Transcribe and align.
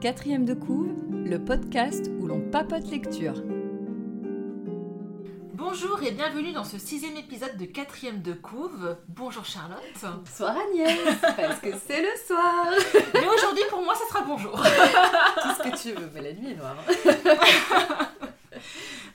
Quatrième 0.00 0.44
de 0.44 0.54
couve, 0.54 0.94
le 1.12 1.38
podcast 1.44 2.10
où 2.18 2.26
l'on 2.26 2.40
papote 2.40 2.88
lecture. 2.90 3.34
Bonjour 5.52 6.02
et 6.02 6.12
bienvenue 6.12 6.52
dans 6.52 6.64
ce 6.64 6.78
sixième 6.78 7.16
épisode 7.16 7.56
de 7.58 7.66
quatrième 7.66 8.22
de 8.22 8.32
couve. 8.32 8.96
Bonjour 9.08 9.44
Charlotte. 9.44 9.78
Bonsoir 10.02 10.56
Agnès, 10.56 10.98
parce 11.36 11.58
que 11.58 11.68
c'est 11.86 12.00
le 12.00 12.08
soir. 12.26 12.66
Mais 13.12 13.26
aujourd'hui 13.26 13.64
pour 13.68 13.82
moi 13.82 13.94
ça 13.94 14.08
sera 14.08 14.24
bonjour. 14.24 14.52
Tout 15.42 15.48
ce 15.58 15.68
que 15.68 15.82
tu 15.82 15.92
veux, 15.94 16.08
mais 16.14 16.22
la 16.22 16.32
nuit 16.32 16.52
est 16.52 16.56
noire. 16.56 16.76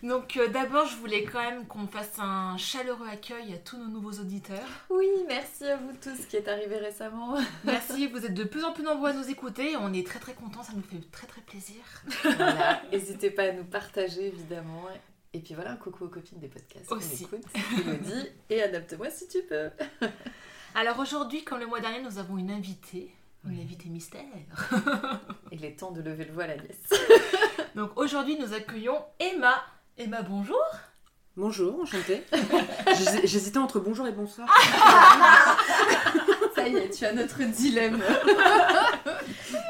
Donc 0.03 0.35
euh, 0.35 0.49
d'abord 0.49 0.85
je 0.85 0.97
voulais 0.97 1.23
quand 1.23 1.39
même 1.41 1.65
qu'on 1.65 1.87
fasse 1.87 2.19
un 2.19 2.57
chaleureux 2.57 3.07
accueil 3.09 3.53
à 3.53 3.57
tous 3.57 3.77
nos 3.77 3.87
nouveaux 3.87 4.19
auditeurs. 4.19 4.67
Oui, 4.89 5.07
merci 5.29 5.65
à 5.65 5.77
vous 5.77 5.91
tous 6.01 6.25
qui 6.25 6.35
est 6.35 6.47
arrivé 6.49 6.77
récemment. 6.77 7.37
Merci, 7.63 8.07
vous 8.07 8.25
êtes 8.25 8.33
de 8.33 8.43
plus 8.43 8.63
en 8.65 8.73
plus 8.73 8.83
nombreux 8.83 9.11
à 9.11 9.13
nous 9.13 9.29
écouter. 9.29 9.77
On 9.77 9.93
est 9.93 10.05
très 10.05 10.19
très 10.19 10.33
contents, 10.33 10.61
ça 10.61 10.73
nous 10.75 10.81
fait 10.81 10.99
très 11.11 11.25
très 11.25 11.41
plaisir. 11.41 11.81
Voilà, 12.23 12.81
n'hésitez 12.91 13.31
pas 13.31 13.43
à 13.43 13.51
nous 13.53 13.63
partager 13.63 14.27
évidemment. 14.27 14.83
Et 15.33 15.39
puis 15.39 15.53
voilà, 15.53 15.71
un 15.71 15.75
coucou 15.77 16.03
aux 16.05 16.09
copines 16.09 16.39
des 16.39 16.49
podcasts. 16.49 16.91
Aussi. 16.91 17.23
m'écoutent. 17.23 17.49
Elodie, 17.79 18.29
et 18.49 18.61
adapte-moi 18.61 19.09
si 19.09 19.27
tu 19.29 19.41
peux. 19.43 19.69
Alors 20.75 20.99
aujourd'hui, 20.99 21.43
comme 21.45 21.59
le 21.59 21.65
mois 21.65 21.79
dernier, 21.79 22.01
nous 22.01 22.17
avons 22.19 22.37
une 22.37 22.51
invitée. 22.51 23.09
Une 23.45 23.51
Oui. 23.55 23.61
invitée 23.61 23.89
mystère. 23.89 24.21
Il 25.51 25.63
est 25.65 25.79
temps 25.79 25.91
de 25.91 26.01
lever 26.01 26.25
le 26.25 26.33
voile 26.33 26.51
Agnès. 26.51 26.77
Donc 27.75 27.91
aujourd'hui, 27.97 28.37
nous 28.37 28.53
accueillons 28.53 29.01
Emma. 29.19 29.55
Emma, 29.97 30.21
bonjour. 30.23 30.59
Bonjour, 31.35 31.79
enchantée. 31.81 32.23
J'hés- 32.87 33.25
J'hésitais 33.27 33.57
entre 33.57 33.79
bonjour 33.79 34.07
et 34.07 34.11
bonsoir. 34.11 34.47
Ça 36.55 36.67
y 36.67 36.75
est, 36.75 36.89
tu 36.89 37.05
as 37.05 37.13
notre 37.13 37.43
dilemme. 37.43 38.01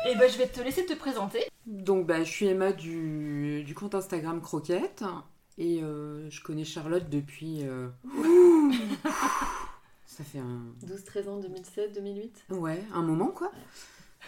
Et 0.10 0.16
ben 0.16 0.30
je 0.30 0.38
vais 0.38 0.48
te 0.48 0.60
laisser 0.62 0.86
te 0.86 0.94
présenter. 0.94 1.48
Donc, 1.66 2.06
bah, 2.06 2.24
je 2.24 2.30
suis 2.30 2.46
Emma 2.48 2.74
du, 2.74 3.64
du 3.64 3.74
compte 3.74 3.96
Instagram 3.96 4.42
Croquette. 4.42 5.04
Et 5.58 5.82
euh, 5.82 6.30
je 6.30 6.42
connais 6.44 6.66
Charlotte 6.66 7.10
depuis. 7.10 7.60
euh, 7.64 7.88
ça 10.06 10.24
fait 10.26 10.40
un. 10.40 10.64
12-13 10.86 11.30
ans, 11.30 11.38
2007, 11.38 11.94
2008 11.94 12.44
Ouais, 12.50 12.84
un 12.94 13.02
moment 13.04 13.28
quoi. 13.28 13.52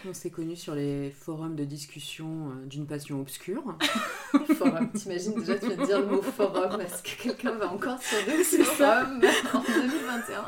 On 0.04 0.12
s'est 0.12 0.30
connus 0.30 0.56
sur 0.56 0.74
les 0.74 1.10
forums 1.10 1.56
de 1.56 1.64
discussion 1.64 2.50
euh, 2.50 2.66
d'une 2.66 2.86
passion 2.86 3.20
obscure. 3.20 3.76
Forum. 4.58 4.90
T'imagines 4.92 5.34
déjà, 5.34 5.58
tu 5.58 5.66
viens 5.68 5.76
de 5.76 5.86
dire 5.86 6.00
le 6.00 6.06
mot 6.06 6.22
forum. 6.22 6.80
Est-ce 6.80 7.02
que 7.02 7.22
quelqu'un 7.22 7.52
va 7.52 7.72
encore 7.72 8.00
sur 8.02 8.18
ça. 8.66 9.04
forums 9.06 9.24
en 9.54 9.60
2021 9.62 10.44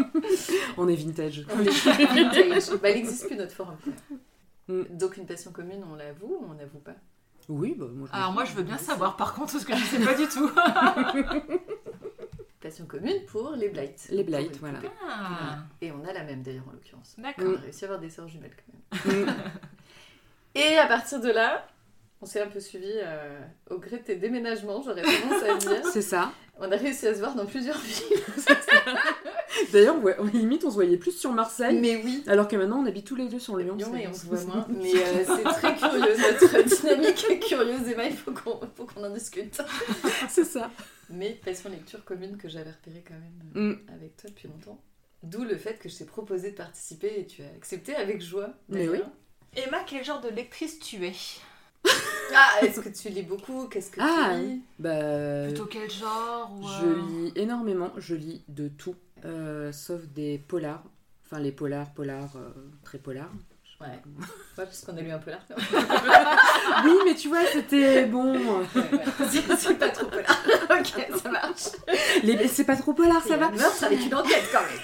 On 0.76 0.86
est 0.88 0.94
vintage. 0.96 1.46
On 1.52 1.60
est 1.60 1.70
vintage. 1.70 2.78
Bah, 2.80 2.90
il 2.90 2.96
n'existe 2.96 3.26
plus 3.26 3.36
notre 3.36 3.52
forum. 3.54 3.76
Mm. 4.68 4.82
Donc 4.90 5.16
une 5.16 5.26
passion 5.26 5.50
commune, 5.50 5.82
on 5.90 5.94
l'avoue 5.96 6.38
ou 6.40 6.46
on 6.50 6.54
n'avoue 6.54 6.80
pas? 6.80 6.94
Oui, 7.48 7.74
bah 7.78 7.86
moi 7.90 8.06
je 8.12 8.16
Alors 8.16 8.32
moi 8.32 8.44
je 8.44 8.52
veux 8.52 8.62
bien 8.62 8.76
savoir 8.76 9.16
par 9.16 9.34
contre 9.34 9.52
parce 9.52 9.64
que 9.64 9.74
je 9.74 9.84
sais 9.86 10.04
pas 10.04 10.14
du 10.14 10.26
tout. 10.28 10.50
Passion 12.60 12.84
commune 12.86 13.24
pour 13.26 13.52
les 13.52 13.68
blights. 13.68 14.08
Les 14.10 14.24
blights, 14.24 14.58
voilà. 14.58 14.80
Ah, 15.08 15.58
Et 15.80 15.90
on 15.92 16.04
a 16.04 16.12
la 16.12 16.24
même 16.24 16.42
d'ailleurs 16.42 16.66
en 16.68 16.72
l'occurrence. 16.72 17.14
d'accord. 17.16 17.44
On 17.48 17.54
a 17.56 17.60
réussi 17.60 17.84
à 17.84 17.88
avoir 17.88 18.00
des 18.00 18.10
sœurs 18.10 18.28
jumelles 18.28 18.54
quand 18.54 18.72
même. 18.72 18.77
Et 20.54 20.76
à 20.78 20.86
partir 20.86 21.20
de 21.20 21.30
là, 21.30 21.66
on 22.20 22.26
s'est 22.26 22.40
un 22.40 22.48
peu 22.48 22.58
suivi 22.60 22.90
euh, 22.96 23.38
au 23.70 23.78
gré 23.78 23.98
de 23.98 24.02
tes 24.02 24.16
déménagements, 24.16 24.82
j'aurais 24.82 25.02
tendance 25.02 25.42
à 25.42 25.54
dire. 25.56 25.86
C'est 25.92 26.02
ça. 26.02 26.32
On 26.60 26.72
a 26.72 26.76
réussi 26.76 27.06
à 27.06 27.14
se 27.14 27.20
voir 27.20 27.36
dans 27.36 27.46
plusieurs 27.46 27.78
villes. 27.78 28.18
D'ailleurs, 29.72 30.02
ouais, 30.02 30.16
limite, 30.32 30.64
on 30.64 30.70
se 30.70 30.74
voyait 30.74 30.96
plus 30.96 31.12
sur 31.12 31.30
Marseille. 31.32 31.78
Mais 31.78 32.02
oui, 32.04 32.24
Alors 32.26 32.48
que 32.48 32.56
maintenant, 32.56 32.78
on 32.82 32.86
habite 32.86 33.06
tous 33.06 33.14
les 33.14 33.28
deux 33.28 33.38
sur 33.38 33.56
Lyon. 33.56 33.76
Lyon 33.76 33.94
et 33.94 34.08
on 34.08 34.12
se 34.12 34.26
voit 34.26 34.42
moins. 34.44 34.66
Mais 34.68 34.92
euh, 34.96 35.24
c'est 35.24 35.42
très 35.44 35.76
curieux, 35.76 36.16
notre 36.16 36.62
dynamique 36.80 37.24
est 37.30 37.38
curieuse, 37.38 37.88
Emma, 37.88 38.06
il 38.06 38.16
faut 38.16 38.32
qu'on 38.32 38.58
qu'on 38.86 39.04
en 39.04 39.10
discute. 39.10 39.60
C'est 40.28 40.44
ça. 40.44 40.70
Mais 41.10 41.38
passion 41.44 41.70
lecture 41.70 42.04
commune 42.04 42.36
que 42.36 42.48
j'avais 42.48 42.70
repérée 42.72 43.04
quand 43.06 43.14
même 43.14 43.52
euh, 43.56 43.74
Mm. 43.74 43.94
avec 43.94 44.16
toi 44.16 44.30
depuis 44.30 44.48
longtemps. 44.48 44.80
D'où 45.22 45.42
le 45.44 45.56
fait 45.56 45.78
que 45.78 45.88
je 45.88 45.96
t'ai 45.98 46.04
proposé 46.04 46.52
de 46.52 46.56
participer 46.56 47.20
et 47.20 47.26
tu 47.26 47.42
as 47.42 47.48
accepté 47.56 47.94
avec 47.96 48.20
joie. 48.22 48.50
Mais 48.68 48.86
d'ailleurs. 48.86 49.08
Emma, 49.56 49.78
quel 49.86 50.04
genre 50.04 50.20
de 50.20 50.28
lectrice 50.28 50.78
tu 50.78 51.04
es? 51.06 51.12
Ah, 52.34 52.62
est-ce 52.62 52.80
que 52.80 52.90
tu 52.90 53.08
lis 53.08 53.22
beaucoup? 53.22 53.68
Qu'est-ce 53.68 53.90
que 53.90 54.00
Ah, 54.02 54.32
tu 54.34 54.42
lis? 54.42 54.62
Bah, 54.78 55.44
Plutôt 55.46 55.64
quel 55.64 55.90
genre 55.90 56.52
ou, 56.60 56.62
Je 56.62 56.84
euh, 56.86 57.00
lis 57.08 57.32
énormément, 57.36 57.90
je 57.96 58.14
lis 58.14 58.44
de 58.48 58.68
tout, 58.68 58.94
euh, 59.24 59.72
sauf 59.72 60.02
des 60.08 60.36
polars. 60.36 60.82
Enfin, 61.24 61.40
les 61.40 61.52
polars, 61.52 61.90
polars, 61.94 62.36
euh, 62.36 62.50
très 62.84 62.98
polars. 62.98 63.30
Ouais. 63.80 63.86
Ouais, 63.86 64.24
parce 64.56 64.82
qu'on 64.84 64.96
a 64.98 65.00
lu 65.00 65.10
un 65.10 65.18
peu 65.18 65.30
l'art. 65.30 65.46
Oui, 66.84 66.92
mais 67.06 67.14
tu 67.14 67.28
vois, 67.28 67.46
c'était 67.50 68.04
bon. 68.04 68.62
C'est 69.30 69.56
c'est 69.56 69.74
pas 69.78 69.88
trop 69.88 70.06
polar. 70.06 70.44
ok, 70.70 71.08
ça 71.22 71.30
marche. 71.30 71.68
Les- 72.24 72.46
C'est 72.48 72.64
pas 72.64 72.76
trop 72.76 72.92
polar, 72.92 73.22
ça 73.22 73.38
va. 73.38 73.46
un 73.46 73.50
meurtre 73.52 73.84
avec 73.84 74.04
une 74.04 74.14
enquête 74.14 74.44
quand 74.52 74.60
même. 74.60 74.80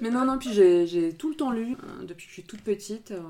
Mais 0.00 0.10
non, 0.10 0.24
non, 0.24 0.38
puis 0.38 0.52
j'ai 0.52 1.14
tout 1.16 1.28
le 1.30 1.34
temps 1.36 1.50
lu, 1.50 1.72
euh, 1.82 2.04
depuis 2.04 2.24
que 2.26 2.30
je 2.30 2.34
suis 2.34 2.42
toute 2.44 2.62
petite. 2.62 3.10
euh, 3.12 3.20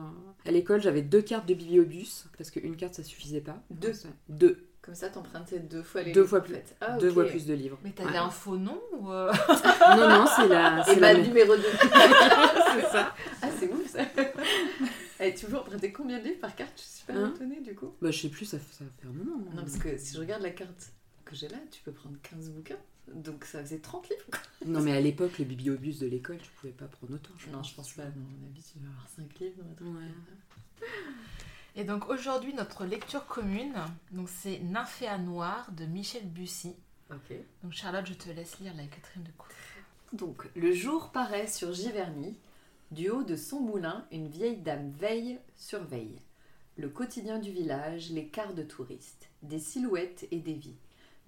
à 0.46 0.50
l'école, 0.50 0.80
j'avais 0.80 1.02
deux 1.02 1.22
cartes 1.22 1.46
de 1.46 1.54
bibliobus, 1.54 2.24
parce 2.36 2.50
qu'une 2.50 2.76
carte, 2.76 2.94
ça 2.94 3.02
suffisait 3.04 3.40
pas. 3.40 3.62
Deux. 3.70 3.92
Ça- 3.92 4.08
Deux. 4.28 4.66
Comme 4.80 4.96
ça, 4.96 5.08
t'empruntais 5.10 5.60
deux 5.60 5.82
fois 5.84 6.02
les 6.02 6.10
Deux 6.10 6.22
livres, 6.22 6.30
fois 6.30 6.38
en 6.40 6.42
plus. 6.42 6.54
fait. 6.54 6.76
Ah, 6.80 6.96
Deux 6.98 7.08
ok. 7.08 7.14
fois 7.14 7.24
plus 7.26 7.46
de 7.46 7.54
livres. 7.54 7.78
Mais 7.84 7.90
t'avais 7.92 8.10
Ouais. 8.10 8.16
un 8.16 8.30
faux 8.30 8.56
nom 8.56 8.80
ou 8.98 9.12
euh, 9.12 9.30
Non, 9.96 10.08
non, 10.08 10.24
c'est 10.34 10.48
la. 10.48 10.82
c'est 10.84 10.96
Emma 10.96 11.12
la- 11.12 11.20
numéro 11.20 11.54
2. 11.54 11.62
C'est 12.74 12.88
ça. 12.90 13.14
Ah, 13.42 13.48
c'est 13.60 13.70
ouf 13.70 13.86
ça. 13.86 14.00
Et 15.24 15.34
tu 15.34 15.46
veux 15.46 15.56
emprunter 15.58 15.92
combien 15.92 16.18
de 16.18 16.24
livres 16.24 16.40
par 16.40 16.56
carte? 16.56 16.72
Je 16.76 16.82
suis 16.96 17.04
pas 17.06 17.12
Hein? 17.12 17.32
étonnée 17.36 17.60
du 17.60 17.74
coup. 17.76 17.92
Bah, 18.02 18.10
je 18.10 18.18
sais 18.22 18.28
plus, 18.28 18.44
ça, 18.44 18.58
ça 18.58 18.84
fait 19.00 19.06
un 19.06 19.12
moment. 19.12 19.38
Non, 19.54 19.62
parce 19.62 19.76
que 19.76 19.96
si 19.96 20.14
je 20.14 20.18
regarde 20.20 20.42
la 20.42 20.50
carte 20.50 20.92
que 21.24 21.36
j'ai 21.36 21.46
là, 21.48 21.58
tu 21.70 21.80
peux 21.84 21.92
prendre 21.92 22.16
15 22.22 22.50
bouquins. 22.50 22.78
Donc 23.08 23.44
ça 23.44 23.60
faisait 23.60 23.78
30 23.78 24.08
livres. 24.08 24.24
quoi. 24.30 24.40
Non, 24.66 24.80
mais 24.80 24.92
à 24.92 25.00
l'époque, 25.00 25.38
le 25.38 25.44
bibliobus 25.44 25.98
de 25.98 26.06
l'école, 26.06 26.38
tu 26.38 26.50
pouvais 26.52 26.72
pas 26.72 26.86
prendre 26.86 27.14
autant. 27.14 27.32
Non, 27.50 27.62
je 27.62 27.74
pense 27.74 27.92
pas. 27.92 28.04
Non, 28.04 28.10
on 28.16 28.46
a 28.46 28.54
tu 28.54 28.78
vas 28.78 28.88
avoir 28.90 29.08
5 29.08 29.38
livres 29.38 29.62
dans 29.62 29.68
notre 29.68 29.84
Ouais. 29.84 30.88
Et 31.74 31.84
donc 31.84 32.10
aujourd'hui 32.10 32.52
notre 32.54 32.84
lecture 32.84 33.26
commune, 33.26 33.74
donc 34.10 34.28
c'est 34.28 34.58
Nymphéa 34.58 35.16
Noire 35.18 35.70
de 35.72 35.86
Michel 35.86 36.28
Bussy. 36.28 36.74
Ok. 37.10 37.34
Donc 37.62 37.72
Charlotte, 37.72 38.06
je 38.06 38.14
te 38.14 38.30
laisse 38.30 38.58
lire 38.60 38.74
la 38.76 38.84
quatrième 38.84 39.24
de 39.26 39.32
coupe. 39.32 39.52
Donc, 40.12 40.50
le 40.54 40.72
jour 40.72 41.10
paraît 41.10 41.46
sur 41.46 41.72
Giverny. 41.72 42.36
Du 42.90 43.08
haut 43.08 43.22
de 43.22 43.36
son 43.36 43.60
moulin, 43.60 44.04
une 44.12 44.28
vieille 44.28 44.58
dame 44.58 44.90
veille, 44.90 45.38
surveille. 45.56 46.20
Le 46.76 46.90
quotidien 46.90 47.38
du 47.38 47.50
village, 47.50 48.10
les 48.10 48.26
quarts 48.26 48.52
de 48.52 48.62
touristes, 48.62 49.30
des 49.42 49.58
silhouettes 49.58 50.26
et 50.30 50.40
des 50.40 50.52
vies. 50.52 50.76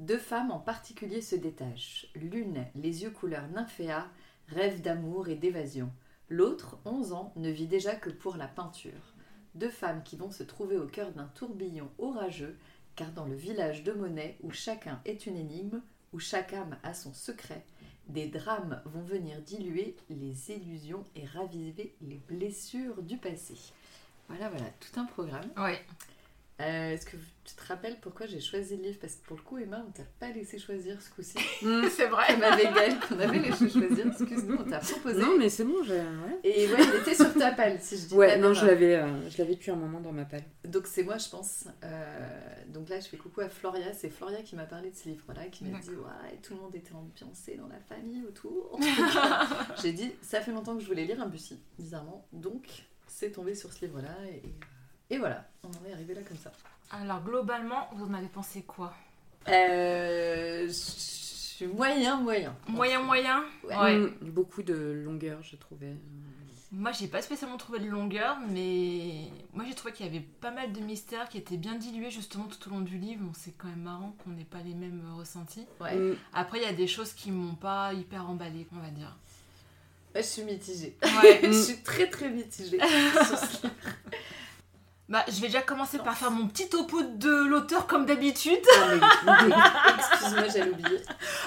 Deux 0.01 0.19
femmes 0.19 0.51
en 0.51 0.59
particulier 0.59 1.21
se 1.21 1.37
détachent. 1.37 2.07
L'une, 2.17 2.67
les 2.75 3.05
yeux 3.05 3.11
couleur 3.11 3.47
nymphéa, 3.49 4.09
rêve 4.49 4.83
d'amour 4.83 5.29
et 5.29 5.37
d'évasion. 5.37 5.91
L'autre, 6.29 6.79
11 6.85 7.13
ans, 7.13 7.33
ne 7.37 7.51
vit 7.51 7.69
déjà 7.69 7.95
que 7.95 8.11
pour 8.11 8.37
la 8.37 8.49
peinture. 8.49 9.15
Deux 9.55 9.71
femmes 9.71 10.03
qui 10.03 10.17
vont 10.17 10.33
se 10.33 10.43
trouver 10.43 10.77
au 10.77 10.87
cœur 10.87 11.13
d'un 11.13 11.29
tourbillon 11.29 11.91
orageux, 11.99 12.57
car 12.97 13.13
dans 13.13 13.25
le 13.25 13.37
village 13.37 13.85
de 13.85 13.93
Monet, 13.93 14.37
où 14.43 14.51
chacun 14.51 15.01
est 15.05 15.27
une 15.27 15.37
énigme, 15.37 15.81
où 16.13 16.19
chaque 16.19 16.53
âme 16.53 16.77
a 16.83 16.93
son 16.93 17.13
secret, 17.13 17.65
des 18.09 18.27
drames 18.27 18.83
vont 18.85 19.03
venir 19.03 19.41
diluer 19.43 19.97
les 20.11 20.51
illusions 20.51 21.05
et 21.15 21.25
raviver 21.25 21.95
les 22.03 22.21
blessures 22.29 23.03
du 23.03 23.17
passé. 23.17 23.55
Voilà, 24.29 24.49
voilà, 24.49 24.67
tout 24.81 24.99
un 24.99 25.05
programme. 25.05 25.49
Euh, 26.61 26.93
Est-ce 26.93 27.05
que 27.07 27.17
tu 27.45 27.55
te 27.57 27.67
rappelles 27.67 27.97
pourquoi 28.01 28.27
j'ai 28.27 28.41
choisi 28.41 28.77
le 28.77 28.85
livre? 28.85 28.99
Parce 29.01 29.17
que 29.17 29.27
pour 29.27 29.37
le 29.37 29.43
coup, 29.43 29.59
Emma, 29.59 29.85
on 29.87 29.91
t'a 29.91 30.05
pas 30.21 30.31
laissé 30.31 30.57
choisir 30.59 31.03
ce 31.03 31.11
coup-ci. 31.11 31.37
c'est 31.91 32.07
vrai. 32.07 32.27
Comme 32.29 32.45
avec 32.45 32.73
Gaëlle, 32.73 33.01
qu'on 33.01 33.19
avait 33.19 33.41
laissé 33.41 33.69
choisir, 33.69 34.07
excuse-nous, 34.07 34.59
on 34.61 34.71
t'a 34.71 34.79
proposé. 34.79 35.21
Non, 35.21 35.37
mais 35.37 35.49
c'est 35.49 35.65
bon, 35.65 35.83
j'ai. 35.83 35.95
Ouais, 35.99 36.39
Et 36.45 36.69
ouais, 36.69 36.77
il 36.79 37.01
était 37.01 37.15
sur 37.17 37.35
ta 37.35 37.51
palle, 37.51 37.79
si 37.81 37.99
je 37.99 38.07
dis 38.07 38.15
ouais 38.15 38.35
pas 38.35 38.39
non, 38.39 38.55
je 38.55 38.65
l'avais 38.67 38.95
euh, 38.95 39.29
je 39.31 39.39
l'avais 39.39 39.55
depuis 39.57 39.73
un 39.73 39.77
moment 39.77 40.01
dans 40.01 40.13
ma 40.13 40.25
palle. 40.25 40.45
Donc 40.65 40.87
c'est 40.87 41.03
moi, 41.03 41.19
je 41.19 41.29
pense. 41.29 41.65
euh, 41.83 42.55
donc 42.69 42.89
là, 42.89 43.01
je 43.01 43.09
fais 43.09 43.17
coucou 43.17 43.41
à 43.41 43.49
Floria. 43.49 43.93
C'est 43.93 44.11
Floria 44.11 44.43
qui 44.43 44.55
m'a 44.55 44.65
parlé 44.67 44.91
de 44.91 44.97
ce 44.97 45.09
livre-là, 45.09 45.47
qui 45.51 45.65
m'a 45.65 45.79
dit 45.81 45.91
ouais, 45.91 46.39
tout 46.41 46.55
le 46.55 46.61
monde 46.61 46.75
était 46.77 46.95
ambiancé 46.95 47.57
dans 47.57 47.67
la 47.67 47.81
famille 47.81 48.23
autour. 48.29 48.79
J'ai 49.83 49.93
dit 49.93 50.13
ça 50.23 50.41
fait 50.41 50.53
longtemps 50.53 50.77
que 50.77 50.83
je 50.83 50.87
voulais 50.87 51.05
lire 51.05 51.21
un 51.21 51.27
Bussy, 51.27 51.59
bizarrement. 51.79 52.27
Donc 52.33 52.67
c'est 53.09 53.33
tombé 53.33 53.55
sur 53.57 53.73
ce 53.73 53.85
livre-là 53.85 54.17
et, 54.33 54.43
et 55.15 55.19
voilà, 55.19 55.45
on 55.63 55.69
en 55.69 55.89
est 55.89 55.93
arrivé 55.93 56.15
là 56.15 56.23
comme 56.27 56.37
ça. 56.37 56.51
Alors 56.91 57.23
globalement, 57.23 57.89
vous 57.95 58.05
en 58.07 58.15
avez 58.15 58.27
pensé 58.27 58.63
quoi? 58.63 58.93
Euh, 59.49 60.69
moyen, 61.75 62.17
moyen. 62.17 62.57
Moyen 62.67 63.01
moyen? 63.01 63.45
Ouais. 63.63 63.77
Ouais. 63.77 63.97
Mm, 63.97 64.13
beaucoup 64.23 64.63
de 64.63 64.75
longueur, 65.05 65.39
j'ai 65.43 65.57
trouvé. 65.57 65.95
Moi, 66.73 66.91
j'ai 66.91 67.07
pas 67.07 67.23
spécialement 67.23 67.57
trouvé 67.57 67.79
de 67.79 67.87
longueur, 67.87 68.39
mais 68.51 69.29
moi 69.53 69.65
j'ai 69.69 69.75
trouvé 69.75 69.93
qu'il 69.93 70.07
y 70.07 70.09
avait 70.09 70.25
pas 70.41 70.51
mal 70.51 70.73
de 70.73 70.81
mystères 70.81 71.29
qui 71.29 71.39
étaient 71.39 71.57
bien 71.57 71.77
dilués 71.77 72.11
justement 72.11 72.47
tout 72.47 72.69
au 72.69 72.73
long 72.73 72.81
du 72.81 72.99
livre. 72.99 73.23
Bon, 73.23 73.33
c'est 73.33 73.57
quand 73.57 73.69
même 73.69 73.83
marrant 73.83 74.17
qu'on 74.25 74.31
n'ait 74.31 74.43
pas 74.43 74.59
les 74.65 74.75
mêmes 74.75 75.03
ressentis. 75.17 75.67
Ouais. 75.81 75.95
Mm. 75.95 76.17
Après, 76.33 76.59
il 76.59 76.65
y 76.65 76.67
a 76.69 76.73
des 76.73 76.89
choses 76.89 77.13
qui 77.13 77.31
m'ont 77.31 77.55
pas 77.55 77.93
hyper 77.93 78.29
emballé, 78.29 78.67
on 78.75 78.81
va 78.81 78.91
dire. 78.91 79.17
Ouais, 80.15 80.23
je 80.23 80.29
suis 80.29 80.43
mitigée. 80.43 80.97
Ouais. 81.03 81.41
je 81.45 81.53
suis 81.53 81.77
très 81.77 82.09
très 82.09 82.31
mitigée 82.31 82.79
sur 82.79 83.39
ce 83.39 83.63
livre. 83.63 83.75
bah, 85.09 85.25
je 85.29 85.35
vais 85.41 85.49
déjà 85.49 85.63
commencer 85.63 85.99
par 85.99 86.17
faire 86.17 86.31
mon 86.31 86.47
petit 86.49 86.69
topo 86.69 87.03
de 87.03 87.47
l'auteur 87.47 87.87
comme 87.87 88.07
d'habitude. 88.07 88.59
Ah, 89.27 89.95
Excuse-moi, 89.99 90.49
j'allais 90.49 90.71
oublier. 90.71 90.99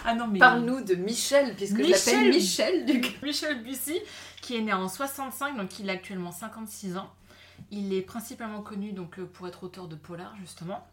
Ah 0.05 0.13
non, 0.13 0.27
mais. 0.27 0.39
Parle-nous 0.39 0.81
de 0.81 0.95
Michel, 0.95 1.55
puisque 1.55 1.77
je 1.77 1.81
Michel. 1.81 2.15
l'appelle 2.15 2.29
Michel 2.29 2.85
du 2.85 3.01
coup. 3.01 3.07
Michel 3.23 3.63
Bussy, 3.63 3.99
qui 4.41 4.55
est 4.57 4.61
né 4.61 4.73
en 4.73 4.87
65, 4.87 5.57
donc 5.57 5.79
il 5.79 5.89
a 5.89 5.93
actuellement 5.93 6.31
56 6.31 6.97
ans. 6.97 7.11
Il 7.71 7.93
est 7.93 8.01
principalement 8.03 8.61
connu 8.61 8.91
donc, 8.91 9.17
euh, 9.17 9.25
pour 9.25 9.47
être 9.47 9.63
auteur 9.63 9.87
de 9.87 9.95
polar, 9.95 10.35
justement, 10.39 10.87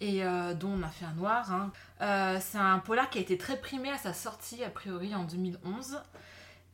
et 0.00 0.24
euh, 0.24 0.52
dont 0.54 0.70
on 0.78 0.82
a 0.82 0.88
fait 0.88 1.04
un 1.04 1.12
noir. 1.14 1.50
hein. 1.52 1.70
Euh, 2.00 2.38
c'est 2.40 2.58
un 2.58 2.80
polar 2.80 3.08
qui 3.10 3.18
a 3.18 3.20
été 3.20 3.38
très 3.38 3.56
primé 3.56 3.90
à 3.90 3.96
sa 3.98 4.12
sortie, 4.12 4.64
a 4.64 4.68
priori, 4.70 5.14
en 5.14 5.22
2011. 5.22 6.00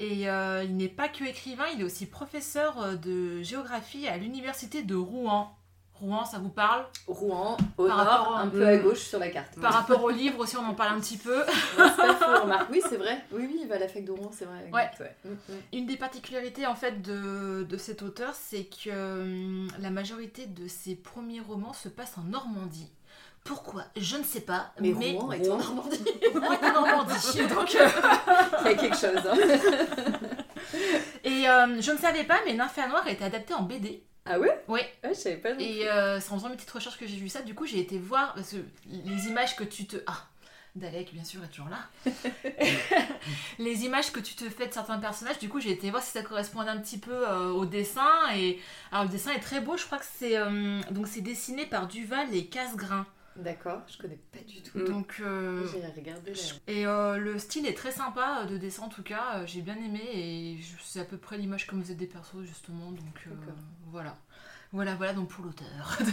Et 0.03 0.29
euh, 0.31 0.65
il 0.65 0.77
n'est 0.79 0.89
pas 0.89 1.09
que 1.09 1.25
écrivain, 1.25 1.67
il 1.75 1.83
est 1.83 1.85
aussi 1.85 2.07
professeur 2.07 2.81
euh, 2.83 2.95
de 2.97 3.43
géographie 3.43 4.09
à 4.09 4.17
l'université 4.17 4.83
de 4.83 4.95
Rouen. 4.95 5.55
Rouen, 5.95 6.25
ça 6.25 6.39
vous 6.39 6.49
parle? 6.49 6.87
Rouen, 7.07 7.59
au 7.77 7.87
Par 7.87 7.99
nord, 7.99 8.07
rapport 8.07 8.37
à- 8.39 8.41
un 8.41 8.47
peu 8.49 8.67
à 8.67 8.77
Mm. 8.79 8.83
gauche 8.83 9.01
sur 9.01 9.19
la 9.19 9.29
carte. 9.29 9.61
Par 9.61 9.75
rapport 9.75 10.03
au 10.03 10.09
livre 10.09 10.39
aussi, 10.39 10.57
on 10.57 10.65
en 10.65 10.73
parle 10.73 10.97
un 10.97 11.01
petit 11.01 11.19
peu. 11.19 11.45
Faux. 11.77 12.49
Oui, 12.71 12.81
c'est 12.89 12.97
vrai. 12.97 13.23
Oui, 13.31 13.43
oui, 13.47 13.59
il 13.63 13.69
va 13.69 13.75
à 13.75 13.79
la 13.81 13.89
fac 13.89 14.03
de 14.07 14.11
Rouen, 14.13 14.31
c'est 14.33 14.47
vrai. 14.47 14.71
ouais. 14.73 14.91
Mm, 15.27 15.29
mm. 15.29 15.37
Une 15.75 15.85
des 15.87 15.97
particularités 15.99 16.67
en 16.67 16.75
fait 16.75 17.03
de, 17.03 17.67
de 17.69 17.77
cet 17.77 18.01
auteur, 18.01 18.33
c'est 18.35 18.65
que 18.65 18.91
hum, 19.21 19.69
la 19.79 19.91
majorité 19.91 20.47
de 20.47 20.67
ses 20.67 20.95
premiers 20.95 21.41
romans 21.41 21.75
se 21.75 21.91
passent 21.91 22.17
en 22.17 22.23
Normandie. 22.23 22.89
Pourquoi? 23.45 23.85
Je 23.97 24.17
ne 24.17 24.23
sais 24.23 24.43
pas, 24.43 24.73
Mais, 24.81 24.93
mais, 24.93 25.13
Rouen 25.13 25.33
est 25.33 25.49
en 25.49 25.57
Normandie. 25.57 26.05
Rouen 26.35 26.53
est 26.53 26.65
en 26.65 26.87
Normandie. 26.87 27.39
Donc, 27.49 27.75
euh, 27.75 27.89
Il 28.61 28.67
y 28.67 28.69
a 28.69 28.75
quelque 28.75 28.97
chose. 28.97 29.27
Hein. 29.27 29.35
et 31.25 31.49
euh, 31.49 31.81
je 31.81 31.91
ne 31.91 31.99
savais 31.99 32.25
pas, 32.25 32.39
mais 32.45 32.55
Nymphéa 32.55 32.89
Noire 32.89 33.07
a 33.07 33.11
été 33.11 33.25
adapté 33.25 33.55
en 33.55 33.63
BD. 33.63 34.03
Ah 34.27 34.39
ouais? 34.39 34.63
Oui. 34.69 34.81
Ouais, 35.03 35.11
je 35.11 35.15
savais 35.15 35.37
pas. 35.37 35.51
Et 35.59 35.89
euh, 35.89 36.21
c'est 36.21 36.31
en 36.33 36.37
faisant 36.37 36.51
mes 36.51 36.57
petites 36.57 36.71
recherches 36.71 36.99
que 36.99 37.07
j'ai 37.07 37.17
vu 37.17 37.29
ça. 37.29 37.41
Du 37.43 37.55
coup, 37.55 37.67
j'ai 37.67 37.81
été 37.81 37.99
voir 37.99 38.35
parce 38.35 38.51
que 38.53 38.59
les 38.87 39.27
images 39.29 39.57
que 39.57 39.65
tu 39.65 39.87
te. 39.87 39.97
Ah 40.07 40.27
Dalek, 40.77 41.13
bien 41.13 41.25
sûr, 41.25 41.43
est 41.43 41.49
toujours 41.49 41.69
là. 41.69 41.89
les 43.59 43.85
images 43.85 44.13
que 44.13 44.21
tu 44.21 44.35
te 44.37 44.49
fais 44.49 44.69
de 44.69 44.73
certains 44.73 44.99
personnages, 44.99 45.41
du 45.41 45.49
coup, 45.49 45.59
j'ai 45.59 45.73
été 45.73 45.91
voir 45.91 46.01
si 46.01 46.13
ça 46.13 46.23
correspondait 46.23 46.71
un 46.71 46.79
petit 46.79 46.99
peu 46.99 47.11
euh, 47.29 47.49
au 47.49 47.67
dessin. 47.67 48.09
Et 48.37 48.61
alors, 48.93 49.05
le 49.05 49.11
dessin 49.11 49.33
est 49.33 49.41
très 49.41 49.61
beau. 49.61 49.77
Je 49.77 49.87
crois 49.87 49.99
que 49.99 50.05
c'est 50.19 50.37
donc 50.91 51.09
c'est 51.09 51.23
dessiné 51.23 51.67
par 51.67 51.89
Duval 51.89 52.33
et 52.33 52.47
Casgrain. 52.47 53.07
D'accord, 53.37 53.83
je 53.87 53.97
connais 53.97 54.19
pas 54.33 54.41
du 54.41 54.61
tout. 54.61 54.79
Mm. 54.79 54.85
Donc 54.85 55.17
euh, 55.21 55.67
J'ai 55.73 55.87
regardé 55.87 56.35
là. 56.35 56.41
et 56.67 56.87
euh, 56.87 57.17
le 57.17 57.39
style 57.39 57.67
est 57.67 57.75
très 57.77 57.93
sympa 57.93 58.43
euh, 58.43 58.47
de 58.47 58.59
dessin 58.59 58.83
en 58.85 58.89
tout 58.89 59.03
cas. 59.03 59.45
J'ai 59.47 59.63
bien 59.63 59.77
aimé 59.77 60.01
et 60.13 60.59
c'est 60.83 61.01
à 61.01 61.05
peu 61.05 61.17
près 61.17 61.39
l'image 61.39 61.67
comme 61.67 61.81
vous 61.81 61.91
êtes 61.91 61.97
des 61.97 62.07
persos 62.07 62.43
justement. 62.45 62.91
Donc 62.91 63.27
euh, 63.27 63.31
D'accord. 63.35 63.55
voilà, 63.91 64.17
voilà, 64.73 64.95
voilà. 64.97 65.15
Donc 65.15 65.29
pour 65.29 65.45
l'auteur. 65.45 65.99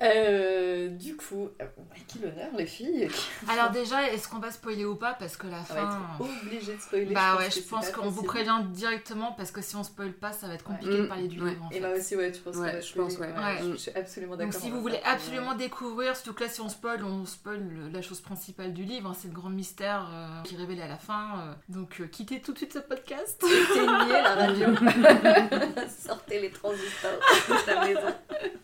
Euh, 0.00 0.88
du 0.90 1.16
coup, 1.16 1.48
euh, 1.60 1.64
à 1.64 1.98
qui 2.06 2.20
l'honneur, 2.20 2.48
les 2.56 2.66
filles 2.66 3.08
Alors 3.48 3.70
déjà, 3.70 4.10
est-ce 4.12 4.28
qu'on 4.28 4.38
va 4.38 4.52
spoiler 4.52 4.84
ou 4.84 4.94
pas 4.94 5.14
Parce 5.14 5.36
que 5.36 5.48
la 5.48 5.58
On 5.70 5.74
va 5.74 5.80
être 5.80 5.90
fin... 5.90 6.24
obligé 6.44 6.76
de 6.76 6.80
spoiler. 6.80 7.06
Bah 7.14 7.36
ouais, 7.36 7.50
je 7.50 7.60
pense 7.68 7.90
qu'on 7.90 8.08
vous 8.08 8.22
prévient 8.22 8.60
directement 8.70 9.32
parce 9.32 9.50
que 9.50 9.60
si 9.60 9.74
on 9.74 9.82
spoil 9.82 10.12
pas, 10.12 10.30
ça 10.32 10.46
va 10.46 10.54
être 10.54 10.62
compliqué 10.62 10.92
Ouais. 10.94 11.00
de 11.02 11.06
parler 11.06 11.26
du 11.26 11.42
Ouais. 11.42 11.50
livre 11.50 11.64
en 11.64 11.70
Et 11.70 11.74
fait. 11.74 11.80
bah 11.80 11.88
aussi, 11.96 12.14
ouais, 12.14 12.30
tu 12.30 12.40
penses 12.42 12.54
Ouais, 12.56 12.66
qu'on 12.70 12.76
va 12.76 12.80
je 12.80 12.92
pense, 12.94 13.12
spoiler, 13.14 13.32
ouais. 13.32 13.38
Ouais. 13.38 13.58
Je, 13.60 13.70
je 13.72 13.76
suis 13.76 13.90
absolument 13.90 14.36
Donc 14.36 14.46
d'accord. 14.46 14.60
si 14.62 14.68
on 14.70 14.74
vous 14.76 14.80
voulez 14.82 15.00
absolument 15.04 15.54
découvrir, 15.56 16.14
surtout 16.14 16.34
que 16.34 16.44
là 16.44 16.48
si 16.50 16.60
on 16.60 16.68
spoil, 16.68 17.02
on 17.02 17.26
spoil 17.26 17.58
le- 17.68 17.88
la 17.88 18.00
chose 18.00 18.20
principale 18.20 18.72
du 18.74 18.84
livre, 18.84 19.10
hein, 19.10 19.16
c'est 19.18 19.26
le 19.28 19.34
grand 19.34 19.50
mystère 19.50 20.08
euh, 20.12 20.42
qui 20.44 20.54
est 20.54 20.58
révélé 20.58 20.82
à 20.82 20.88
la 20.88 20.98
fin. 20.98 21.40
euh. 21.40 21.52
Donc 21.70 22.00
euh, 22.00 22.06
quittez 22.06 22.40
tout 22.40 22.52
de 22.52 22.58
suite 22.58 22.72
ce 22.72 22.78
podcast. 22.78 23.42
Éteignez 23.44 24.12
la 24.12 24.34
radio. 24.36 24.66
Sortez 25.88 26.40
les 26.40 26.50
transistors 26.50 27.10
de 27.48 27.66
la 27.72 27.84
maison. 27.84 28.14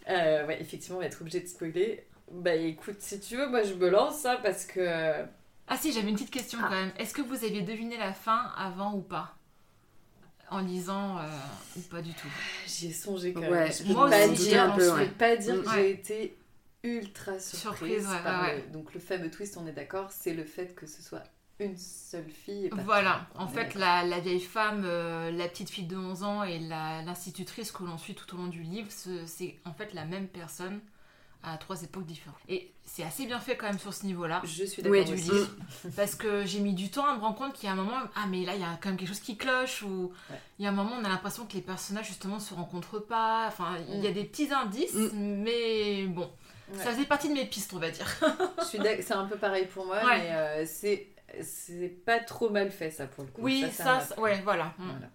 Euh, 0.09 0.47
ouais, 0.47 0.61
effectivement, 0.61 0.99
on 0.99 1.01
va 1.01 1.07
être 1.07 1.21
obligé 1.21 1.41
de 1.41 1.47
spoiler. 1.47 2.07
Bah 2.31 2.55
écoute, 2.55 2.97
si 3.01 3.21
tu 3.21 3.37
veux, 3.37 3.49
moi 3.49 3.63
je 3.63 3.75
me 3.75 3.89
lance 3.89 4.19
ça 4.19 4.37
parce 4.43 4.65
que. 4.67 5.25
Ah 5.67 5.77
si, 5.79 5.93
j'avais 5.93 6.09
une 6.09 6.15
petite 6.15 6.31
question 6.31 6.59
Ah. 6.63 6.67
quand 6.69 6.75
même. 6.75 6.93
Est-ce 6.99 7.15
que 7.15 7.23
vous 7.23 7.45
aviez 7.45 7.63
deviné 7.63 7.97
la 7.97 8.13
fin 8.13 8.53
avant 8.57 8.95
ou 8.95 9.01
pas? 9.01 9.35
En 10.51 10.59
lisant 10.61 11.19
euh, 11.19 11.23
ou 11.77 11.81
pas 11.81 12.03
du 12.03 12.13
tout? 12.13 12.29
J'y 12.67 12.89
ai 12.89 12.93
songé 12.93 13.33
quand 13.33 13.41
même. 13.41 13.51
Ouais, 13.51 13.73
je 13.73 13.83
peux 13.83 13.93
moi 13.95 14.11
pas 14.11 14.27
aussi, 14.27 14.49
dire, 14.49 14.63
un 14.63 14.71
peu, 14.77 14.85
je 14.85 14.91
ouais. 14.91 15.07
peux 15.07 15.13
pas 15.15 15.37
dire 15.37 15.55
Mm. 15.57 15.63
que 15.63 15.69
Ouais. 15.69 15.75
j'ai 15.77 15.91
été 15.91 16.37
ultra 16.83 17.39
surprise. 17.39 17.61
Surprise, 17.61 18.07
ouais, 18.09 18.23
par 18.23 18.43
ouais, 18.45 18.57
le- 18.67 18.73
Donc 18.73 18.93
le 18.93 19.01
fameux 19.01 19.31
twist, 19.31 19.57
on 19.57 19.67
est 19.67 19.73
d'accord, 19.73 20.11
c'est 20.13 20.35
le 20.35 20.45
fait 20.45 20.75
que 20.75 20.87
ce 20.87 21.03
soit 21.03 21.23
une 21.61 21.77
seule 21.77 22.29
fille. 22.29 22.67
Et 22.67 22.69
pas 22.69 22.77
Voilà, 22.83 23.27
en 23.37 23.47
fait, 23.47 23.75
la, 23.75 24.05
la 24.05 24.21
vieille 24.21 24.41
femme, 24.41 24.83
euh, 24.85 25.31
la 25.31 25.47
petite 25.49 25.71
fille 25.71 25.87
de 25.87 25.97
11 25.97 26.23
ans 26.25 26.43
et 26.43 26.59
l'institutrice 26.59 27.71
que 27.73 27.85
l'on 27.85 27.99
suit 27.99 28.15
tout 28.15 28.33
au 28.35 28.39
long 28.39 28.47
du 28.49 28.63
livre, 28.63 28.91
ce- 28.91 29.25
c'est 29.27 29.57
en 29.65 29.73
fait 29.73 29.93
la 29.95 30.05
même 30.05 30.27
personne 30.29 30.81
à 31.47 31.59
trois 31.59 31.83
époques 31.83 32.07
différentes. 32.07 32.39
Et 32.49 32.73
c'est 32.85 33.03
assez 33.03 33.27
bien 33.27 33.39
fait 33.39 33.55
quand 33.57 33.67
même 33.67 33.79
sur 33.79 33.93
ce 33.93 34.07
niveau-là. 34.07 34.41
Je 34.45 34.65
suis 34.65 34.83
Oui, 34.89 35.01
d'accord 35.05 35.15
livre. 35.15 35.51
Parce 35.95 36.15
que 36.15 36.45
j'ai 36.47 36.61
mis 36.61 36.73
du 36.73 36.91
temps 36.91 37.05
à 37.07 37.15
me 37.15 37.21
rendre 37.21 37.37
compte 37.37 37.53
qu'il 37.53 37.67
y 37.67 37.69
a 37.69 37.73
un 37.73 37.77
moment, 37.77 37.99
ah 38.17 38.25
mais 38.31 38.45
là 38.47 38.55
il 38.55 38.63
y 38.63 38.65
a 38.65 38.79
quand 38.81 38.89
même 38.89 38.97
quelque 38.97 39.09
chose 39.09 39.21
qui 39.21 39.37
cloche, 39.37 39.83
ou 39.83 40.11
Ouais. 40.31 40.41
il 40.59 40.65
y 40.65 40.67
a 40.67 40.71
un 40.71 40.75
moment 40.75 40.97
on 40.99 41.05
a 41.05 41.09
l'impression 41.11 41.45
que 41.47 41.53
les 41.53 41.61
personnages 41.61 42.07
justement 42.07 42.39
se 42.41 42.55
rencontrent 42.55 42.99
pas, 42.99 43.45
enfin 43.47 43.77
il 43.91 44.03
y 44.03 44.07
a 44.07 44.11
Mm. 44.11 44.15
des 44.15 44.25
petits 44.25 44.51
indices, 44.55 44.95
Mm. 44.95 45.11
mais 45.43 46.07
bon, 46.07 46.31
Ouais. 46.73 46.79
ça 46.83 46.93
faisait 46.93 47.05
partie 47.05 47.29
de 47.29 47.35
mes 47.35 47.45
pistes 47.45 47.75
on 47.75 47.79
va 47.79 47.91
dire. 47.91 48.07
Je 48.61 48.65
suis 48.65 48.79
d'ac- 48.79 49.03
c'est 49.03 49.13
un 49.13 49.27
peu 49.27 49.37
pareil 49.37 49.67
pour 49.67 49.85
moi, 49.85 49.97
Ouais. 50.03 50.19
mais 50.19 50.31
euh, 50.33 50.65
c'est 50.67 51.09
c'est 51.43 51.89
pas 51.89 52.21
trop 52.21 52.51
mal 52.51 52.71
fait 52.71 52.91
ça 52.91 53.07
pour 53.07 53.25
le 53.25 53.31
coup. 53.31 53.43
Oui, 53.43 53.67
ça, 53.73 54.07
ouais 54.19 54.41
voilà. 54.43 54.75
Mm. 54.79 54.91
Voilà. 54.91 55.11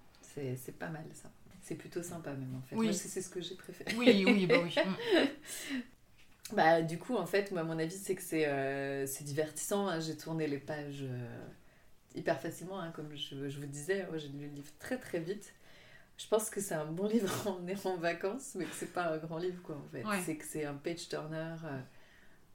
C'est 0.55 0.77
pas 0.77 0.89
mal 0.89 1.05
ça. 1.13 1.29
C'est 1.61 1.75
plutôt 1.75 2.01
sympa 2.01 2.31
même 2.33 2.55
en 2.55 2.61
fait. 2.61 2.75
Oui. 2.75 2.93
C'est 2.93 3.21
ce 3.21 3.29
que 3.29 3.41
j'ai 3.41 3.55
préféré. 3.55 3.93
Oui, 3.97 4.23
oui, 4.25 4.45
bah 4.47 4.55
oui. 4.63 4.75
Mm. 6.51 6.55
Bah 6.55 6.81
du 6.81 6.97
coup 6.97 7.15
en 7.15 7.27
fait 7.27 7.51
moi 7.51 7.61
mon 7.63 7.77
avis 7.77 7.95
c'est 7.95 8.15
que 8.15 8.23
c'est 8.23 8.45
euh, 8.47 9.05
divertissant. 9.21 9.87
hein. 9.87 9.99
J'ai 9.99 10.17
tourné 10.17 10.47
les 10.47 10.57
pages 10.57 11.03
euh, 11.03 11.47
hyper 12.15 12.39
facilement 12.41 12.79
hein, 12.79 12.91
comme 12.95 13.15
je, 13.15 13.49
je 13.49 13.59
vous 13.59 13.67
disais. 13.67 14.07
J'ai 14.15 14.29
lu 14.29 14.47
le 14.47 14.53
livre 14.55 14.71
très 14.79 14.97
très 14.97 15.19
vite. 15.19 15.53
Je 16.17 16.27
pense 16.27 16.49
que 16.49 16.59
c'est 16.59 16.73
un 16.73 16.85
bon 16.85 17.07
livre 17.13 17.47
en 17.47 17.89
en 17.89 17.97
vacances 17.97 18.55
mais 18.55 18.65
que 18.65 18.73
c'est 18.73 18.91
pas 18.93 19.13
un 19.13 19.17
grand 19.17 19.37
livre 19.37 19.61
quoi 19.61 19.75
en 19.77 19.87
fait. 19.91 20.03
Ouais. 20.03 20.19
C'est 20.25 20.37
que 20.37 20.45
c'est 20.45 20.65
un 20.65 20.73
page 20.73 21.07
turner. 21.07 21.55
euh, 21.65 21.79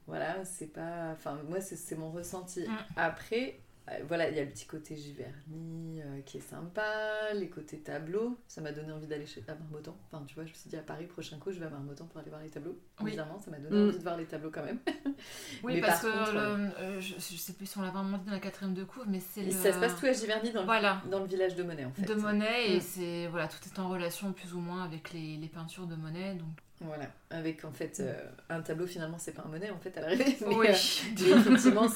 voilà 0.07 0.43
c'est 0.45 0.71
pas. 0.73 1.11
Enfin 1.13 1.39
moi 1.47 1.61
c'est 1.61 1.75
c'est 1.75 1.95
mon 1.95 2.11
ressenti. 2.11 2.61
Mm. 2.67 2.77
Après 2.95 3.59
euh, 3.87 3.99
voilà, 4.07 4.27
il 4.31 4.35
y 4.35 4.39
a 4.39 4.43
le 4.43 4.49
petit 4.49 4.65
côté 4.65 4.95
Giverny 4.97 6.01
euh, 6.01 6.21
qui 6.25 6.37
est 6.37 6.41
sympa, 6.41 7.31
les 7.35 7.49
côtés 7.49 7.77
tableaux. 7.77 8.35
Ça 8.47 8.59
m'a 8.61 8.71
donné 8.71 8.91
envie 8.91 9.05
d'aller 9.05 9.27
chez 9.27 9.43
à 9.47 9.53
Marmottan. 9.53 9.95
Enfin, 10.11 10.23
tu 10.25 10.33
vois, 10.33 10.43
je 10.43 10.49
me 10.49 10.55
suis 10.55 10.71
dit 10.71 10.75
à 10.75 10.81
Paris, 10.81 11.05
prochain 11.05 11.37
coup, 11.37 11.51
je 11.51 11.59
vais 11.59 11.67
à 11.67 11.69
Marmottan 11.69 12.05
pour 12.07 12.19
aller 12.19 12.31
voir 12.31 12.41
les 12.41 12.49
tableaux. 12.49 12.79
Oui. 13.01 13.11
Bizarrement, 13.11 13.39
ça 13.39 13.51
m'a 13.51 13.59
donné 13.59 13.75
Mm. 13.77 13.87
envie 13.89 13.97
de 13.99 14.01
voir 14.03 14.17
les 14.17 14.25
tableaux 14.25 14.49
quand 14.51 14.63
même. 14.63 14.79
Oui, 15.63 15.75
Mais 15.75 15.81
parce 15.81 16.01
par 16.01 16.11
que 16.13 16.17
contre, 16.17 16.33
le- 16.33 16.39
euh, 16.39 16.99
je, 16.99 17.13
je 17.13 17.37
sais 17.37 17.53
plus 17.53 17.67
si 17.67 17.77
on 17.77 17.81
l'a 17.83 17.91
vraiment 17.91 18.17
dit 18.17 18.25
dans 18.25 18.31
la 18.31 18.39
quatrième 18.39 18.73
de 18.73 18.83
couvre, 18.83 19.05
mais 19.07 19.19
c'est 19.19 19.41
Et 19.41 19.45
le... 19.45 19.51
ça 19.51 19.71
se 19.71 19.79
passe 19.79 19.95
tout 19.99 20.07
à 20.07 20.13
Giverny 20.13 20.51
dans 20.51 20.61
le, 20.61 20.65
Voilà, 20.65 21.01
dans 21.11 21.19
le 21.19 21.27
village 21.27 21.55
de 21.55 21.61
Monet 21.63 21.85
en 21.85 21.91
fait. 21.91 22.01
de 22.05 22.15
Monet, 22.15 22.73
et 22.73 22.77
Mm. 22.77 22.81
c'est 22.81 23.27
voilà, 23.27 23.47
tout 23.47 23.59
est 23.65 23.79
en 23.79 23.87
relation 23.89 24.33
plus 24.33 24.53
ou 24.55 24.59
moins 24.59 24.83
avec 24.83 25.13
les, 25.13 25.37
les 25.37 25.47
peintures 25.47 25.85
de 25.85 25.95
Monet. 25.95 26.33
Donc... 26.33 26.47
Voilà, 26.81 27.05
avec 27.29 27.63
en 27.63 27.71
fait 27.71 27.99
euh, 28.01 28.13
un 28.49 28.61
tableau 28.61 28.85
finalement, 28.85 29.17
c'est 29.17 29.31
pas 29.31 29.43
un 29.45 29.47
Monet 29.47 29.69
en 29.69 29.79
fait 29.79 29.97
à 29.97 30.01
l'arrivée. 30.01 30.35
Mais, 30.41 30.55
oui. 30.55 30.67
euh, 30.67 30.73
mais 31.21 31.31
effectivement, 31.31 31.87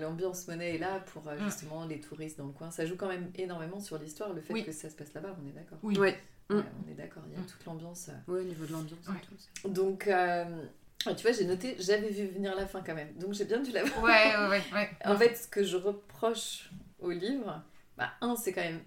l'ambiance 0.00 0.48
Monet 0.48 0.74
est 0.74 0.78
là 0.78 1.00
pour 1.12 1.28
euh, 1.28 1.36
Mm. 1.38 1.44
justement 1.44 1.84
les 1.86 2.00
touristes 2.00 2.36
dans 2.38 2.46
le 2.46 2.52
coin. 2.52 2.70
Ça 2.72 2.84
joue 2.84 2.96
quand 2.96 3.06
même 3.08 3.30
énormément 3.36 3.78
sur 3.80 3.96
l'histoire, 3.98 4.32
le 4.32 4.40
fait 4.40 4.52
Oui. 4.52 4.64
que 4.64 4.72
ça 4.72 4.90
se 4.90 4.96
passe 4.96 5.14
là-bas, 5.14 5.36
on 5.40 5.48
est 5.48 5.52
d'accord. 5.52 5.78
oui. 5.82 5.96
Ouais. 5.98 6.18
Mm. 6.50 6.56
Ouais, 6.56 6.62
on 6.86 6.90
est 6.90 6.94
d'accord, 6.94 7.22
il 7.28 7.32
y 7.34 7.36
a 7.36 7.38
Mm. 7.40 7.46
toute 7.46 7.64
l'ambiance. 7.64 8.08
euh, 8.08 8.32
Ouais, 8.32 8.40
au 8.40 8.44
niveau 8.44 8.64
de 8.66 8.72
l'ambiance 8.72 9.06
Ouais. 9.08 9.14
et 9.22 9.26
tout. 9.26 9.34
c'est- 9.38 9.68
Donc, 9.72 10.08
euh, 10.08 10.64
ah, 11.06 11.14
tu 11.14 11.22
vois, 11.22 11.32
j'ai 11.32 11.44
noté, 11.44 11.76
j'avais 11.78 12.08
vu 12.10 12.26
venir 12.26 12.56
la 12.56 12.66
fin 12.66 12.82
quand 12.84 12.94
même. 12.96 13.12
Donc, 13.14 13.34
j'ai 13.34 13.44
bien 13.44 13.60
dû 13.60 13.70
la 13.70 13.84
voir. 13.84 14.02
Ouais, 14.02 14.36
ouais, 14.36 14.48
ouais. 14.48 14.62
ouais. 14.72 14.90
En 15.04 15.16
fait, 15.16 15.36
ce 15.36 15.46
que 15.46 15.62
je 15.62 15.76
reproche 15.76 16.70
au 16.98 17.10
livre, 17.10 17.62
bah, 17.96 18.10
un, 18.20 18.34
c'est 18.34 18.52
quand 18.52 18.62
même 18.62 18.80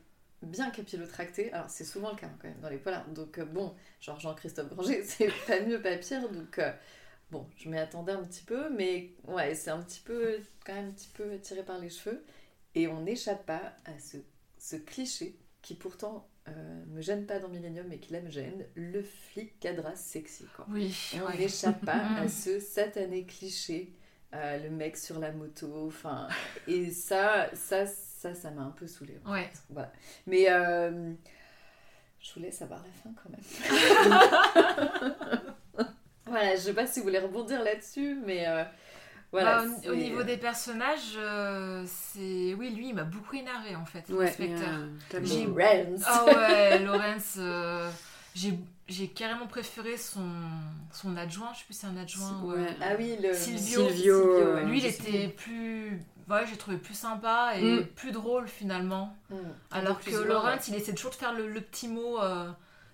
bien 0.43 0.69
capillotracté. 0.71 1.51
Alors, 1.53 1.69
c'est 1.69 1.85
souvent 1.85 2.11
le 2.11 2.15
cas 2.17 2.27
hein, 2.27 2.37
quand 2.41 2.47
même 2.47 2.59
dans 2.59 2.69
les 2.69 2.77
polars. 2.77 3.07
Donc, 3.09 3.37
euh, 3.39 3.45
bon, 3.45 3.73
genre 3.99 4.19
Jean-Christophe 4.19 4.69
Granger, 4.69 5.03
c'est 5.05 5.31
pas 5.47 5.59
mieux, 5.61 5.81
pas 5.81 5.95
pire. 5.97 6.29
Donc, 6.29 6.59
euh, 6.59 6.71
bon, 7.31 7.47
je 7.57 7.69
m'y 7.69 7.77
attendais 7.77 8.13
un 8.13 8.23
petit 8.23 8.43
peu. 8.43 8.69
Mais 8.69 9.11
ouais, 9.27 9.55
c'est 9.55 9.71
un 9.71 9.81
petit 9.81 10.01
peu, 10.01 10.39
quand 10.65 10.73
même 10.73 10.89
un 10.89 10.91
petit 10.91 11.09
peu 11.13 11.39
tiré 11.39 11.63
par 11.63 11.79
les 11.79 11.89
cheveux. 11.89 12.23
Et 12.75 12.87
on 12.87 13.01
n'échappe 13.01 13.45
pas 13.45 13.73
à 13.85 13.99
ce, 13.99 14.17
ce 14.57 14.75
cliché 14.77 15.37
qui 15.61 15.75
pourtant 15.75 16.27
euh, 16.47 16.85
me 16.87 17.01
gêne 17.01 17.25
pas 17.25 17.39
dans 17.39 17.49
Millennium, 17.49 17.85
mais 17.87 17.99
qui 17.99 18.13
là 18.13 18.21
me 18.21 18.29
gêne, 18.29 18.65
le 18.75 19.03
flic 19.03 19.59
cadras 19.59 19.95
sexy, 19.95 20.45
quoi. 20.55 20.65
Oui, 20.69 20.95
Et 21.13 21.21
on 21.21 21.25
ouais. 21.27 21.37
n'échappe 21.37 21.85
pas 21.85 22.01
à 22.17 22.27
ce 22.27 22.59
satané 22.59 23.25
cliché, 23.25 23.93
euh, 24.33 24.57
le 24.63 24.69
mec 24.69 24.97
sur 24.97 25.19
la 25.19 25.31
moto, 25.31 25.87
enfin, 25.87 26.27
et 26.67 26.89
ça, 26.91 27.49
ça, 27.53 27.85
ça, 28.21 28.35
ça 28.35 28.51
m'a 28.51 28.61
un 28.61 28.69
peu 28.71 28.87
saoulé. 28.87 29.19
Ouais. 29.25 29.49
Voilà. 29.69 29.91
Mais 30.27 30.45
euh, 30.49 31.11
Je 32.19 32.33
vous 32.33 32.39
laisse 32.41 32.61
avoir 32.61 32.81
la 32.83 32.91
fin 33.01 33.09
quand 33.21 33.29
même. 33.29 33.41
voilà, 36.27 36.55
je 36.55 36.61
sais 36.61 36.73
pas 36.73 36.87
si 36.87 36.99
vous 36.99 37.05
voulez 37.05 37.19
rebondir 37.19 37.63
là-dessus, 37.63 38.19
mais 38.25 38.47
euh, 38.47 38.63
voilà. 39.31 39.63
Bah, 39.65 39.89
au- 39.89 39.95
niveau 39.95 40.23
des 40.23 40.37
personnages, 40.37 41.15
euh, 41.17 41.83
c'est. 41.87 42.53
Oui, 42.53 42.69
lui, 42.69 42.89
il 42.89 42.95
m'a 42.95 43.03
beaucoup 43.05 43.35
énervé 43.35 43.75
en 43.75 43.85
fait, 43.85 44.07
Ouais, 44.09 44.25
l'inspecteur. 44.25 44.69
euh, 44.69 44.87
t'as 45.09 45.23
J'ai-. 45.23 45.47
Ah 46.05 46.25
ouais, 46.25 46.79
euh, 47.37 47.89
j'ai 48.35 48.57
j'ai 48.87 49.07
carrément 49.07 49.47
préféré 49.47 49.95
son, 49.97 50.27
son 50.91 51.15
adjoint, 51.15 51.51
je 51.53 51.59
sais 51.59 51.65
plus 51.65 51.73
si 51.73 51.79
c'est 51.81 51.87
un 51.87 51.97
adjoint 51.97 52.41
euh, 52.43 52.65
Ouais. 52.65 52.75
Ah 52.81 52.93
oui, 52.97 53.15
le 53.21 53.33
Silvio. 53.33 53.87
Silvio, 53.89 54.53
ouais. 54.55 54.65
Lui, 54.65 54.79
il 54.79 54.85
était 54.85 55.29
plus. 55.29 56.01
Ouais, 56.29 56.45
j'ai 56.47 56.57
trouvé 56.57 56.77
plus 56.77 56.93
sympa 56.93 57.53
et 57.55 57.61
Mm. 57.79 57.85
plus 57.87 58.11
drôle 58.11 58.47
finalement. 58.47 59.15
Mm. 59.29 59.35
Alors 59.71 59.99
que 60.01 60.11
Laurent, 60.15 60.57
il 60.67 60.75
essaie 60.75 60.93
toujours 60.93 61.11
de 61.11 61.15
faire 61.15 61.33
le, 61.33 61.47
le 61.47 61.61
petit 61.61 61.87
mot. 61.87 62.19
euh, 62.21 62.51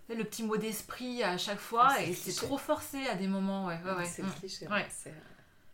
le 0.10 0.24
petit 0.24 0.44
mot 0.44 0.56
d'esprit 0.56 1.22
à 1.24 1.38
chaque 1.38 1.60
fois 1.60 2.00
et 2.02 2.14
c'est 2.14 2.32
trop 2.34 2.58
forcé 2.58 3.06
à 3.08 3.16
des 3.16 3.28
moments 3.28 3.66
ouais 3.66 3.78
ouais 3.86 3.92
ouais, 3.94 4.06
C'est 4.06 4.24
Mm. 4.24 4.32
cliché. 4.40 4.68
Ouais. 4.70 4.86
c'est- 4.90 5.14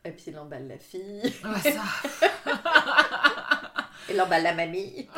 Et 0.06 0.12
puis 0.12 0.24
il 0.28 0.40
emballe 0.40 0.68
la 0.68 0.78
fille, 0.80 1.22
Ouais, 1.44 1.72
ça. 1.72 1.84
il 4.10 4.20
emballe 4.22 4.42
la 4.44 4.54
mamie. 4.56 5.08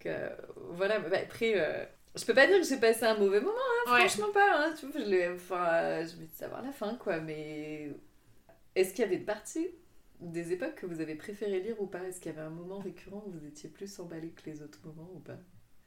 que, 0.00 0.30
voilà, 0.74 0.98
bah, 1.00 1.16
après, 1.22 1.52
euh, 1.56 1.84
je 2.14 2.24
peux 2.24 2.34
pas 2.34 2.46
dire 2.46 2.58
que 2.60 2.66
j'ai 2.66 2.78
passé 2.78 3.04
un 3.04 3.16
mauvais 3.16 3.40
moment, 3.40 3.52
hein, 3.86 3.92
Ouais. 3.92 4.00
franchement 4.08 4.32
pas. 4.32 4.66
hein, 4.66 4.74
tu 4.78 4.86
vois, 4.86 5.00
je, 5.00 5.06
l'ai- 5.08 5.28
enfin, 5.28 5.64
euh, 5.72 6.06
je 6.06 6.16
vais 6.16 6.26
savoir 6.34 6.62
la 6.62 6.72
fin, 6.72 6.94
quoi, 6.96 7.20
mais 7.20 7.90
est-ce 8.74 8.90
qu'il 8.90 9.00
y 9.00 9.06
avait 9.06 9.16
une 9.16 9.24
partie 9.24 9.68
des 10.20 10.52
époques 10.52 10.76
que 10.76 10.86
vous 10.86 11.00
avez 11.00 11.14
préféré 11.16 11.60
lire 11.60 11.80
ou 11.80 11.86
pas? 11.86 12.02
Est-ce 12.04 12.20
qu'il 12.20 12.30
y 12.32 12.34
avait 12.34 12.46
un 12.46 12.50
moment 12.50 12.78
récurrent 12.78 13.24
où 13.26 13.30
vous 13.32 13.46
étiez 13.46 13.68
plus 13.68 13.98
emballé 14.00 14.28
que 14.30 14.48
les 14.48 14.62
autres 14.62 14.78
moments 14.84 15.10
ou 15.14 15.18
pas? 15.20 15.36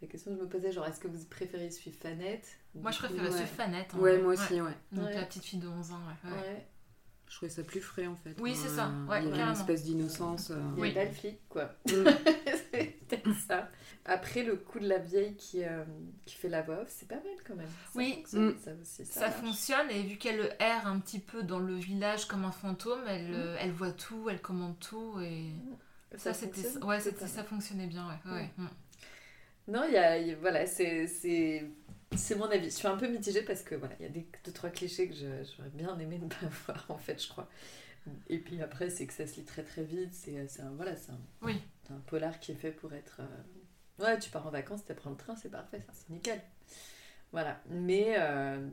La 0.02 0.08
question 0.10 0.32
que 0.32 0.38
je 0.38 0.44
me 0.44 0.50
posais, 0.50 0.72
genre, 0.74 0.86
est-ce 0.86 1.00
que 1.00 1.08
vous 1.08 1.24
préfériez 1.26 1.72
suivre 1.72 1.98
Fanette 1.98 2.48
Moi, 2.74 2.92
je 2.92 3.00
préférais 3.00 3.28
Ouais. 3.30 3.32
suivre 3.38 3.50
Fanette. 3.50 3.88
hein. 3.94 4.00
Ouais, 4.00 4.18
moi 4.18 4.34
aussi, 4.34 4.62
ouais. 4.62 4.72
Donc 4.92 5.06
Ouais. 5.06 5.14
la 5.16 5.24
petite 5.24 5.44
fille 5.46 5.60
de 5.60 5.68
11 5.70 5.92
ans, 5.92 6.02
ouais. 6.26 6.30
ouais. 6.32 6.38
Ouais. 6.38 6.68
Je 7.30 7.36
trouvais 7.38 7.50
ça 7.50 7.64
plus 7.64 7.80
frais 7.82 8.06
en 8.06 8.16
fait. 8.16 8.36
Oui, 8.40 8.54
c'est 8.56 8.68
ça. 8.70 8.92
Ouais, 9.10 9.24
il 9.24 9.30
y 9.30 9.32
avait 9.32 9.42
une 9.42 9.52
espèce 9.54 9.84
d'innocence. 9.84 10.52
euh, 10.52 10.58
Oui. 10.78 10.92
a 10.92 10.94
pas 10.94 11.06
le 11.06 11.12
flic, 11.12 11.40
quoi. 11.50 11.72
Mm. 13.26 13.34
Ça. 13.48 13.70
Après, 14.06 14.44
le 14.44 14.56
coup 14.56 14.80
de 14.80 14.88
la 14.88 14.98
vieille 14.98 15.36
qui, 15.36 15.64
euh, 15.64 15.84
qui 16.26 16.36
fait 16.36 16.50
la 16.50 16.62
voix 16.62 16.82
off, 16.82 16.88
c'est 16.90 17.08
pas 17.08 17.16
mal 17.16 17.24
quand 17.48 17.56
même. 17.56 17.68
Ça 17.68 17.92
Oui. 17.96 18.14
fonctionne, 18.16 18.50
Mm. 18.50 18.58
ça 18.64 18.72
aussi. 18.82 19.06
Ça, 19.06 19.14
Ça 19.14 19.20
marche. 19.28 19.40
fonctionne 19.42 19.90
et 19.92 20.04
vu 20.04 20.18
qu'elle 20.18 20.56
erre 20.60 20.88
un 20.88 21.00
petit 21.00 21.20
peu 21.20 21.44
dans 21.44 21.60
le 21.60 21.76
village 21.76 22.26
comme 22.28 22.46
un 22.46 22.52
fantôme, 22.52 23.02
elle, 23.08 23.32
Mm. 23.32 23.36
euh, 23.36 23.58
elle 23.60 23.72
voit 23.72 23.92
tout, 23.92 24.30
elle 24.30 24.42
commande 24.42 24.78
tout 24.80 25.20
et 25.22 25.52
ça, 26.18 26.34
c'était 26.34 26.62
ouais, 26.84 27.00
ça 27.00 27.44
fonctionnait 27.44 27.88
bien 27.88 28.08
ouais. 28.26 28.50
Mm. 28.58 28.68
Non, 29.68 29.84
il 29.88 29.94
y 29.94 29.98
a, 29.98 30.18
y 30.18 30.34
voilà, 30.36 30.66
c'est 30.68 31.08
c'est 31.08 31.66
c'est 32.16 32.36
mon 32.36 32.46
avis. 32.46 32.66
Je 32.66 32.76
suis 32.76 32.88
un 32.88 32.98
peu 32.98 33.08
mitigée 33.08 33.42
parce 33.42 33.62
que 33.64 33.76
voilà, 33.76 33.96
il 34.00 34.04
y 34.04 34.06
a 34.06 34.12
des 34.12 34.26
deux 34.46 34.52
trois 34.52 34.70
clichés 34.70 35.10
que 35.10 35.16
j'aurais 35.16 35.70
bien 35.74 35.98
aimé 36.00 36.20
ne 36.22 36.28
pas 36.30 36.36
voir 36.68 36.86
en 36.90 36.98
fait, 36.98 37.22
je 37.22 37.28
crois. 37.30 37.50
Et 38.28 38.40
puis 38.40 38.62
après, 38.62 38.90
c'est 38.90 39.06
que 39.08 39.14
ça 39.14 39.26
se 39.28 39.36
lit 39.36 39.46
très 39.46 39.64
très 39.64 39.84
vite. 39.84 40.14
C'est 40.14 40.48
c'est 40.48 40.62
un 40.62 40.72
voilà, 40.72 40.96
c'est 40.96 41.12
un, 41.12 41.20
Oui. 41.42 41.62
c'est 41.86 41.94
un 41.94 42.00
polar 42.08 42.40
qui 42.40 42.52
est 42.52 42.56
fait 42.56 42.72
pour 42.72 42.94
être. 42.94 43.22
euh, 43.22 44.04
Ouais, 44.04 44.20
tu 44.20 44.30
pars 44.30 44.46
en 44.46 44.52
vacances, 44.52 44.84
tu 44.86 44.94
prends 44.94 45.10
le 45.12 45.16
train, 45.16 45.36
c'est 45.38 45.50
parfait, 45.50 45.82
ça, 45.86 45.94
c'est 45.94 46.10
nickel. 46.10 46.42
Voilà, 47.32 47.60
mais 47.70 48.16
euh, 48.18 48.68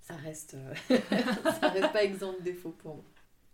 ça 0.00 0.14
reste 0.16 0.54
euh, 0.54 0.74
ça 1.60 1.68
reste 1.68 1.92
pas 1.92 2.02
exempt 2.04 2.38
de 2.38 2.44
défauts 2.44 2.70
pour 2.78 2.96
moi. 2.96 3.04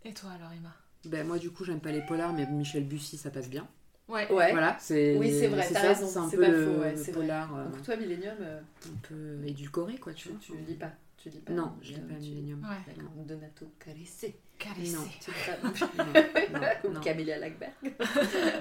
Et 0.03 0.13
toi 0.13 0.31
alors 0.31 0.51
Emma? 0.51 0.73
Ben, 1.05 1.25
moi 1.27 1.37
du 1.37 1.51
coup 1.51 1.63
j'aime 1.63 1.81
pas 1.81 1.91
les 1.91 2.01
polars 2.01 2.33
mais 2.33 2.45
Michel 2.47 2.83
Bussy 2.87 3.17
ça 3.17 3.29
passe 3.31 3.49
bien. 3.49 3.67
Ouais. 4.07 4.31
Ouais. 4.31 4.51
Voilà, 4.51 4.77
c'est 4.79 5.17
Oui, 5.17 5.31
c'est 5.31 5.47
vrai, 5.47 5.67
t'as 5.67 5.81
ça, 5.81 5.87
raison, 5.93 6.07
c'est 6.07 6.19
un 6.19 6.29
c'est 6.29 6.35
peu 6.37 6.43
pas 6.43 6.49
le, 6.49 6.65
faux, 6.65 6.79
ouais, 6.79 6.91
le 6.91 6.97
c'est 6.97 7.11
vrai. 7.11 7.21
polar 7.21 7.55
euh, 7.55 7.65
Donc 7.65 7.81
toi, 7.83 7.95
Millennium, 7.95 8.37
euh, 8.39 8.59
un 8.61 8.97
peu 9.07 9.43
édulcoré 9.47 9.97
quoi, 9.97 10.13
tu 10.13 10.23
tu, 10.23 10.29
vois. 10.29 10.39
tu 10.41 10.53
lis 10.57 10.75
pas. 10.75 10.91
Tu 11.31 11.39
pas. 11.39 11.53
Non, 11.53 11.73
je 11.81 11.93
lis 11.93 11.99
Millennium, 11.99 12.07
pas 12.09 12.23
tu- 12.23 12.29
Millennium. 12.29 12.61
Ouais. 12.63 12.93
D'accord. 12.93 13.11
Donato 13.25 13.65
Caressé. 13.79 14.39
Caressé. 14.59 14.95
Non. 14.95 15.03
Tu 15.21 15.31
lis 15.31 15.37
pas 15.45 16.59
non. 16.83 16.91
Non, 16.93 16.99
Ou 16.99 17.03
Camélia 17.03 17.37
Lackberg. 17.39 17.73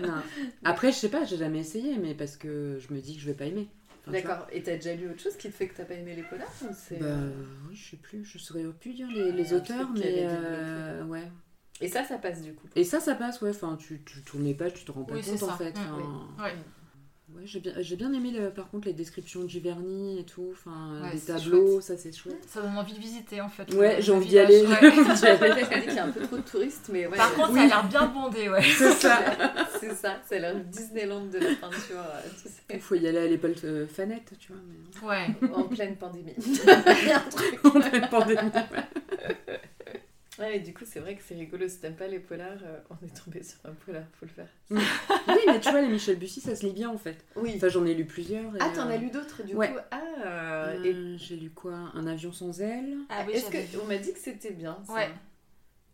non. 0.02 0.22
Après 0.64 0.92
je 0.92 0.96
sais 0.96 1.08
pas, 1.10 1.24
j'ai 1.24 1.36
jamais 1.36 1.60
essayé 1.60 1.96
mais 1.98 2.14
parce 2.14 2.36
que 2.36 2.78
je 2.78 2.92
me 2.94 3.00
dis 3.00 3.14
que 3.16 3.20
je 3.22 3.26
vais 3.26 3.34
pas 3.34 3.46
aimer. 3.46 3.68
Enfin. 4.02 4.12
D'accord. 4.12 4.46
Et 4.52 4.62
t'as 4.62 4.74
déjà 4.76 4.94
lu 4.94 5.08
autre 5.08 5.20
chose 5.20 5.36
qui 5.36 5.48
te 5.48 5.54
fait 5.54 5.66
que 5.68 5.76
t'as 5.76 5.84
pas 5.84 5.94
aimé 5.94 6.14
les 6.14 6.22
polars 6.22 6.46
ou 6.62 6.74
c'est... 6.74 6.98
Bah 6.98 7.16
oui, 7.68 7.74
je 7.74 7.90
sais 7.90 7.96
plus, 7.96 8.22
je 8.24 8.36
saurais 8.38 8.64
plus 8.78 8.92
dire 8.92 9.08
les, 9.08 9.54
auteurs 9.54 9.90
mais 9.94 10.26
euh, 10.26 11.04
ouais. 11.06 11.30
Et 11.80 11.88
ça, 11.88 12.04
ça 12.04 12.18
passe 12.18 12.42
du 12.42 12.54
coup. 12.54 12.68
Et 12.76 12.84
ça, 12.84 13.00
ça 13.00 13.14
passe, 13.14 13.40
ouais. 13.42 13.50
Enfin, 13.50 13.76
tu, 13.76 14.02
tu 14.04 14.22
tournes 14.22 14.44
les 14.44 14.54
pages, 14.54 14.74
tu 14.74 14.84
te 14.84 14.92
rends 14.92 15.04
pas 15.04 15.14
Oui, 15.14 15.22
compte 15.22 15.42
en 15.42 15.56
fait. 15.56 15.72
Mm, 15.72 15.80
Enfin, 15.80 16.44
Ouais. 16.44 16.54
Ouais, 17.36 17.42
j'ai 17.44 17.60
bien, 17.60 17.72
j'ai 17.80 17.96
bien 17.96 18.12
aimé 18.12 18.30
le- 18.30 18.50
par 18.50 18.70
contre 18.70 18.86
les 18.86 18.92
descriptions 18.94 19.42
de 19.42 19.48
Giverny 19.48 20.18
et 20.20 20.24
tout. 20.24 20.48
Enfin, 20.52 21.00
Ouais, 21.02 21.12
des 21.12 21.18
c'est 21.18 21.32
tableaux, 21.32 21.80
ça 21.80 21.96
c'est 21.96 22.14
chouette. 22.14 22.36
Ça 22.46 22.60
donne 22.62 22.76
envie 22.76 22.94
de 22.94 22.98
visiter 23.00 23.40
en 23.40 23.48
fait. 23.48 23.72
Ouais, 23.74 23.96
j'ai 24.00 24.12
envie 24.12 24.28
d'y 24.28 24.38
aller. 24.38 24.62
ouais. 24.66 24.76
envie 24.98 25.14
d'y 25.20 25.26
aller. 25.26 25.62
On 25.64 25.74
dit 25.80 25.84
qu'il 25.86 25.94
y 25.94 25.98
a 25.98 26.04
un 26.04 26.10
peu 26.10 26.20
trop 26.22 26.36
de 26.36 26.42
touristes, 26.42 26.88
mais 26.92 27.06
ouais. 27.06 27.16
Par 27.16 27.34
contre, 27.34 27.50
Oui. 27.52 27.58
ça 27.58 27.64
a 27.64 27.66
l'air 27.68 27.84
bien 27.88 28.06
bondé, 28.06 28.48
ouais. 28.48 28.62
C'est 28.78 28.90
ça. 28.92 29.18
c'est 29.80 29.94
ça. 29.94 30.16
C'est 30.26 30.38
le 30.40 30.60
Disneyland 30.64 31.26
de 31.26 31.38
la 31.38 31.54
peinture, 31.56 31.96
euh, 31.98 32.20
tu 32.42 32.48
Il 32.70 32.74
sais. 32.74 32.80
faut 32.80 32.94
y 32.94 33.06
aller 33.06 33.18
à 33.18 33.26
l'épaule 33.26 33.54
euh, 33.64 33.86
fanette, 33.86 34.32
tu 34.38 34.52
vois. 34.52 34.60
Mais... 34.68 35.08
Ouais. 35.08 35.52
En 35.54 35.64
pleine 35.64 35.96
pandémie. 35.96 36.34
Il 36.38 37.08
y 37.08 37.10
a 37.12 37.18
un 37.18 37.28
truc. 37.30 37.58
En 37.64 37.70
pleine 37.80 38.08
pandémie. 38.10 38.40
ouais. 38.40 39.03
Ouais, 40.38 40.56
et 40.56 40.60
du 40.60 40.74
coup, 40.74 40.84
c'est 40.84 40.98
vrai 40.98 41.14
que 41.14 41.22
c'est 41.22 41.36
rigolo. 41.36 41.68
Si 41.68 41.78
t'aimes 41.78 41.94
pas 41.94 42.08
les 42.08 42.18
polars, 42.18 42.58
euh, 42.64 42.80
on 42.90 43.06
est 43.06 43.22
tombé 43.24 43.42
sur 43.44 43.58
un 43.64 43.72
polar, 43.72 44.02
faut 44.18 44.26
le 44.26 44.32
faire. 44.32 44.48
Oui, 44.70 45.40
mais 45.46 45.60
tu 45.60 45.70
vois, 45.70 45.80
les 45.80 45.88
Michel 45.88 46.16
Bussy, 46.18 46.40
ça 46.40 46.56
se 46.56 46.66
lit 46.66 46.72
bien 46.72 46.90
en 46.90 46.98
fait. 46.98 47.24
Oui. 47.36 47.52
Enfin, 47.56 47.68
j'en 47.68 47.86
ai 47.86 47.94
lu 47.94 48.04
plusieurs. 48.04 48.54
et, 48.56 48.58
Ah, 48.60 48.70
t'en 48.74 48.88
as 48.88 48.94
euh, 48.94 48.98
lu 48.98 49.10
d'autres 49.10 49.44
du 49.44 49.54
ouais. 49.54 49.70
coup? 49.70 49.78
Ah, 49.92 50.00
euh, 50.24 50.82
et 50.84 51.18
J'ai 51.18 51.36
lu 51.36 51.50
quoi? 51.50 51.74
Un 51.94 52.06
avion 52.08 52.32
sans 52.32 52.60
ailes 52.60 52.96
Ah 53.10 53.22
oui, 53.26 53.34
est-ce 53.34 53.48
que 53.50 53.58
vu. 53.58 53.78
on 53.80 53.86
m'a 53.86 53.96
dit 53.98 54.12
que 54.12 54.18
c'était 54.18 54.50
bien 54.52 54.76
ça? 54.86 54.92
Ouais. 54.94 55.08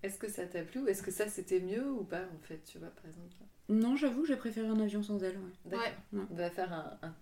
Est-ce 0.02 0.18
que 0.18 0.30
ça 0.30 0.47
t'a 0.47 0.62
plu? 0.62 0.80
Ou 0.80 0.88
est-ce 0.88 1.02
que 1.02 1.11
ça 1.11 1.28
c'était 1.28 1.61
mieux 1.61 1.87
ou 1.90 2.04
pas 2.04 2.23
en 2.23 2.47
fait, 2.47 2.62
tu 2.64 2.78
vois 2.78 2.88
par 2.88 3.04
exemple? 3.06 3.35
Non, 3.68 3.94
j'avoue, 3.97 4.25
j'ai 4.25 4.37
préféré 4.37 4.66
un 4.68 4.80
avion 4.80 5.02
sans 5.02 5.23
ailes. 5.23 5.37
ouais. 5.37 5.70
D'accord. 5.70 5.87
Ouais. 6.14 6.23
On 6.30 6.35
va 6.35 6.49
faire 6.50 6.73
un, 6.73 6.99
un, 7.06 7.14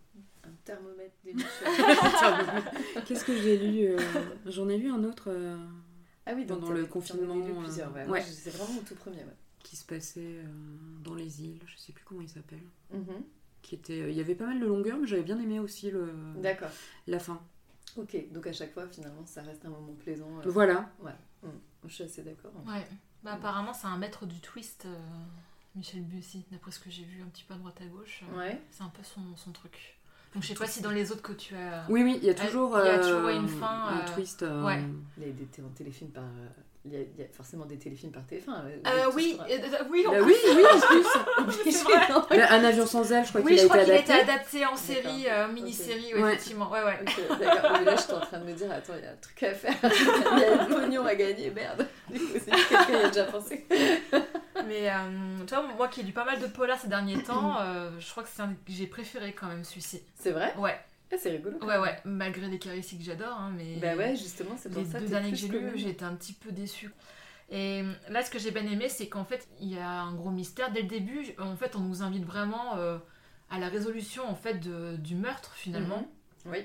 un 0.45 0.53
thermomètre 0.65 1.17
d'émission. 1.25 1.49
Qu'est-ce 3.07 3.25
que 3.25 3.37
j'ai 3.37 3.59
lu 3.59 3.87
euh, 3.89 3.99
J'en 4.47 4.69
ai 4.69 4.77
lu 4.79 4.89
un 4.91 5.03
autre. 5.03 5.25
euh, 5.33 5.57
ah 6.29 6.35
oui, 6.37 6.45
Pendant 6.47 6.71
le 6.71 6.87
confinement, 6.87 7.35
lu 7.37 7.51
euh, 7.53 7.61
plusieurs. 7.63 7.93
Ouais. 7.95 8.07
ouais. 8.07 8.23
C'est 8.23 8.51
vraiment 8.51 8.79
au 8.79 8.83
tout 8.83 8.95
premier. 8.95 9.19
Ouais. 9.19 9.37
qui 9.63 9.77
se 9.77 9.85
passait 9.85 10.21
euh, 10.21 10.45
dans 11.03 11.15
les 11.15 11.43
îles, 11.43 11.61
je 11.67 11.77
sais 11.77 11.93
plus 11.93 12.05
comment 12.05 12.21
il 12.23 12.29
s'appelle. 12.29 12.63
Mhm. 12.93 13.23
Qui 13.63 13.75
était, 13.75 14.01
euh, 14.03 14.11
il 14.11 14.17
y 14.17 14.21
avait 14.21 14.35
pas 14.37 14.47
mal 14.47 14.61
de 14.61 14.67
longueur, 14.67 14.97
mais 14.99 15.07
j'avais 15.07 15.23
bien 15.23 15.39
aimé 15.41 15.59
aussi 15.59 15.91
le, 15.91 16.13
D'accord. 16.37 16.71
la 17.07 17.19
fin. 17.19 17.41
Ok, 17.97 18.17
donc 18.33 18.47
à 18.47 18.53
chaque 18.53 18.73
fois 18.73 18.87
finalement 18.87 19.27
ça 19.27 19.43
reste 19.43 19.65
un 19.65 19.71
moment 19.71 19.95
plaisant. 19.95 20.29
euh. 20.39 20.49
Voilà. 20.51 20.91
Je 21.85 21.93
suis 21.95 22.05
assez 22.05 22.23
d'accord. 22.23 22.53
hein. 22.67 22.73
Ouais. 22.77 22.87
Bah, 23.25 23.33
apparemment, 23.35 23.73
c'est 23.75 23.87
un 23.89 23.97
maître 23.99 24.27
du 24.27 24.41
twist, 24.41 24.85
euh, 24.87 24.97
Michel 25.75 26.03
Bussy, 26.03 26.45
d'après 26.53 26.71
ce 26.71 26.79
que 26.81 26.89
j'ai 26.91 27.03
vu 27.05 27.21
un 27.23 27.27
petit 27.27 27.45
peu 27.45 27.55
à 27.55 27.57
droite 27.57 27.81
à 27.81 27.87
gauche. 27.87 28.23
euh, 28.33 28.39
Ouais. 28.39 28.61
C'est 28.71 28.83
un 28.85 28.89
peu 28.91 29.03
son, 29.03 29.21
son 29.37 29.51
truc. 29.53 29.98
Donc, 30.35 30.43
je 30.43 30.49
sais 30.49 30.55
pas 30.55 30.67
si 30.67 30.81
dans 30.83 30.91
les 30.91 31.11
autres 31.11 31.23
que 31.23 31.33
tu 31.33 31.55
as. 31.55 31.85
Oui, 31.89 32.03
oui, 32.03 32.19
il 32.23 32.27
y 32.27 32.31
a 32.31 32.35
toujours, 32.35 32.79
il 32.83 32.87
y 32.87 32.89
a 32.91 32.93
euh, 32.95 33.03
toujours 33.15 33.29
une 33.31 33.49
fin, 33.49 33.67
un 33.89 33.97
euh, 33.99 34.15
twist. 34.15 34.43
euh, 34.43 34.63
ouais. 34.65 34.81
Il 35.17 35.27
y 35.27 35.31
a 35.31 35.33
des 35.33 35.45
té- 35.47 35.63
téléfilms 35.77 36.11
par. 36.11 36.25
Il 36.85 36.93
y, 36.95 36.97
a, 36.97 37.01
il 37.01 37.21
y 37.21 37.23
a 37.23 37.27
forcément 37.33 37.67
des 37.67 37.77
téléfilms 37.77 38.13
par 38.13 38.23
TF1. 38.23 38.65
euh, 38.87 39.05
tout 39.07 39.17
oui, 39.17 39.33
sera- 39.37 39.45
euh, 39.51 39.85
oui, 39.91 40.05
Bah 40.07 40.13
oui, 40.23 40.35
oui, 40.57 40.65
en 40.65 41.45
plus. 41.53 41.83
vrai. 41.83 42.41
Un 42.49 42.65
avion 42.65 42.87
sans 42.87 43.11
ailes, 43.13 43.25
je 43.25 43.31
crois 43.31 43.41
Oui, 43.43 43.57
qu'il 43.57 43.67
je 43.69 43.73
a 43.73 43.79
qu'il 43.85 43.93
a 43.93 43.99
été 43.99 44.13
adapté. 44.13 44.65
en 44.65 44.77
série, 44.77 45.27
euh, 45.29 45.49
mini-série, 45.49 46.15
Ouais. 46.15 46.33
effectivement. 46.35 46.71
Ouais, 46.71 46.83
ouais. 46.83 46.99
Ok, 47.03 47.39
d'accord. 47.41 47.73
Mais 47.79 47.85
là, 47.85 47.97
je 47.97 48.03
suis 48.03 48.13
en 48.13 48.21
train 48.21 48.39
de 48.39 48.45
me 48.45 48.53
dire, 48.53 48.71
attends, 48.71 48.95
il 48.97 49.05
y 49.05 49.07
a 49.07 49.11
un 49.11 49.17
truc 49.21 49.43
à 49.43 49.55
faire. 49.55 49.75
Il 49.83 50.39
y 50.41 50.45
a 50.45 50.65
du 50.65 50.73
pognon 50.75 51.05
à 51.05 51.15
gagner, 51.15 51.51
merde. 51.51 51.87
Du 52.11 52.19
coup, 52.21 52.27
c'est 52.35 52.51
que 52.53 52.69
quelqu'un 52.69 52.93
y 53.01 53.05
a 53.05 53.09
déjà 53.09 53.25
pensé. 53.25 53.67
Mais 54.69 54.91
euh, 54.91 55.39
tu 55.47 55.55
vois, 55.55 55.63
moi 55.75 55.89
qui 55.89 56.01
ai 56.01 56.03
lu 56.05 56.13
pas 56.13 56.25
mal 56.25 56.41
de 56.41 56.47
polars 56.47 56.79
ces 56.79 56.89
derniers 56.89 57.23
temps, 57.23 57.59
euh, 57.61 57.91
je 57.99 58.11
crois 58.11 58.23
que 58.23 58.29
c'est 58.29 58.43
un 58.43 58.53
que 58.55 58.73
j'ai 58.73 58.87
préféré 58.87 59.33
quand 59.33 59.47
même 59.49 59.65
celui-ci. 59.65 60.03
C'est 60.15 60.31
vrai? 60.33 60.55
Ouais, 60.57 60.79
Ah, 61.13 61.17
C'est 61.19 61.31
rigolo. 61.31 61.59
ouais, 61.63 61.79
ouais. 61.79 61.99
Malgré 62.05 62.47
les 62.49 62.59
charismes 62.59 62.99
que 62.99 63.05
j'adore, 63.05 63.37
hein, 63.37 63.53
mais. 63.57 63.77
Bah 63.77 63.97
ouais, 63.97 64.15
justement, 64.17 64.57
c'est 64.57 64.69
pour 64.71 64.81
les 64.83 64.87
ça 64.89 64.99
deux 65.01 65.07
t'es 65.07 65.11
derniers 65.13 65.31
que 65.31 65.37
j'ai 65.37 65.49
lus, 65.49 65.73
j'ai 65.79 65.91
été 65.91 66.05
un 66.05 66.15
petit 66.15 66.33
peu 66.35 66.53
déçue. 66.53 66.93
Et 67.51 67.83
là, 68.11 68.23
ce 68.23 68.31
que 68.31 68.39
j'ai 68.39 68.51
bien 68.51 68.67
aimé, 68.71 68.89
c'est 68.91 69.09
qu'en 69.09 69.25
fait, 69.25 69.49
il 69.61 69.73
y 69.73 69.79
a 69.79 69.89
un 69.89 70.13
gros 70.15 70.31
mystère. 70.31 70.71
Dès 70.71 70.83
le 70.83 70.89
début, 70.89 71.27
en 71.39 71.57
fait, 71.57 71.77
on 71.77 71.81
nous 71.81 72.03
invite 72.03 72.25
vraiment 72.25 72.77
euh, 72.77 72.99
à 73.51 73.59
la 73.59 73.69
résolution 73.71 74.29
en 74.29 74.35
fait, 74.35 74.55
de- 74.61 74.97
du 74.97 75.15
meurtre, 75.15 75.53
finalement. 75.55 76.01
Mhm. 76.45 76.53
Oui. 76.53 76.59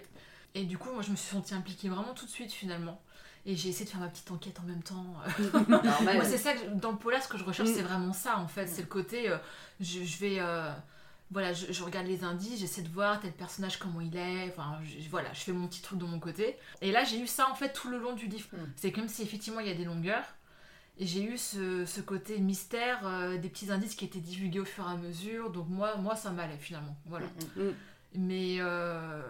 Et 0.55 0.65
du 0.65 0.77
coup, 0.77 0.91
moi, 0.91 1.01
je 1.01 1.09
me 1.11 1.15
suis 1.15 1.29
sentie 1.33 1.53
impliquée 1.55 1.87
vraiment 1.89 2.13
tout 2.13 2.25
de 2.25 2.29
suite, 2.31 2.51
finalement. 2.51 3.01
Et 3.45 3.55
j'ai 3.57 3.69
essayé 3.69 3.83
de 3.85 3.89
faire 3.89 3.99
ma 3.99 4.07
petite 4.07 4.31
enquête 4.31 4.57
en 4.61 4.63
même 4.67 4.81
temps. 4.83 5.05
Normal. 5.67 6.15
Moi, 6.15 6.23
c'est 6.25 6.37
ça, 6.37 6.53
que 6.53 6.65
dans 6.75 6.91
le 6.91 6.97
polar, 6.97 7.21
ce 7.21 7.27
que 7.27 7.37
je 7.37 7.43
recherche, 7.43 7.69
Mm. 7.69 7.73
c'est 7.75 7.81
vraiment 7.81 8.13
ça, 8.13 8.37
en 8.39 8.47
fait. 8.47 8.65
Mm. 8.65 8.69
C'est 8.71 8.81
le 8.81 8.87
côté, 8.87 9.29
euh, 9.29 9.37
je, 9.81 10.03
je 10.03 10.17
vais... 10.19 10.37
euh, 10.39 10.71
voilà, 11.31 11.51
je, 11.51 11.71
je 11.73 11.83
regarde 11.83 12.05
les 12.07 12.23
indices, 12.23 12.59
j'essaie 12.59 12.83
de 12.83 12.89
voir 12.89 13.19
tel 13.19 13.31
personnage, 13.33 13.77
comment 13.79 13.99
il 14.01 14.15
est. 14.15 14.47
Enfin, 14.49 14.77
je- 14.83 15.09
voilà, 15.09 15.33
je 15.33 15.39
fais 15.41 15.51
mon 15.51 15.67
petit 15.67 15.81
truc 15.81 15.99
de 15.99 16.05
mon 16.05 16.19
côté. 16.19 16.55
Et 16.81 16.91
là, 16.93 17.03
j'ai 17.03 17.19
eu 17.19 17.27
ça, 17.27 17.49
en 17.49 17.55
fait, 17.55 17.73
tout 17.73 17.89
le 17.89 17.97
long 17.99 18.13
du 18.13 18.27
livre. 18.27 18.47
Mm. 18.53 18.57
C'est 18.77 18.91
comme 18.93 19.09
si, 19.09 19.23
effectivement, 19.23 19.59
il 19.59 19.67
y 19.67 19.71
a 19.71 19.75
des 19.75 19.85
longueurs. 19.85 20.25
Et 20.99 21.07
j'ai 21.07 21.23
eu 21.23 21.37
ce, 21.39 21.85
ce 21.85 22.01
côté 22.01 22.37
mystère, 22.39 22.99
euh, 23.05 23.37
des 23.39 23.49
petits 23.49 23.71
indices 23.71 23.95
qui 23.95 24.05
étaient 24.05 24.19
divulgués 24.19 24.59
au 24.59 24.65
fur 24.65 24.87
et 24.87 24.91
à 24.91 24.95
mesure. 24.95 25.49
Donc 25.49 25.67
moi, 25.67 25.97
moi 25.97 26.15
ça 26.15 26.29
m'allait, 26.29 26.57
finalement. 26.59 26.95
Voilà. 27.07 27.25
Mais 28.15 28.57
euh, 28.59 29.21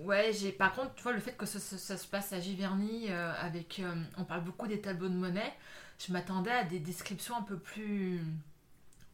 ouais, 0.00 0.32
j'ai 0.32 0.52
par 0.52 0.72
contre, 0.74 0.94
tu 0.94 1.02
vois, 1.02 1.12
le 1.12 1.20
fait 1.20 1.32
que 1.36 1.46
ça, 1.46 1.58
ça- 1.60 1.78
ça 1.78 1.96
se 1.98 2.06
passe 2.06 2.32
à 2.32 2.40
Giverny, 2.40 3.06
euh, 3.10 3.32
avec, 3.40 3.80
euh, 3.80 3.94
on 4.16 4.24
parle 4.24 4.42
beaucoup 4.44 4.66
des 4.66 4.80
tableaux 4.80 5.08
de 5.08 5.14
monnaie, 5.14 5.52
je 5.98 6.12
m'attendais 6.12 6.50
à 6.50 6.64
des 6.64 6.78
descriptions 6.78 7.36
un 7.36 7.42
peu 7.42 7.58
plus 7.58 8.20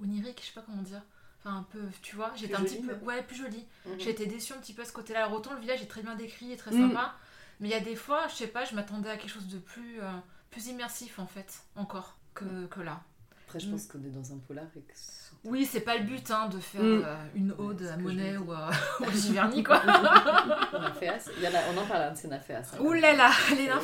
oniriques, 0.03 0.41
je 0.41 0.47
sais 0.47 0.53
pas 0.53 0.63
comment 0.63 0.83
dire. 0.83 1.03
Enfin, 1.41 1.57
un 1.59 1.63
peu, 1.65 1.81
tu 2.03 2.17
vois, 2.17 2.33
j'étais 2.35 2.55
un 2.55 2.63
petit 2.65 2.81
peu, 2.81 2.95
ouais, 3.05 3.23
plus 3.23 3.37
jolie. 3.37 3.67
Mhm. 3.87 3.95
J'ai 4.01 4.11
été 4.11 4.27
déçue 4.27 4.53
un 4.53 4.59
petit 4.59 4.73
peu 4.75 4.83
à 4.83 4.85
ce 4.85 4.93
côté-là. 4.93 5.25
Alors 5.25 5.33
autant 5.39 5.55
le 5.55 5.61
village 5.61 5.83
est 5.83 5.87
très 5.87 6.03
bien 6.03 6.15
décrit 6.17 6.53
et 6.53 6.57
très 6.57 6.73
Mm. 6.73 6.89
sympa, 6.89 7.15
mais 7.61 7.69
il 7.69 7.71
y 7.71 7.75
a 7.75 7.81
des 7.81 7.97
fois, 7.97 8.27
je 8.29 8.35
sais 8.35 8.49
pas, 8.49 8.65
je 8.65 8.75
m'attendais 8.75 9.11
à 9.11 9.17
quelque 9.17 9.31
chose 9.31 9.47
de 9.49 9.59
plus, 9.59 10.01
plus 10.51 10.67
immersif 10.69 11.19
en 11.19 11.27
fait, 11.27 11.63
encore 11.77 12.17
que, 12.35 12.67
que 12.67 12.81
là. 12.81 13.01
Après, 13.49 13.61
je 13.61 13.71
pense 13.71 13.87
qu'on 13.87 13.99
est 14.05 14.11
dans 14.11 14.31
un 14.35 14.39
polar 14.39 14.67
et 14.77 14.81
que. 14.81 14.93
Oui, 15.45 15.65
c'est 15.65 15.81
pas 15.81 15.97
le 15.97 16.05
but 16.05 16.31
hein, 16.31 16.49
de 16.49 16.59
faire 16.59 16.83
Mm. 16.83 17.03
euh, 17.07 17.17
une 17.35 17.53
ode 17.53 17.81
Ouais, 17.81 17.89
à 17.89 17.97
Monet 17.97 18.37
ou 18.47 18.53
à, 18.53 18.71
Giverny, 19.15 19.63
quoi. 19.63 19.83
Naféas. 20.73 21.31
Il 21.37 21.43
y 21.43 21.49
en 21.49 21.55
a, 21.55 21.61
on 21.73 21.79
en 21.79 21.87
parle 21.87 22.03
un 22.03 22.13
de 22.13 22.17
ces 22.19 22.29
Naféas. 22.29 22.73
hein. 22.75 22.81
Ouh 22.81 22.93
là 22.93 23.15
là, 23.15 23.31
les 23.57 23.67
là, 23.67 23.79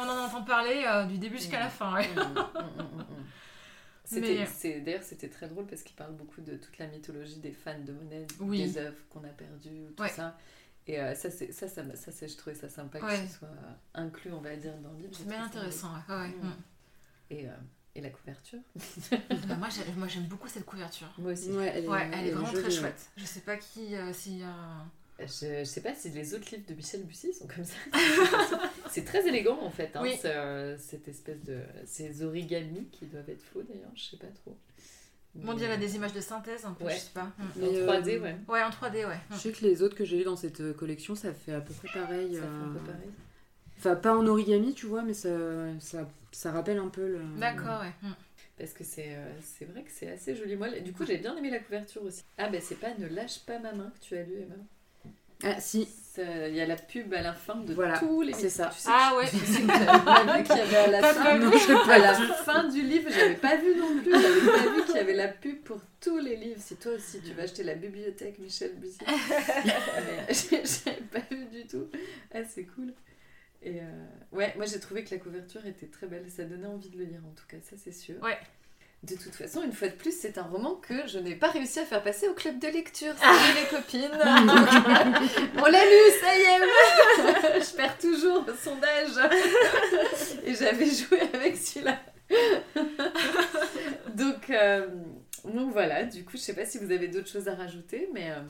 on 0.00 0.08
en 0.08 0.26
entend 0.26 0.42
parler 0.44 0.84
euh, 0.86 1.04
du 1.06 1.18
début 1.18 1.38
jusqu'à 1.38 1.56
Mm. 1.58 1.60
la 1.62 1.68
fin. 1.70 1.94
Ouais. 1.94 2.08
Mm, 2.08 2.20
mm, 2.20 2.22
mm, 2.22 2.82
mm, 2.82 2.98
mm. 2.98 3.24
C'était- 4.04 4.34
Mais- 4.38 4.46
c'est- 4.46 4.80
D'ailleurs, 4.80 5.02
c'était 5.02 5.28
très 5.28 5.48
drôle 5.48 5.66
parce 5.66 5.82
qu'il 5.82 5.96
parle 5.96 6.12
beaucoup 6.14 6.40
de 6.40 6.56
toute 6.56 6.78
la 6.78 6.86
mythologie 6.86 7.38
des 7.40 7.52
fans 7.52 7.78
de 7.84 7.92
Monet, 7.92 8.26
Oui. 8.40 8.62
des 8.62 8.78
œuvres 8.78 8.96
qu'on 9.08 9.24
a 9.24 9.28
perdues, 9.28 9.86
tout 9.96 10.02
Ouais. 10.02 10.08
ça. 10.08 10.36
Et 10.86 11.00
euh, 11.00 11.14
ça, 11.14 11.30
c'est- 11.30 11.50
ça, 11.52 11.66
ça, 11.68 11.82
ça, 11.96 12.12
c'est- 12.12 12.28
je 12.28 12.36
trouvais 12.36 12.54
ça 12.56 12.68
sympa 12.68 12.98
Ouais. 13.00 13.20
que 13.22 13.26
ce 13.28 13.38
soit 13.38 13.48
inclus, 13.94 14.32
on 14.32 14.40
va 14.40 14.54
dire, 14.56 14.76
dans 14.78 14.92
le 14.92 14.98
livre. 14.98 15.14
C'est 15.16 15.26
bien 15.28 15.38
ça 15.38 15.44
intéressant. 15.46 15.92
Ouais. 16.08 16.14
ouais, 16.14 16.28
Mm. 16.28 16.46
mm. 16.46 16.52
Et, 17.30 17.48
euh, 17.48 17.52
et 17.94 18.00
la 18.00 18.10
couverture 18.10 18.58
Bah, 19.10 19.56
moi, 19.58 19.68
j'ai- 19.68 19.92
moi, 19.96 20.06
j'aime 20.08 20.24
beaucoup 20.24 20.48
cette 20.48 20.64
couverture. 20.66 21.08
Moi 21.18 21.32
aussi. 21.32 21.50
Ouais, 21.50 21.72
elle 21.74 21.84
est, 21.84 21.88
Ouais, 21.88 22.08
elle 22.12 22.26
est 22.28 22.30
vraiment 22.30 22.46
jolie, 22.50 22.62
très 22.62 22.72
ouais. 22.72 22.78
chouette. 22.80 23.10
Je 23.16 23.24
sais 23.24 23.40
pas 23.40 23.56
qui, 23.56 23.94
euh, 23.96 24.12
si. 24.12 24.42
euh, 24.42 25.26
Je, 25.26 25.60
je 25.60 25.64
sais 25.64 25.80
pas 25.82 25.94
si 25.94 26.10
les 26.10 26.34
autres 26.34 26.48
livres 26.54 26.66
de 26.68 26.74
Michel 26.74 27.02
Bussy 27.04 27.32
sont 27.34 27.46
comme 27.46 27.64
ça. 27.64 27.74
c'est 28.90 29.04
très 29.04 29.26
élégant 29.26 29.58
en 29.60 29.70
fait, 29.70 29.90
hein, 29.94 30.00
Oui. 30.02 30.16
ce- 30.20 30.26
euh, 30.28 30.78
cette 30.78 31.08
espèce 31.08 31.42
de. 31.44 31.60
Ces 31.84 32.22
origamis 32.22 32.86
qui 32.92 33.06
doivent 33.06 33.28
être 33.28 33.42
faux 33.42 33.62
d'ailleurs, 33.62 33.90
je 33.94 34.02
sais 34.04 34.16
pas 34.16 34.28
trop. 34.42 34.56
On 35.46 35.54
dirait 35.54 35.78
des 35.78 35.94
images 35.94 36.12
de 36.12 36.20
synthèse 36.20 36.64
un 36.64 36.72
peu, 36.72 36.84
Ouais. 36.86 36.94
je 36.94 36.98
sais 37.00 37.10
pas. 37.14 37.30
En 37.38 37.44
Mais, 37.56 37.66
euh, 37.78 37.86
3D, 37.86 38.18
ouais. 38.20 38.36
Ouais, 38.48 38.62
en 38.64 38.70
3D, 38.70 39.04
ouais. 39.06 39.18
Je 39.30 39.36
sais 39.36 39.52
que 39.52 39.64
les 39.64 39.80
autres 39.80 39.94
que 39.94 40.04
j'ai 40.04 40.20
eu 40.20 40.24
dans 40.24 40.34
cette 40.34 40.60
euh, 40.60 40.72
collection, 40.72 41.14
ça 41.14 41.32
fait 41.32 41.52
à 41.52 41.60
peu 41.60 41.72
près 41.72 41.88
pareil. 42.00 42.34
Ça 42.34 42.40
fait 42.40 42.46
un 42.48 42.50
euh, 42.50 42.72
peu 42.72 42.80
pareil. 42.80 43.10
Enfin, 43.80 43.96
pas 43.96 44.14
en 44.14 44.26
origami, 44.26 44.74
tu 44.74 44.84
vois, 44.86 45.02
mais 45.02 45.14
ça, 45.14 45.30
ça, 45.80 46.06
ça 46.32 46.52
rappelle 46.52 46.78
un 46.78 46.88
peu 46.88 47.06
le. 47.06 47.20
D'accord, 47.38 47.80
ouais. 47.80 48.08
mm. 48.08 48.14
Parce 48.58 48.72
que 48.74 48.84
c'est 48.84 49.14
euh, 49.14 49.30
c'est 49.42 49.64
vrai 49.64 49.82
que 49.82 49.90
c'est 49.90 50.10
assez 50.10 50.36
joli. 50.36 50.54
Moi, 50.54 50.68
du 50.80 50.92
coup, 50.92 51.06
j'ai 51.06 51.16
bien 51.16 51.34
aimé 51.34 51.48
la 51.50 51.60
couverture 51.60 52.02
aussi. 52.02 52.22
Ah, 52.36 52.48
ben 52.50 52.60
c'est 52.62 52.78
pas 52.78 52.88
Ne 52.98 53.06
lâche 53.08 53.40
pas 53.46 53.58
ma 53.58 53.72
main 53.72 53.90
que 53.98 54.04
tu 54.06 54.16
as 54.18 54.22
lu, 54.22 54.34
Emma. 54.34 54.54
Ah, 55.42 55.58
si. 55.60 55.88
Il 56.18 56.54
y 56.54 56.60
a 56.60 56.66
la 56.66 56.76
pub 56.76 57.14
à 57.14 57.22
la 57.22 57.32
fin 57.32 57.54
de 57.56 57.72
Voilà, 57.72 57.96
tous 57.98 58.20
les 58.20 58.34
c'est 58.34 58.50
ça. 58.50 58.66
Tu 58.74 58.80
sais 58.80 58.90
Ah 58.92 59.14
ouais. 59.16 59.26
tu 59.30 59.36
sais 59.38 59.62
pas 59.62 60.36
vu 60.36 60.42
qu'il 60.42 60.56
y 60.56 60.60
avait 60.60 60.76
à 60.76 60.86
la 60.88 61.02
fin. 61.14 61.24
pas 61.24 61.38
vu 61.38 61.44
Non, 61.44 61.50
je 61.52 61.68
l'ai 61.68 61.74
pas 61.86 61.94
À 61.94 62.20
lu. 62.20 62.28
la 62.28 62.34
fin 62.34 62.64
du 62.68 62.82
livre, 62.82 63.08
j'avais 63.10 63.36
pas 63.36 63.56
vu 63.56 63.74
non 63.76 64.02
plus. 64.02 64.10
J'avais 64.12 64.40
pas 64.50 64.74
vu 64.74 64.84
qu'il 64.84 64.96
y 64.96 64.98
avait 64.98 65.14
la 65.14 65.28
pub 65.28 65.60
pour 65.62 65.80
tous 66.00 66.18
les 66.18 66.36
livres. 66.36 66.60
Si 66.60 66.76
toi 66.76 66.92
aussi 66.92 67.20
tu 67.22 67.32
vas 67.32 67.44
acheter 67.44 67.62
la 67.62 67.74
bibliothèque 67.76 68.38
Michel 68.40 68.72
Bussy. 68.74 68.98
J'avais 70.28 71.00
pas 71.10 71.20
vu 71.30 71.44
du 71.46 71.66
tout. 71.66 71.86
Ah, 72.34 72.40
c'est 72.46 72.64
cool. 72.64 72.92
Et 73.62 73.80
euh, 73.80 74.06
ouais, 74.32 74.54
moi 74.56 74.64
j'ai 74.66 74.80
trouvé 74.80 75.04
que 75.04 75.14
la 75.14 75.20
couverture 75.20 75.64
était 75.66 75.86
très 75.86 76.06
belle. 76.06 76.30
Ça 76.30 76.44
donnait 76.44 76.66
envie 76.66 76.88
de 76.88 76.98
le 76.98 77.04
lire 77.04 77.20
en 77.26 77.34
tout 77.34 77.46
cas, 77.48 77.58
ça 77.62 77.76
c'est 77.76 77.92
sûr. 77.92 78.16
Ouais. 78.22 78.38
De 79.02 79.14
toute 79.14 79.34
façon, 79.34 79.62
une 79.62 79.72
fois 79.72 79.88
de 79.88 79.94
plus, 79.94 80.14
c'est 80.14 80.36
un 80.36 80.42
roman 80.42 80.74
que 80.74 81.06
je 81.06 81.18
n'ai 81.18 81.34
pas 81.34 81.48
réussi 81.48 81.78
à 81.78 81.86
faire 81.86 82.02
passer 82.02 82.28
au 82.28 82.34
club 82.34 82.58
de 82.58 82.68
lecture. 82.68 83.14
Salut 83.16 83.58
les 83.58 83.66
copines 83.74 84.10
On 85.56 85.64
l'a 85.64 85.84
lu, 85.84 86.10
ça 86.20 86.36
y 86.36 86.42
est 86.42 87.60
Je 87.64 87.76
perds 87.76 87.96
toujours 87.96 88.44
au 88.46 88.54
sondage 88.54 89.16
Et 90.44 90.54
j'avais 90.54 90.84
joué 90.84 91.18
avec 91.32 91.56
celui-là. 91.56 91.98
donc, 94.14 94.50
euh, 94.50 94.86
donc 95.44 95.72
voilà, 95.72 96.04
du 96.04 96.22
coup, 96.22 96.32
je 96.36 96.42
sais 96.42 96.54
pas 96.54 96.66
si 96.66 96.76
vous 96.76 96.92
avez 96.92 97.08
d'autres 97.08 97.30
choses 97.30 97.48
à 97.48 97.54
rajouter, 97.54 98.10
mais 98.12 98.32
euh, 98.32 98.42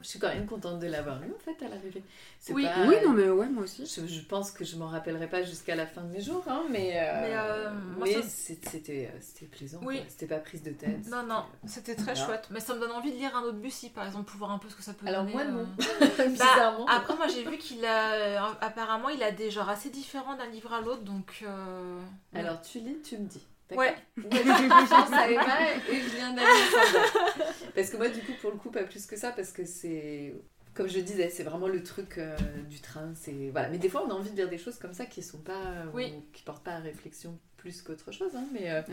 je 0.00 0.06
suis 0.08 0.18
quand 0.18 0.28
même 0.28 0.46
contente 0.46 0.78
de 0.80 0.86
l'avoir 0.86 1.20
lu 1.20 1.28
en 1.34 1.38
fait 1.38 1.64
à 1.64 1.68
l'arrivée. 1.68 2.02
Oui. 2.50 2.64
pas- 2.64 2.86
Oui, 2.88 2.94
non, 3.04 3.10
mais 3.12 3.28
ouais, 3.28 3.48
moi 3.48 3.64
aussi. 3.64 3.84
je, 3.86 4.06
je 4.06 4.20
pense 4.22 4.50
que 4.50 4.64
je 4.64 4.76
m'en 4.76 4.86
rappellerai 4.88 5.28
pas 5.28 5.42
jusqu'à 5.42 5.74
la 5.76 5.86
fin 5.86 6.00
de 6.02 6.08
mes 6.12 6.20
jours, 6.22 6.42
hein, 6.48 6.62
mais, 6.70 6.92
euh, 6.96 7.20
Mais, 7.20 7.34
euh, 7.34 7.70
moi, 7.98 8.06
mais 8.06 8.14
ça- 8.14 8.22
c'est- 8.28 8.68
c'était 8.68 9.10
euh, 9.12 9.18
c'était 9.20 9.46
plaisant. 9.46 9.80
Oui. 9.82 10.00
C'était 10.08 10.26
pas 10.26 10.38
prise 10.38 10.62
de 10.62 10.70
tête. 10.70 11.06
Non, 11.10 11.22
non, 11.24 11.44
c'était 11.66 11.94
très 11.94 12.14
Voilà. 12.14 12.26
chouette. 12.26 12.48
Mais 12.50 12.60
ça 12.60 12.74
me 12.74 12.80
donne 12.80 12.92
envie 12.92 13.12
de 13.12 13.16
lire 13.16 13.36
un 13.36 13.42
autre 13.42 13.58
Bussy, 13.58 13.90
par 13.90 14.06
exemple, 14.06 14.30
pour 14.30 14.38
voir 14.38 14.52
un 14.52 14.58
peu 14.58 14.68
ce 14.70 14.74
que 14.76 14.82
ça 14.82 14.94
peut 14.94 15.06
Alors 15.06 15.22
donner. 15.24 15.34
moi 15.34 15.42
euh. 15.42 15.50
non, 15.50 15.66
Bah, 16.18 16.26
bizarrement. 16.26 16.86
après, 16.86 17.16
moi 17.16 17.26
j'ai 17.28 17.44
vu 17.44 17.58
qu'il 17.58 17.84
a. 17.84 18.12
euh, 18.14 18.38
apparemment, 18.60 19.10
il 19.10 19.22
a 19.22 19.30
des 19.32 19.50
genres 19.50 19.68
assez 19.68 19.90
différents 19.90 20.36
d'un 20.36 20.46
livre 20.46 20.72
à 20.72 20.80
l'autre, 20.80 21.02
donc. 21.02 21.40
euh, 21.42 22.00
Alors 22.34 22.62
tu 22.62 22.78
lis, 22.80 22.96
tu 23.02 23.18
me 23.18 23.26
dis. 23.26 23.46
Ouais. 23.76 23.94
À 24.30 25.30
Emma 25.30 25.70
et 25.88 26.00
je 26.00 26.16
viens 26.16 26.32
d'aller 26.32 26.48
Parce 27.74 27.90
que 27.90 27.96
moi, 27.96 28.08
du 28.08 28.20
coup, 28.20 28.32
pour 28.40 28.50
le 28.50 28.56
coup, 28.56 28.70
pas 28.70 28.82
plus 28.84 29.06
que 29.06 29.16
ça, 29.16 29.30
parce 29.32 29.52
que 29.52 29.64
c'est. 29.64 30.34
Comme 30.74 30.88
je 30.88 31.00
disais, 31.00 31.30
c'est 31.30 31.42
vraiment 31.42 31.66
le 31.66 31.82
truc 31.82 32.18
euh, 32.18 32.36
du 32.68 32.80
train. 32.80 33.12
C'est 33.16 33.50
voilà. 33.50 33.68
Mais 33.68 33.78
des 33.78 33.88
fois, 33.88 34.04
on 34.06 34.10
a 34.10 34.14
envie 34.14 34.30
de 34.30 34.36
dire 34.36 34.48
des 34.48 34.58
choses 34.58 34.78
comme 34.78 34.92
ça 34.94 35.04
qui 35.06 35.22
sont 35.22 35.38
pas, 35.40 35.60
Oui. 35.92 36.12
ou 36.16 36.24
qui 36.32 36.42
portent 36.44 36.62
pas 36.64 36.72
à 36.74 36.78
réflexion 36.78 37.38
plus 37.56 37.82
qu'autre 37.82 38.12
chose. 38.12 38.34
hein, 38.36 38.44
mais 38.52 38.70
euh, 38.70 38.82
Ah, 38.88 38.92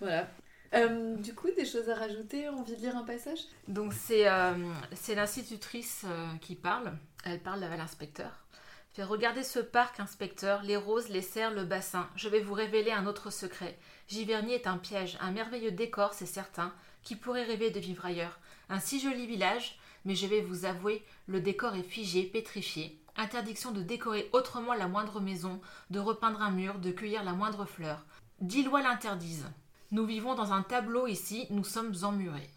voilà. 0.00 0.28
Euh, 0.74 1.14
du 1.16 1.34
coup, 1.34 1.48
des 1.56 1.64
choses 1.64 1.88
à 1.88 1.94
rajouter 1.94 2.48
Envie 2.48 2.74
de 2.76 2.80
lire 2.80 2.96
un 2.96 3.04
passage? 3.04 3.38
Donc 3.68 3.92
c'est 3.92 4.28
euh, 4.28 4.54
c'est 4.92 5.14
l'institutrice 5.14 6.02
euh, 6.04 6.26
qui 6.40 6.56
parle. 6.56 6.92
Elle 7.24 7.40
parle 7.40 7.62
à 7.62 7.76
l'inspecteur. 7.76 8.44
Fait 8.92 9.02
regardez 9.04 9.42
ce 9.42 9.58
parc, 9.60 9.98
inspecteur, 10.00 10.62
les 10.62 10.76
roses, 10.76 11.08
les 11.08 11.22
cerfs, 11.22 11.52
le 11.52 11.64
bassin. 11.64 12.08
Je 12.16 12.28
vais 12.28 12.40
vous 12.40 12.54
révéler 12.54 12.90
un 12.92 13.06
autre 13.06 13.30
secret. 13.30 13.76
Giverny 14.08 14.52
est 14.52 14.66
un 14.66 14.76
piège, 14.76 15.16
un 15.20 15.30
merveilleux 15.30 15.70
décor, 15.70 16.12
c'est 16.14 16.26
certain. 16.26 16.72
Qui 17.02 17.16
pourrait 17.16 17.44
rêver 17.44 17.70
de 17.70 17.80
vivre 17.80 18.04
ailleurs 18.04 18.38
Un 18.68 18.80
si 18.80 19.00
joli 19.00 19.26
village, 19.26 19.78
mais 20.04 20.14
je 20.14 20.26
vais 20.26 20.40
vous 20.40 20.64
avouer, 20.64 21.04
le 21.26 21.40
décor 21.40 21.74
est 21.74 21.82
figé, 21.82 22.24
pétrifié. 22.24 22.98
Interdiction 23.16 23.70
de 23.70 23.82
décorer 23.82 24.28
autrement 24.32 24.74
la 24.74 24.88
moindre 24.88 25.20
maison, 25.20 25.60
de 25.90 26.00
repeindre 26.00 26.42
un 26.42 26.50
mur, 26.50 26.78
de 26.78 26.90
cueillir 26.90 27.24
la 27.24 27.32
moindre 27.32 27.64
fleur. 27.64 28.04
Dix 28.40 28.64
lois 28.64 28.82
l'interdisent. 28.82 29.50
Nous 29.90 30.04
vivons 30.04 30.34
dans 30.34 30.52
un 30.52 30.62
tableau 30.62 31.06
ici, 31.06 31.46
nous 31.50 31.64
sommes 31.64 31.94
emmurés. 32.02 32.50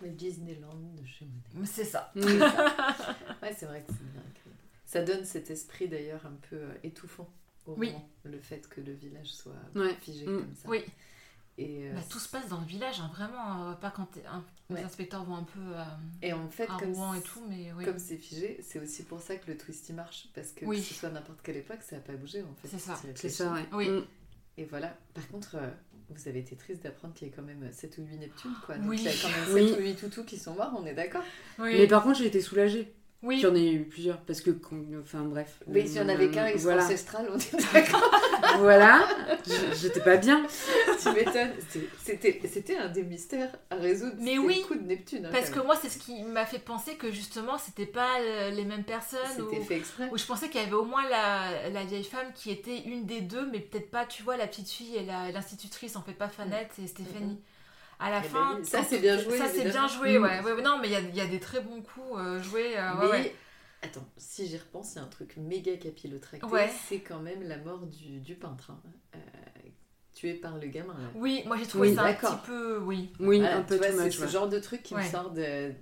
Le 0.00 0.10
Disneyland 0.10 0.74
de 1.00 1.06
chez 1.06 1.26
Monet. 1.54 1.66
C'est 1.66 1.84
ça. 1.84 2.12
Mm. 2.14 2.20
Ouais, 3.42 3.54
c'est 3.56 3.66
vrai 3.66 3.82
que 3.82 3.92
c'est 3.92 4.12
bien 4.12 4.22
écrit. 4.30 4.50
Ça 4.86 5.02
donne 5.02 5.24
cet 5.24 5.50
esprit 5.50 5.88
d'ailleurs 5.88 6.24
un 6.24 6.36
peu 6.48 6.56
euh, 6.56 6.74
étouffant 6.82 7.28
Oui. 7.66 7.92
le 8.24 8.38
fait 8.38 8.68
que 8.68 8.80
le 8.80 8.92
village 8.92 9.28
soit 9.32 9.52
Ouais. 9.74 9.94
figé 10.00 10.26
Mm. 10.26 10.38
comme 10.40 10.54
ça. 10.54 10.68
Oui. 10.68 10.84
Et, 11.56 11.84
euh, 11.88 11.92
Bah, 11.94 12.00
tout 12.10 12.18
se 12.18 12.28
passe 12.28 12.48
dans 12.48 12.60
le 12.60 12.66
village, 12.66 12.98
hein, 13.00 13.10
vraiment. 13.14 13.70
euh, 13.70 13.74
pas 13.74 13.90
quand 13.92 14.08
hein, 14.28 14.42
les 14.70 14.82
inspecteurs 14.82 15.22
vont 15.24 15.36
un 15.36 15.44
peu 15.44 15.60
euh, 15.60 15.84
et 16.20 16.32
en 16.32 16.48
fait, 16.48 16.64
à 16.68 16.76
comme 16.80 16.92
Rouen 16.94 17.14
et 17.14 17.22
tout, 17.22 17.40
mais 17.48 17.72
oui. 17.76 17.84
Comme 17.84 17.98
c'est 18.00 18.16
figé, 18.16 18.58
c'est 18.60 18.80
aussi 18.80 19.04
pour 19.04 19.20
ça 19.20 19.36
que 19.36 19.50
le 19.50 19.56
twist 19.56 19.88
il 19.88 19.94
marche. 19.94 20.28
Parce 20.34 20.50
que 20.50 20.64
Oui. 20.64 20.78
que 20.80 20.86
ce 20.86 20.94
soit 20.94 21.10
à 21.10 21.12
n'importe 21.12 21.40
quelle 21.42 21.56
époque, 21.56 21.78
ça 21.82 21.94
n'a 21.96 22.02
pas 22.02 22.14
bougé 22.14 22.42
en 22.42 22.54
fait. 22.60 22.68
C'est 22.68 22.78
ça. 22.80 23.00
C'est 23.14 23.28
ça, 23.28 23.52
ouais. 23.52 23.66
Oui. 23.72 23.88
Mm. 23.88 24.04
Et 24.58 24.64
voilà. 24.64 24.96
Par 25.14 25.26
contre, 25.28 25.54
euh, 25.56 25.70
vous 26.10 26.28
avez 26.28 26.40
été 26.40 26.56
triste 26.56 26.82
d'apprendre 26.82 27.14
qu'il 27.14 27.28
y 27.28 27.30
a 27.30 27.34
quand 27.34 27.42
même 27.42 27.70
7 27.72 27.98
ou 27.98 28.02
8 28.04 28.18
Neptunes. 28.18 28.54
Quoi. 28.66 28.76
Donc 28.78 28.90
Oui. 28.90 28.96
il 28.98 29.04
y 29.04 29.08
a 29.08 29.12
quand 29.12 29.28
même 29.30 29.44
7 29.46 29.54
Oui. 29.54 29.72
ou 29.78 29.82
8 29.82 29.96
toutous 29.96 30.24
qui 30.24 30.38
sont 30.38 30.54
morts, 30.54 30.72
on 30.76 30.84
est 30.86 30.94
d'accord 30.94 31.22
Oui. 31.60 31.76
Mais 31.78 31.86
par 31.86 32.02
contre, 32.02 32.18
j'ai 32.18 32.26
été 32.26 32.40
soulagée. 32.40 32.92
Oui. 33.24 33.40
J'en 33.40 33.54
ai 33.54 33.72
eu 33.72 33.84
plusieurs. 33.84 34.18
Parce 34.20 34.40
que, 34.40 34.50
quand- 34.50 34.76
enfin, 35.02 35.22
bref. 35.22 35.60
Mais 35.66 35.86
s'il 35.86 35.96
y 35.96 36.00
en 36.00 36.08
avait 36.08 36.30
qu'un, 36.30 36.46
il 36.48 36.52
serait 36.52 36.62
voilà. 36.74 36.84
ancestral, 36.84 37.26
on 37.32 37.38
est 37.38 37.72
d'accord. 37.72 38.10
voilà. 38.58 39.06
J'étais 39.80 40.00
pas 40.00 40.16
bien. 40.16 40.46
tu 41.02 41.10
m'étonnes. 41.10 41.52
C'était 42.02 42.40
c'était 42.50 42.76
un 42.76 42.88
des 42.88 43.02
mystères 43.02 43.56
à 43.70 43.76
résoudre. 43.76 44.14
Mais 44.18 44.38
oui. 44.38 44.60
le 44.62 44.66
coup 44.68 44.74
de 44.80 44.86
Neptune. 44.86 45.26
hein, 45.26 45.30
Parce 45.32 45.50
que 45.50 45.60
moi, 45.60 45.76
c'est 45.80 45.88
ce 45.88 45.98
qui 45.98 46.22
m'a 46.22 46.46
fait 46.46 46.58
penser 46.58 46.94
que 46.96 47.10
justement, 47.10 47.58
c'était 47.58 47.86
pas 47.86 48.20
euh, 48.20 48.50
les 48.50 48.64
mêmes 48.64 48.84
personnes. 48.84 49.18
C'était 49.36 49.58
Ou... 49.58 49.64
fait 49.64 49.76
exprès. 49.76 50.08
ou 50.12 50.18
je 50.18 50.24
pensais 50.26 50.48
qu'il 50.48 50.60
y 50.60 50.64
avait 50.64 50.72
au 50.74 50.84
moins 50.84 51.02
la, 51.08 51.70
la 51.70 51.84
vieille 51.84 52.04
femme 52.04 52.26
qui 52.34 52.50
était 52.50 52.78
une 52.86 53.06
des 53.06 53.20
deux, 53.22 53.46
mais 53.50 53.60
peut-être 53.60 53.90
pas, 53.90 54.04
tu 54.06 54.22
vois, 54.22 54.36
la 54.36 54.46
petite 54.46 54.70
fille 54.70 54.96
et 54.96 55.04
la- 55.04 55.30
l'institutrice, 55.32 55.96
en 55.96 56.02
fait, 56.02 56.12
pas 56.12 56.28
Fanette 56.28 56.72
et 56.82 56.86
Stéphanie. 56.86 57.38
À 58.06 58.10
la 58.10 58.18
Eh 58.18 58.22
ben 58.22 58.28
fin. 58.28 58.64
Ça, 58.64 58.82
c'est 58.84 58.98
bien 59.00 59.18
joué, 59.18 59.38
Ça, 59.38 59.48
c'est 59.48 59.64
bien 59.64 59.86
joué, 59.88 60.18
Mm. 60.18 60.22
ouais. 60.22 60.40
ouais. 60.42 60.52
ouais, 60.52 60.62
Non, 60.62 60.78
mais 60.80 60.88
il 60.88 60.92
y 60.92 60.96
a, 60.96 61.00
il 61.00 61.14
y 61.16 61.20
a 61.20 61.26
des 61.26 61.40
très 61.40 61.60
bons 61.60 61.80
coups 61.82 62.18
euh, 62.18 62.42
joués. 62.42 62.76
euh, 62.78 62.94
ouais, 62.96 63.00
Mais 63.02 63.10
ouais. 63.10 63.34
attends, 63.82 64.06
si 64.16 64.46
j'y 64.46 64.58
repense, 64.58 64.92
il 64.94 64.96
y 64.96 65.00
a 65.00 65.04
un 65.04 65.08
truc 65.08 65.36
méga 65.36 65.76
capillotracté. 65.76 66.46
Ouais. 66.46 66.70
C'est 66.88 67.00
quand 67.00 67.20
même 67.20 67.42
la 67.42 67.56
mort 67.58 67.86
du, 67.86 68.20
du 68.20 68.34
peintre. 68.34 68.70
hein. 68.72 68.80
Euh, 69.16 69.18
tué 70.12 70.34
par 70.34 70.58
le 70.58 70.66
gamin. 70.68 70.92
Là. 70.94 71.08
Oui, 71.16 71.42
moi 71.46 71.56
j'ai 71.56 71.66
trouvé 71.66 71.88
Oui, 71.88 71.94
ça 71.96 72.04
un 72.04 72.12
petit 72.14 72.46
peu. 72.46 72.78
Oui. 72.78 73.12
Oui, 73.20 73.38
Voilà, 73.40 73.56
un 73.58 73.62
peu 73.62 73.78
c'est 73.80 74.10
ce 74.10 74.26
genre 74.28 74.48
de 74.48 74.58
truc 74.60 74.82
qui 74.84 74.94
Ouais. 74.94 75.04
me 75.04 75.10
sort 75.10 75.30
de, 75.32 75.72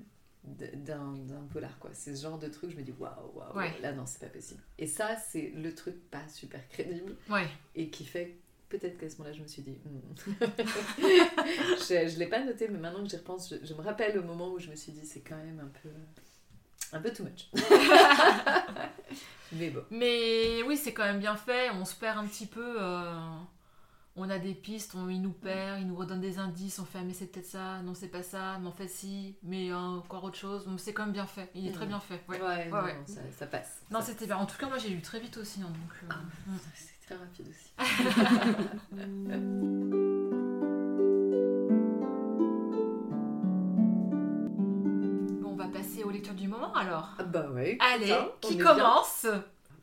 d'un, 0.44 1.14
polar 1.52 1.78
quoi. 1.78 1.90
C'est 1.92 2.14
ce 2.16 2.22
genre 2.22 2.38
de 2.38 2.48
truc, 2.48 2.70
je 2.70 2.76
me 2.76 2.82
dis 2.82 2.94
waouh, 2.98 3.10
waouh, 3.34 3.56
Ouais. 3.56 3.72
là 3.82 3.92
non, 3.92 4.06
c'est 4.06 4.20
pas 4.20 4.26
possible. 4.32 4.60
Et 4.78 4.86
ça, 4.86 5.16
c'est 5.16 5.52
le 5.54 5.74
truc 5.74 5.96
pas 6.10 6.26
super 6.28 6.66
crédible 6.68 7.14
Ouais. 7.30 7.46
et 7.74 7.90
qui 7.90 8.04
fait 8.04 8.38
peut-être 8.78 8.98
qu'à 8.98 9.08
ce 9.08 9.16
moment-là, 9.18 9.34
je 9.36 9.42
me 9.42 9.46
suis 9.46 9.62
dit. 9.62 9.78
hmm. 9.84 10.34
je 11.78 12.08
je 12.08 12.18
l'ai 12.18 12.26
pas 12.26 12.42
noté, 12.44 12.68
mais 12.68 12.78
maintenant 12.78 13.02
que 13.04 13.08
j'y 13.10 13.16
repense, 13.16 13.48
je, 13.54 13.64
je 13.66 13.74
me 13.74 13.82
rappelle 13.82 14.14
le 14.14 14.22
moment 14.22 14.48
où 14.52 14.58
je 14.58 14.68
me 14.68 14.74
suis 14.76 14.92
dit, 14.92 15.06
c'est 15.06 15.20
quand 15.20 15.36
même 15.36 15.60
un 15.60 15.70
peu. 15.82 15.88
Un 16.94 17.00
peu 17.00 17.10
too 17.10 17.24
much. 17.24 17.48
mais 19.52 19.70
bon. 19.70 19.82
Mais 19.90 20.62
oui, 20.64 20.76
c'est 20.76 20.92
quand 20.92 21.04
même 21.04 21.20
bien 21.20 21.36
fait. 21.36 21.70
On 21.70 21.84
se 21.84 21.94
perd 21.94 22.18
un 22.18 22.26
petit 22.26 22.46
peu. 22.46 22.76
euh, 22.82 23.18
On 24.16 24.28
a 24.28 24.38
des 24.38 24.52
pistes, 24.54 24.94
on, 24.94 25.08
il 25.08 25.22
nous 25.22 25.32
perd, 25.32 25.80
il 25.80 25.86
nous 25.86 25.96
redonne 25.96 26.20
des 26.20 26.38
indices. 26.38 26.78
On 26.78 26.84
fait, 26.84 26.98
ah, 27.00 27.04
mais 27.04 27.14
c'est 27.14 27.26
peut-être 27.32 27.46
ça, 27.46 27.80
non, 27.80 27.94
c'est 27.94 28.08
pas 28.08 28.22
ça, 28.22 28.58
mais 28.60 28.68
en 28.68 28.72
fait, 28.72 28.88
si, 28.88 29.36
mais 29.42 29.70
euh, 29.72 29.76
encore 29.76 30.24
autre 30.24 30.36
chose. 30.36 30.68
C'est 30.76 30.92
quand 30.92 31.04
même 31.04 31.14
bien 31.14 31.26
fait. 31.26 31.50
Il 31.54 31.66
est 31.66 31.72
très 31.72 31.86
Mm. 31.86 31.88
bien 31.88 32.00
fait. 32.00 32.20
Ouais. 32.28 32.40
Ouais, 32.42 32.68
non, 32.68 32.82
ouais. 32.82 32.94
non, 32.94 33.06
Ça, 33.06 33.20
ça 33.38 33.46
passe. 33.46 33.80
Non, 33.90 34.00
c'était 34.02 34.26
bien. 34.26 34.36
En 34.36 34.44
tout 34.44 34.58
cas, 34.58 34.66
moi, 34.68 34.76
j'ai 34.76 34.90
lu 34.90 35.00
très 35.00 35.18
vite 35.20 35.38
aussi. 35.38 35.62
hein, 35.62 35.68
donc, 35.70 35.94
euh, 36.02 36.06
Ah. 36.10 36.52
C'est 37.02 37.14
très 37.14 37.16
rapide 37.16 37.48
aussi. 37.48 37.72
Bon, 45.40 45.50
on 45.52 45.56
va 45.56 45.66
passer 45.68 46.02
aux 46.04 46.10
lectures 46.10 46.34
du 46.34 46.48
moment 46.48 46.74
alors. 46.74 47.08
Ah 47.18 47.22
bah 47.24 47.46
ouais. 47.52 47.78
Allez, 47.80 48.12
on 48.12 48.30
qui 48.48 48.56
bien. 48.56 48.66
commence 48.66 49.24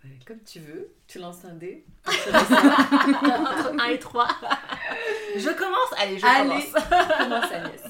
Ouais, 0.04 0.18
Comme 0.26 0.40
tu 0.46 0.60
veux, 0.60 0.92
tu 1.08 1.20
lances 1.20 1.44
un 1.46 1.54
dé. 1.56 1.86
Entre 2.08 3.74
1 3.80 3.86
et 3.90 4.00
3. 4.00 4.28
je 5.36 5.50
commence 5.50 5.94
Allez, 5.98 6.18
je 6.20 6.26
Allez. 6.26 6.50
commence. 6.50 6.72
Commence 7.18 7.52
Agnès. 7.52 7.84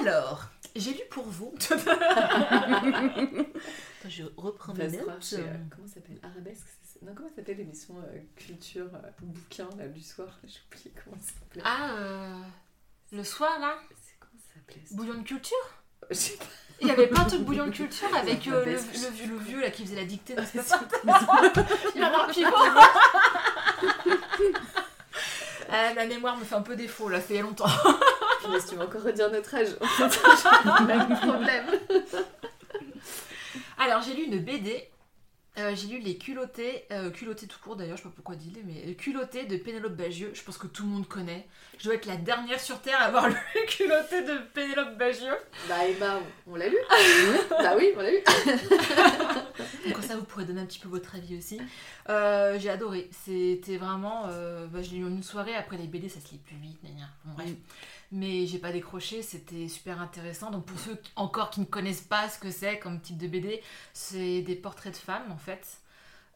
Alors, 0.00 0.44
j'ai 0.74 0.92
lu 0.92 1.00
pour 1.10 1.24
vous. 1.24 1.54
Attends, 4.00 4.08
je 4.10 4.22
reprends 4.36 4.72
On 4.72 4.76
mes 4.76 4.88
notes. 4.88 5.24
chez, 5.24 5.36
euh, 5.38 5.54
comment 5.74 5.86
ça 5.88 5.94
s'appelle? 5.94 6.18
Arabesque 6.22 6.66
Non, 7.02 7.12
comment 7.14 7.28
ça 7.30 7.36
s'appelle 7.36 7.56
l'émission 7.58 7.94
euh, 7.98 8.18
culture 8.36 8.86
euh, 8.94 9.08
bouquin 9.22 9.68
là 9.78 9.88
du 9.88 10.02
soir? 10.02 10.28
J'ai 10.44 10.58
oublié 10.70 10.92
comment 11.04 11.16
ça 11.20 11.32
s'appelait. 11.38 11.62
Ah, 11.64 11.90
euh, 11.96 12.38
le 13.12 13.24
soir 13.24 13.58
là? 13.60 13.76
C'est 14.00 14.14
comment 14.20 14.32
ça 14.38 14.54
s'appelait 14.54 14.82
Bouillon 14.92 15.14
de 15.20 15.22
culture? 15.26 15.56
Je 16.10 16.14
sais 16.14 16.36
pas. 16.36 16.44
Il 16.80 16.86
y 16.86 16.90
avait 16.92 17.08
pas 17.08 17.22
un 17.22 17.24
truc 17.24 17.40
bouillon 17.42 17.66
de 17.66 17.72
culture 17.72 18.06
avec 18.16 18.46
euh, 18.46 18.64
le, 18.64 18.70
le, 18.72 18.78
vieux- 19.12 19.26
le 19.30 19.36
vieux 19.38 19.60
là 19.60 19.70
qui 19.72 19.84
faisait 19.84 19.96
la 19.96 20.04
dictée, 20.04 20.36
n'est-ce 20.36 20.52
C'est 20.62 20.78
pas 20.78 20.80
Bernard 21.94 22.28
Pivot 22.32 22.50
Euh, 25.70 25.94
La 25.94 26.06
mémoire 26.06 26.34
me 26.36 26.44
fait 26.44 26.54
un 26.54 26.62
peu 26.62 26.76
défaut 26.76 27.08
là, 27.10 27.20
ça 27.20 27.34
y 27.34 27.38
a 27.38 27.42
longtemps. 27.42 27.66
Punaise, 28.42 28.64
tu 28.66 28.76
vas 28.76 28.84
encore 28.84 29.02
redire 29.02 29.30
notre 29.30 29.54
âge. 29.54 29.66
J'ai 29.98 30.04
le 30.04 30.86
même 30.86 31.18
problème. 31.18 31.66
Alors 33.78 34.02
j'ai 34.02 34.14
lu 34.14 34.24
une 34.24 34.38
BD. 34.40 34.88
Euh, 35.58 35.74
j'ai 35.74 35.88
lu 35.88 35.98
Les 35.98 36.16
culottés, 36.16 36.84
euh, 36.92 37.10
culottés 37.10 37.48
tout 37.48 37.58
court 37.60 37.74
d'ailleurs, 37.74 37.96
je 37.96 38.02
sais 38.02 38.08
pas 38.08 38.14
pourquoi 38.14 38.36
dit 38.36 38.52
mais 38.64 38.94
culottés 38.94 39.44
de 39.44 39.56
Pénélope 39.56 39.94
Bagieux, 39.94 40.30
je 40.32 40.42
pense 40.44 40.56
que 40.56 40.68
tout 40.68 40.84
le 40.84 40.90
monde 40.90 41.08
connaît. 41.08 41.48
Je 41.78 41.84
dois 41.84 41.94
être 41.94 42.06
la 42.06 42.16
dernière 42.16 42.60
sur 42.60 42.80
Terre 42.80 43.00
à 43.00 43.06
avoir 43.06 43.28
lu 43.28 43.36
Les 43.56 43.66
culottés 43.66 44.22
de 44.22 44.38
Pénélope 44.54 44.96
Bagieux. 44.96 45.36
Bah 45.68 45.84
Emma, 45.84 46.20
on 46.46 46.54
l'a 46.54 46.68
lu 46.68 46.76
Bah 47.50 47.74
oui, 47.76 47.92
on 47.96 48.00
l'a 48.00 48.10
lu. 48.12 48.18
Donc 49.84 49.94
comme 49.94 50.02
ça 50.02 50.16
vous 50.16 50.24
pourrez 50.24 50.44
donner 50.44 50.60
un 50.60 50.66
petit 50.66 50.78
peu 50.78 50.88
votre 50.88 51.16
avis 51.16 51.36
aussi. 51.36 51.60
Euh, 52.08 52.56
j'ai 52.60 52.70
adoré, 52.70 53.08
c'était 53.10 53.78
vraiment, 53.78 54.28
bah, 54.70 54.80
je 54.80 54.90
l'ai 54.90 54.98
lu 54.98 55.04
en 55.06 55.08
une 55.08 55.24
soirée, 55.24 55.56
après 55.56 55.76
les 55.76 55.88
BD 55.88 56.08
ça 56.08 56.20
se 56.20 56.30
lit 56.30 56.38
plus 56.38 56.56
vite. 56.56 56.78
Bon, 57.24 57.32
bref. 57.34 57.48
Mm. 57.48 57.54
Mais 58.10 58.46
j'ai 58.46 58.58
pas 58.58 58.72
décroché, 58.72 59.22
c'était 59.22 59.68
super 59.68 60.00
intéressant. 60.00 60.50
Donc 60.50 60.64
pour 60.64 60.78
ceux 60.78 60.98
encore 61.16 61.50
qui 61.50 61.60
ne 61.60 61.66
connaissent 61.66 62.00
pas 62.00 62.28
ce 62.28 62.38
que 62.38 62.50
c'est 62.50 62.78
comme 62.78 63.00
type 63.00 63.18
de 63.18 63.26
BD, 63.26 63.62
c'est 63.92 64.40
des 64.42 64.56
portraits 64.56 64.92
de 64.92 64.98
femmes 64.98 65.30
en 65.30 65.36
fait, 65.36 65.78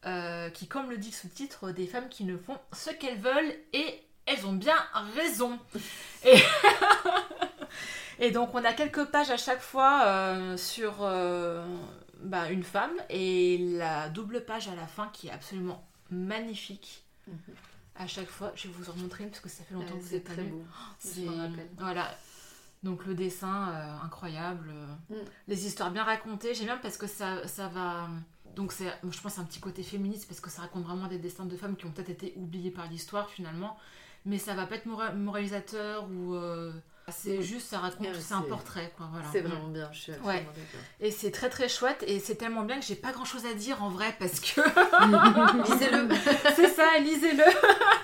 euh, 0.05 0.49
qui 0.51 0.67
comme 0.67 0.91
le 0.91 0.97
dit 0.97 1.09
le 1.09 1.15
sous-titre, 1.15 1.71
des 1.71 1.87
femmes 1.87 2.09
qui 2.09 2.25
ne 2.25 2.37
font 2.37 2.57
ce 2.73 2.91
qu'elles 2.91 3.17
veulent 3.17 3.55
et 3.73 4.01
elles 4.25 4.45
ont 4.45 4.53
bien 4.53 4.77
raison. 5.15 5.59
Et, 6.25 6.37
et 8.19 8.31
donc 8.31 8.53
on 8.53 8.63
a 8.63 8.71
quelques 8.71 9.03
pages 9.05 9.31
à 9.31 9.35
chaque 9.35 9.61
fois 9.61 10.03
euh, 10.05 10.55
sur 10.55 10.99
euh, 11.01 11.65
bah, 12.21 12.49
une 12.49 12.63
femme 12.63 12.93
et 13.09 13.57
la 13.57 14.07
double 14.07 14.45
page 14.45 14.69
à 14.69 14.75
la 14.75 14.87
fin 14.87 15.09
qui 15.11 15.27
est 15.27 15.31
absolument 15.31 15.85
magnifique. 16.09 17.03
Mhm. 17.27 17.35
À 17.95 18.07
chaque 18.07 18.29
fois, 18.29 18.51
je 18.55 18.67
vais 18.67 18.73
vous 18.73 18.89
en 18.89 18.95
montrer 18.95 19.23
une 19.23 19.29
parce 19.29 19.41
que 19.41 19.49
ça 19.49 19.63
fait 19.63 19.75
longtemps 19.75 19.95
que 19.95 20.01
vous 20.01 20.07
C'est 20.09 20.15
êtes 20.17 20.23
très 20.23 20.43
beau. 20.43 20.63
C'est 20.99 21.21
m'en 21.25 21.37
rappelle. 21.37 21.69
voilà. 21.77 22.09
Donc 22.81 23.05
le 23.05 23.13
dessin 23.15 23.69
euh, 23.69 24.05
incroyable, 24.05 24.69
euh, 24.73 25.13
Mm. 25.15 25.25
les 25.47 25.65
histoires 25.67 25.91
bien 25.91 26.03
racontées. 26.03 26.53
J'aime 26.53 26.65
bien 26.65 26.77
parce 26.77 26.97
que 26.97 27.07
ça, 27.07 27.47
ça 27.47 27.67
va. 27.67 28.09
Donc 28.55 28.71
c'est, 28.71 28.91
je 29.09 29.21
pense, 29.21 29.39
un 29.39 29.45
petit 29.45 29.59
côté 29.59 29.83
féministe 29.83 30.27
parce 30.27 30.39
que 30.41 30.49
ça 30.49 30.61
raconte 30.63 30.83
vraiment 30.83 31.07
des 31.07 31.17
destins 31.17 31.45
de 31.45 31.55
femmes 31.55 31.75
qui 31.75 31.85
ont 31.85 31.91
peut-être 31.91 32.09
été 32.09 32.33
oubliés 32.35 32.71
par 32.71 32.87
l'histoire 32.87 33.29
finalement. 33.29 33.77
Mais 34.25 34.37
ça 34.37 34.53
va 34.53 34.65
pas 34.65 34.75
être 34.75 34.85
mora- 34.85 35.11
moralisateur 35.13 36.07
ou 36.11 36.33
euh, 36.35 36.73
c'est 37.11 37.41
juste 37.41 37.67
ça 37.69 37.79
raconte, 37.79 38.07
Ah, 38.11 38.17
c'est 38.19 38.33
un 38.33 38.41
portrait 38.41 38.91
quoi. 38.97 39.07
Voilà. 39.11 39.27
C'est 39.31 39.41
Mm. 39.41 39.47
vraiment 39.47 39.67
bien, 39.67 39.89
je 39.91 39.99
suis 39.99 40.11
absolument 40.13 40.33
d'accord. 40.39 40.79
Et 41.01 41.11
c'est 41.11 41.31
très 41.31 41.49
très 41.49 41.67
chouette 41.69 42.03
et 42.07 42.19
c'est 42.19 42.35
tellement 42.35 42.63
bien 42.63 42.79
que 42.79 42.85
j'ai 42.85 42.95
pas 42.95 43.11
grand 43.11 43.25
chose 43.25 43.45
à 43.45 43.53
dire 43.53 43.83
en 43.83 43.89
vrai 43.89 44.15
parce 44.19 44.39
que 44.39 44.61
Lisez-le. 45.73 46.07
c'est 46.55 46.69
ça, 46.69 46.97
lisez-le. 46.99 47.43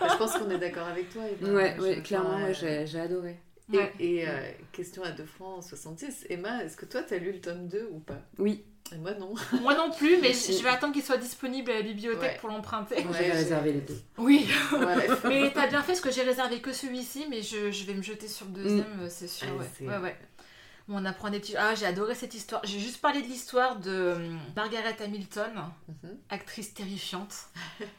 je 0.09 0.17
pense 0.17 0.37
qu'on 0.37 0.49
est 0.49 0.57
d'accord 0.57 0.87
avec 0.87 1.11
toi. 1.11 1.23
Emma. 1.41 1.53
Ouais, 1.81 2.01
clairement, 2.03 2.37
euh, 2.39 2.47
ouais, 2.47 2.53
j'ai 2.53 2.85
j'ai 2.87 2.99
adoré. 2.99 3.37
Et, 3.71 3.77
Ouais. 3.77 3.93
et, 3.99 4.27
euh, 4.27 4.31
question 4.71 5.03
à 5.03 5.11
2 5.11 5.25
francs 5.25 5.63
66. 5.63 6.25
Emma, 6.29 6.63
est-ce 6.63 6.75
que 6.75 6.85
toi, 6.85 7.03
t'as 7.03 7.17
lu 7.17 7.31
le 7.33 7.39
tome 7.39 7.67
2 7.67 7.87
ou 7.91 7.99
pas? 7.99 8.17
Oui, 8.39 8.65
Et 8.91 8.97
moi, 8.97 9.13
non. 9.13 9.33
Moi 9.61 9.75
non 9.75 9.91
plus, 9.91 10.17
mais 10.21 10.33
je 10.33 10.51
je 10.53 10.63
vais 10.63 10.69
attendre 10.69 10.93
qu'il 10.93 11.03
soit 11.03 11.17
disponible 11.17 11.71
à 11.71 11.75
la 11.75 11.81
bibliothèque 11.81 12.21
Ouais. 12.33 12.37
pour 12.39 12.49
l'emprunter. 12.49 12.95
Ouais, 12.95 13.05
j'ai 13.17 13.31
réservé 13.31 13.73
les 13.73 13.81
deux. 13.81 14.01
Oui, 14.17 14.49
mais 15.25 15.51
t'as 15.53 15.67
bien 15.67 15.81
fait 15.81 15.93
parce 15.93 16.01
que 16.01 16.11
j'ai 16.11 16.23
réservé 16.23 16.59
que 16.61 16.73
celui-ci, 16.73 17.25
mais 17.29 17.41
je, 17.41 17.71
je 17.71 17.83
vais 17.85 17.93
me 17.93 18.01
jeter 18.01 18.27
sur 18.27 18.45
le 18.47 18.51
deuxième, 18.53 18.99
euh, 19.01 19.07
c'est 19.09 19.27
sûr. 19.27 19.47
Ah, 19.51 19.55
ouais. 19.83 19.87
ouais, 19.89 19.97
ouais. 19.97 20.17
Bon, 20.87 20.97
on 20.99 21.05
apprend 21.05 21.29
des 21.29 21.39
petits. 21.39 21.55
Ah, 21.55 21.75
j'ai 21.75 21.85
adoré 21.85 22.15
cette 22.15 22.33
histoire. 22.33 22.61
J'ai 22.65 22.79
juste 22.79 22.99
parlé 22.99 23.21
de 23.21 23.27
l'histoire 23.27 23.75
de 23.75 23.91
euh, 23.91 24.35
Margaret 24.55 24.95
Hamilton, 25.03 25.51
Mhm. 25.87 26.17
actrice 26.29 26.73
terrifiante. 26.73 27.35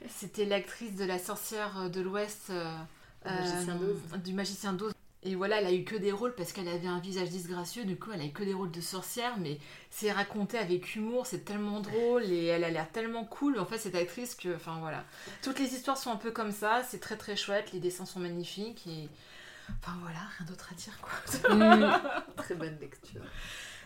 C'était 0.09 0.45
l'actrice 0.45 0.97
de 0.97 1.05
la 1.05 1.19
sorcière 1.21 1.89
de 1.89 2.01
l'Ouest, 2.01 2.47
euh, 2.51 2.69
euh, 3.27 3.31
du 4.25 4.33
magicien 4.33 4.73
d'Oz. 4.73 4.93
Et 5.23 5.35
voilà, 5.35 5.61
elle 5.61 5.67
a 5.67 5.73
eu 5.73 5.85
que 5.85 5.97
des 5.97 6.13
rôles 6.13 6.35
parce 6.35 6.53
qu'elle 6.53 6.69
avait 6.69 6.87
un 6.89 6.99
visage 6.99 7.29
disgracieux. 7.29 7.85
Du 7.85 7.97
coup, 7.99 8.11
elle 8.13 8.23
a 8.23 8.25
eu 8.25 8.31
que 8.33 8.43
des 8.43 8.55
rôles 8.55 8.71
de 8.71 8.81
sorcière, 8.81 9.37
mais 9.39 9.59
c'est 9.91 10.11
raconté 10.13 10.57
avec 10.57 10.95
humour, 10.97 11.27
c'est 11.27 11.45
tellement 11.45 11.81
drôle 11.81 12.25
et 12.25 12.47
elle 12.47 12.65
a 12.65 12.71
l'air 12.71 12.91
tellement 12.91 13.25
cool. 13.27 13.59
En 13.59 13.67
fait, 13.67 13.77
cette 13.77 13.95
actrice 13.95 14.35
que, 14.35 14.55
enfin 14.57 14.79
voilà, 14.81 15.05
toutes 15.43 15.59
les 15.59 15.75
histoires 15.75 15.99
sont 15.99 16.11
un 16.11 16.17
peu 16.17 16.31
comme 16.31 16.53
ça. 16.53 16.83
C'est 16.89 17.01
très 17.01 17.17
très 17.19 17.37
chouette. 17.37 17.73
Les 17.73 17.81
dessins 17.81 18.07
sont 18.07 18.19
magnifiques 18.21 18.87
et, 18.87 19.11
enfin 19.83 19.93
voilà, 20.01 20.21
rien 20.39 20.47
d'autre 20.47 20.71
à 20.73 20.75
dire 20.75 20.99
quoi. 21.03 21.55
Mm. 21.55 22.01
Très 22.37 22.55
bonne 22.55 22.79
lecture. 22.81 23.21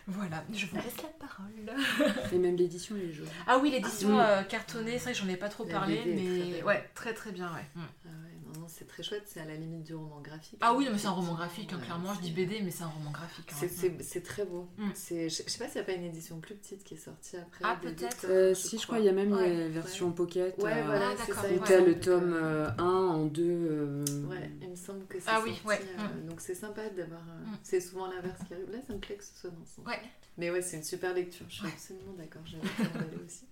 voilà, 0.07 0.41
je 0.53 0.67
vous 0.67 0.75
laisse 0.77 0.97
la 1.01 1.27
parole. 1.27 2.13
Et 2.31 2.37
même 2.37 2.55
l'édition, 2.55 2.95
est 2.95 3.11
jolie. 3.11 3.27
Ah 3.45 3.57
oui, 3.57 3.71
l'édition 3.71 4.17
Ah, 4.19 4.29
euh, 4.39 4.43
cartonnée, 4.43 4.99
c'est 4.99 5.05
vrai 5.05 5.13
que 5.13 5.19
j'en 5.19 5.27
ai 5.27 5.35
pas 5.35 5.49
trop 5.49 5.65
La 5.65 5.73
parlé, 5.79 5.97
BD 5.97 6.13
très 6.15 6.23
mais 6.23 6.51
belle. 6.51 6.63
ouais, 6.63 6.89
très 6.95 7.13
très 7.13 7.31
bien, 7.33 7.47
ouais. 7.53 7.65
Mm. 7.75 7.81
Ah 8.05 8.09
ouais, 8.23 8.34
non, 8.59 8.67
c'est 8.67 8.85
très 8.87 9.03
chouette. 9.03 9.23
C'est 9.25 9.39
à 9.39 9.45
la 9.45 9.55
limite 9.55 9.83
du 9.83 9.95
roman 9.95 10.19
graphique. 10.21 10.59
Ah 10.61 10.73
oui, 10.73 10.85
non, 10.85 10.91
mais 10.91 10.97
c'est 10.97 11.07
un 11.07 11.11
roman 11.11 11.33
graphique, 11.33 11.71
hein, 11.73 11.77
Ouais, 11.79 11.83
clairement. 11.85 12.13
Je 12.15 12.21
dis 12.21 12.31
BD, 12.31 12.61
mais 12.61 12.71
c'est 12.71 12.83
un 12.83 12.87
roman 12.89 13.11
graphique. 13.11 13.51
hein. 13.51 13.67
C'est- 14.01 14.21
très 14.21 14.45
beau. 14.45 14.67
Mm. 14.77 14.89
C'est- 14.93 15.29
Je 15.29 15.43
je 15.43 15.49
sais 15.49 15.57
pas 15.59 15.65
s'il 15.67 15.75
n'y 15.75 15.81
a 15.81 15.83
pas 15.83 15.93
une 15.93 16.03
édition 16.05 16.39
plus 16.39 16.55
petite 16.55 16.83
qui 16.83 16.93
est 16.95 16.97
sortie 16.97 17.37
après. 17.37 17.61
Ah, 17.63 17.77
peut-être. 17.81 18.25
Euh, 18.29 18.53
si, 18.53 18.77
je 18.77 18.85
crois, 18.87 18.99
il 18.99 19.05
y 19.05 19.09
a 19.09 19.11
même 19.13 19.31
Ouais. 19.33 19.53
la 19.55 19.69
version 19.69 20.11
pocket. 20.11 20.57
Ouais, 20.61 20.71
euh, 20.79 20.83
voilà, 20.85 21.09
Ah, 21.11 21.15
d'accord. 21.27 21.43
t'as 21.65 21.81
le 21.81 21.99
tome 21.99 22.33
euh, 22.33 22.69
1 22.77 22.83
en 22.83 23.25
2. 23.25 23.43
euh, 23.43 24.05
Ouais, 24.29 24.51
il 24.61 24.69
me 24.69 24.75
semble 24.75 25.05
que 25.07 25.19
c'est 25.19 25.29
Ah 25.29 25.41
oui, 25.43 25.51
sorti, 25.55 25.67
ouais. 25.67 25.81
euh, 25.99 26.27
Donc 26.29 26.41
c'est 26.41 26.55
sympa 26.55 26.89
d'avoir. 26.89 27.21
euh, 27.21 27.45
Mm. 27.45 27.57
C'est 27.63 27.79
souvent 27.81 28.07
l'inverse 28.07 28.39
qui 28.47 28.53
arrive. 28.53 28.71
Là, 28.71 28.79
ça 28.87 28.93
me 28.93 28.99
plaît 28.99 29.15
que 29.15 29.23
ce 29.23 29.35
soit 29.39 29.49
dans 29.49 29.65
ce 29.65 29.75
sens. 29.75 29.85
Ouais. 29.85 29.99
Mais 30.37 30.49
ouais, 30.51 30.61
c'est 30.61 30.77
une 30.77 30.83
super 30.83 31.13
lecture. 31.13 31.45
Je 31.49 31.55
suis 31.55 31.63
Ouais. 31.65 31.71
absolument 31.73 32.13
d'accord. 32.13 32.41
J'ai 32.45 32.57
envie 32.57 33.23
aussi. 33.25 33.45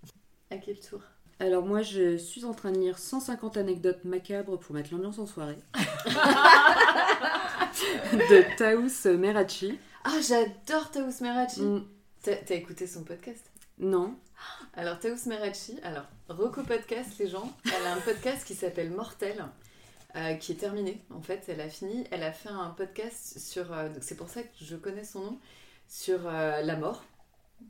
À 0.49 0.57
quel 0.57 0.79
tour? 0.79 1.01
Alors 1.39 1.65
moi, 1.65 1.81
je 1.81 2.15
suis 2.17 2.45
en 2.45 2.53
train 2.53 2.71
de 2.71 2.77
lire 2.79 2.97
150 2.97 3.57
anecdotes 3.57 4.05
macabres 4.05 4.57
pour 4.59 4.73
mettre 4.75 4.93
l'ambiance 4.93 5.19
en 5.19 5.25
soirée. 5.25 5.57
de 8.13 8.57
Taous 8.57 9.17
Merachi. 9.17 9.77
Ah, 10.03 10.19
j'adore 10.21 10.91
Taous 10.91 11.21
Merachi. 11.21 11.61
Mm, 11.61 11.85
T'as 12.21 12.55
écouté 12.55 12.87
son 12.87 13.03
podcast? 13.03 13.49
Non. 13.79 14.15
Alors, 14.75 14.99
Taous 14.99 15.27
Merachi, 15.27 15.79
alors, 15.83 16.05
Rocco 16.29 16.63
Podcast, 16.63 17.17
les 17.19 17.27
gens, 17.27 17.51
elle 17.65 17.87
a 17.87 17.93
un 17.93 17.99
podcast 17.99 18.45
qui 18.45 18.55
s'appelle 18.55 18.91
Mortel, 18.91 19.43
euh, 20.15 20.35
qui 20.35 20.53
est 20.53 20.55
terminé, 20.55 21.03
en 21.13 21.21
fait, 21.21 21.43
elle 21.47 21.61
a 21.61 21.69
fini. 21.69 22.05
Elle 22.11 22.23
a 22.23 22.31
fait 22.31 22.49
un 22.49 22.69
podcast 22.69 23.39
sur, 23.39 23.73
euh, 23.73 23.89
c'est 24.01 24.15
pour 24.15 24.29
ça 24.29 24.43
que 24.43 24.49
je 24.61 24.75
connais 24.75 25.03
son 25.03 25.19
nom, 25.21 25.39
sur 25.87 26.27
euh, 26.27 26.61
la 26.61 26.75
mort, 26.75 27.03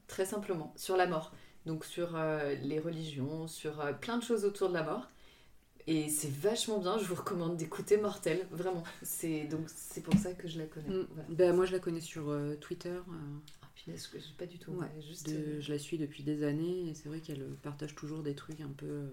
très 0.08 0.26
simplement, 0.26 0.74
sur 0.76 0.98
la 0.98 1.08
mort. 1.08 1.32
Donc, 1.66 1.86
sur 1.86 2.16
euh, 2.16 2.56
les 2.56 2.80
religions, 2.80 3.48
sur 3.48 3.80
euh, 3.82 3.94
plein 3.94 4.18
de 4.18 4.24
choses 4.24 4.44
autour 4.46 4.70
de 4.70 4.74
la 4.74 4.84
mort. 4.84 5.08
Et 5.86 6.08
c'est 6.10 6.30
vachement 6.32 6.80
bien, 6.80 6.98
je 6.98 7.04
vous 7.06 7.16
recommande 7.16 7.58
d'écouter 7.58 7.98
Mortel, 7.98 8.48
vraiment. 8.52 8.84
C'est 9.02 9.44
donc 9.46 9.66
c'est 9.68 10.02
pour 10.02 10.14
ça 10.16 10.32
que 10.34 10.48
je 10.48 10.58
la 10.60 10.66
connais. 10.66 10.88
Mm. 10.90 11.08
Voilà. 11.12 11.30
Ben, 11.30 11.56
moi, 11.56 11.66
je 11.66 11.74
la 11.74 11.80
connais 11.80 12.00
sur 12.00 12.30
euh, 12.30 12.56
Twitter. 12.56 12.90
euh, 12.90 13.02
Ah, 13.62 13.68
punaise, 13.76 14.10
pas 14.38 14.46
du 14.46 14.58
tout. 14.60 14.72
Ouais, 14.72 14.86
ouais, 14.96 15.02
juste, 15.02 15.30
de- 15.30 15.60
je 15.60 15.72
la 15.74 15.80
suis 15.80 15.98
depuis 15.98 16.24
des 16.24 16.44
années 16.44 16.90
et 16.90 16.94
c'est 16.94 17.10
vrai 17.10 17.20
qu'elle 17.20 17.44
partage 17.62 17.96
toujours 17.96 18.24
des 18.24 18.34
trucs 18.34 18.62
un 18.62 18.70
peu. 18.70 19.08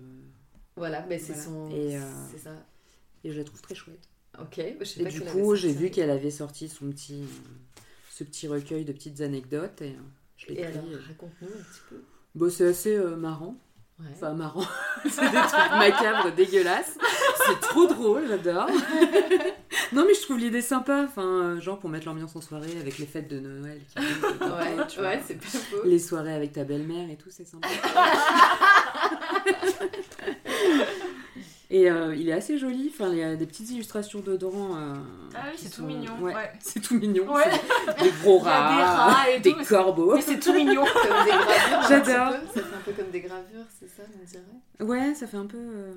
Voilà, 0.77 1.05
mais 1.09 1.19
c'est 1.19 1.33
Voilà. 1.33 1.45
son. 1.45 1.71
Et, 1.73 1.99
C'est 2.31 2.39
ça. 2.39 2.55
Et 3.25 3.33
je 3.33 3.39
la 3.39 3.45
trouve 3.45 3.61
très 3.63 3.75
chouette. 3.75 4.09
Ok, 4.41 4.61
je 4.79 4.85
sais 4.85 5.01
Et 5.01 5.05
pas 5.05 5.11
du 5.11 5.21
coup, 5.23 5.57
j'ai 5.57 5.73
vu 5.73 5.91
qu'elle 5.91 6.11
avait 6.11 6.31
sorti 6.31 6.69
son 6.69 6.89
petit, 6.91 7.25
ce 8.11 8.23
petit 8.23 8.47
recueil 8.47 8.85
de 8.85 8.93
petites 8.93 9.21
anecdotes 9.23 9.83
et 9.83 9.97
je 10.37 10.47
l'ai 10.47 10.61
Et 10.61 10.65
pris. 10.65 10.95
raconte-nous 11.09 11.49
un 11.49 11.63
petit 11.65 11.81
peu. 11.89 12.03
Bon, 12.35 12.51
c'est 12.51 12.67
assez 12.67 12.97
euh, 12.97 13.17
marrant. 13.17 13.57
Ouais. 13.99 14.07
Enfin, 14.13 14.33
marrant. 14.33 14.65
c'est 15.05 15.31
des 15.31 15.37
trucs 15.37 15.71
macabres, 15.73 16.33
dégueulasses. 16.35 16.97
C'est 17.47 17.61
trop 17.61 17.87
drôle, 17.87 18.23
j'adore. 18.29 18.67
non, 19.93 20.05
mais 20.07 20.15
je 20.15 20.23
trouve 20.23 20.39
l'idée 20.39 20.63
sympa. 20.63 21.05
Enfin, 21.05 21.27
euh, 21.27 21.61
genre 21.61 21.79
pour 21.79 21.91
mettre 21.91 22.07
l'ambiance 22.07 22.35
en 22.37 22.41
soirée 22.41 22.79
avec 22.81 22.99
les 22.99 23.07
fêtes 23.07 23.29
de 23.29 23.41
Noël. 23.41 23.81
qui 23.89 23.99
ouais, 24.45 24.87
tu 24.89 25.01
vois. 25.01 25.09
ouais, 25.09 25.23
c'est 25.27 25.35
pas 25.35 25.47
faux. 25.47 25.85
Les 25.85 25.99
soirées 25.99 26.35
avec 26.35 26.53
ta 26.53 26.65
belle-mère 26.65 27.11
et 27.11 27.17
tout, 27.17 27.31
c'est 27.31 27.47
sympa. 27.47 27.69
Et 31.73 31.89
euh, 31.91 32.15
il 32.17 32.29
est 32.29 32.33
assez 32.33 32.59
joli. 32.59 32.91
Enfin, 32.93 33.11
il 33.13 33.19
y 33.19 33.23
a 33.23 33.37
des 33.37 33.47
petites 33.47 33.71
illustrations 33.71 34.21
dedans. 34.21 34.77
euh, 34.77 34.95
Ah 35.35 35.45
oui, 35.47 35.53
c'est 35.57 35.71
tout 35.73 35.85
mignon, 35.85 36.13
Ouais, 36.21 36.35
ouais. 36.35 36.51
c'est 36.61 36.81
tout 36.81 36.95
mignon. 36.99 37.33
Ouais. 37.33 37.45
Des 38.03 38.11
gros 38.23 38.39
rats, 38.41 38.77
des 38.77 38.83
rats 38.83 39.31
et 39.31 39.39
des 39.41 39.53
tout, 39.53 39.65
corbeaux. 39.69 40.15
Mais 40.17 40.21
c'est 40.23 40.41
tout 40.41 40.53
mignon. 40.53 40.85
Comme 40.85 41.25
des 41.25 41.31
gravures. 41.31 41.79
un 41.79 41.83
J'adore. 41.89 42.33
Ça 42.55 42.61
fait 42.63 42.75
un 42.77 42.81
peu 42.85 42.93
comme 42.93 43.11
des 43.11 43.21
gravures, 43.21 43.67
c'est 43.79 43.89
ça, 43.89 44.03
on 44.21 44.25
dirait? 44.25 44.91
Ouais, 44.91 45.15
ça 45.15 45.27
fait 45.29 45.37
un 45.37 45.47
peu. 45.47 45.59
euh, 45.59 45.93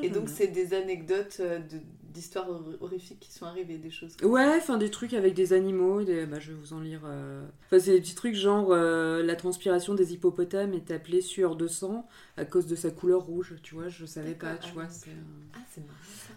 Et 0.00 0.08
donc, 0.08 0.24
bien. 0.26 0.34
c'est 0.34 0.46
des 0.48 0.74
anecdotes 0.74 1.36
euh, 1.40 1.58
de- 1.58 1.80
d'histoires 2.12 2.48
hor- 2.50 2.76
horrifiques 2.80 3.20
qui 3.20 3.32
sont 3.32 3.44
arrivées, 3.46 3.78
des 3.78 3.90
choses. 3.90 4.16
comme 4.16 4.30
Ouais, 4.30 4.54
enfin 4.56 4.78
des 4.78 4.90
trucs 4.90 5.12
avec 5.14 5.34
des 5.34 5.52
animaux, 5.52 6.02
des... 6.02 6.24
bah, 6.26 6.38
je 6.40 6.52
vais 6.52 6.58
vous 6.58 6.72
en 6.72 6.80
lire. 6.80 7.00
euh. 7.04 7.44
Enfin, 7.66 7.78
c'est 7.78 7.92
des 7.92 8.00
petits 8.00 8.14
trucs 8.14 8.34
genre 8.34 8.68
euh, 8.70 9.22
la 9.22 9.36
transpiration 9.36 9.94
des 9.94 10.12
hippopotames 10.14 10.72
est 10.74 10.90
appelée 10.90 11.20
sueur 11.20 11.56
de 11.56 11.66
sang 11.66 12.06
à 12.36 12.44
cause 12.44 12.66
de 12.66 12.74
sa 12.76 12.90
couleur 12.90 13.22
rouge, 13.22 13.54
tu 13.62 13.74
vois, 13.74 13.88
je 13.88 14.06
savais 14.06 14.34
pas, 14.34 14.54
tu 14.56 14.68
ah 14.70 14.74
vois. 14.74 14.88
c'est, 14.88 15.10
euh. 15.10 15.14
Ah, 15.54 15.58
c'est. 15.74 15.82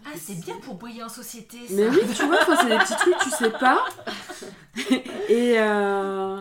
Ah, 0.04 0.10
c'est 0.16 0.40
bien 0.40 0.56
pour 0.60 0.74
briller 0.76 1.02
en 1.02 1.08
société, 1.08 1.56
ça. 1.66 1.74
Mais 1.74 1.88
oui, 1.88 1.98
tu 2.14 2.24
vois, 2.26 2.38
enfin, 2.42 2.56
c'est 2.60 2.68
des 2.68 2.78
petits 2.78 2.96
trucs, 2.96 3.18
tu 3.18 3.30
sais 3.30 3.50
pas. 3.50 3.84
Et 5.28 5.54
euh, 5.58 6.40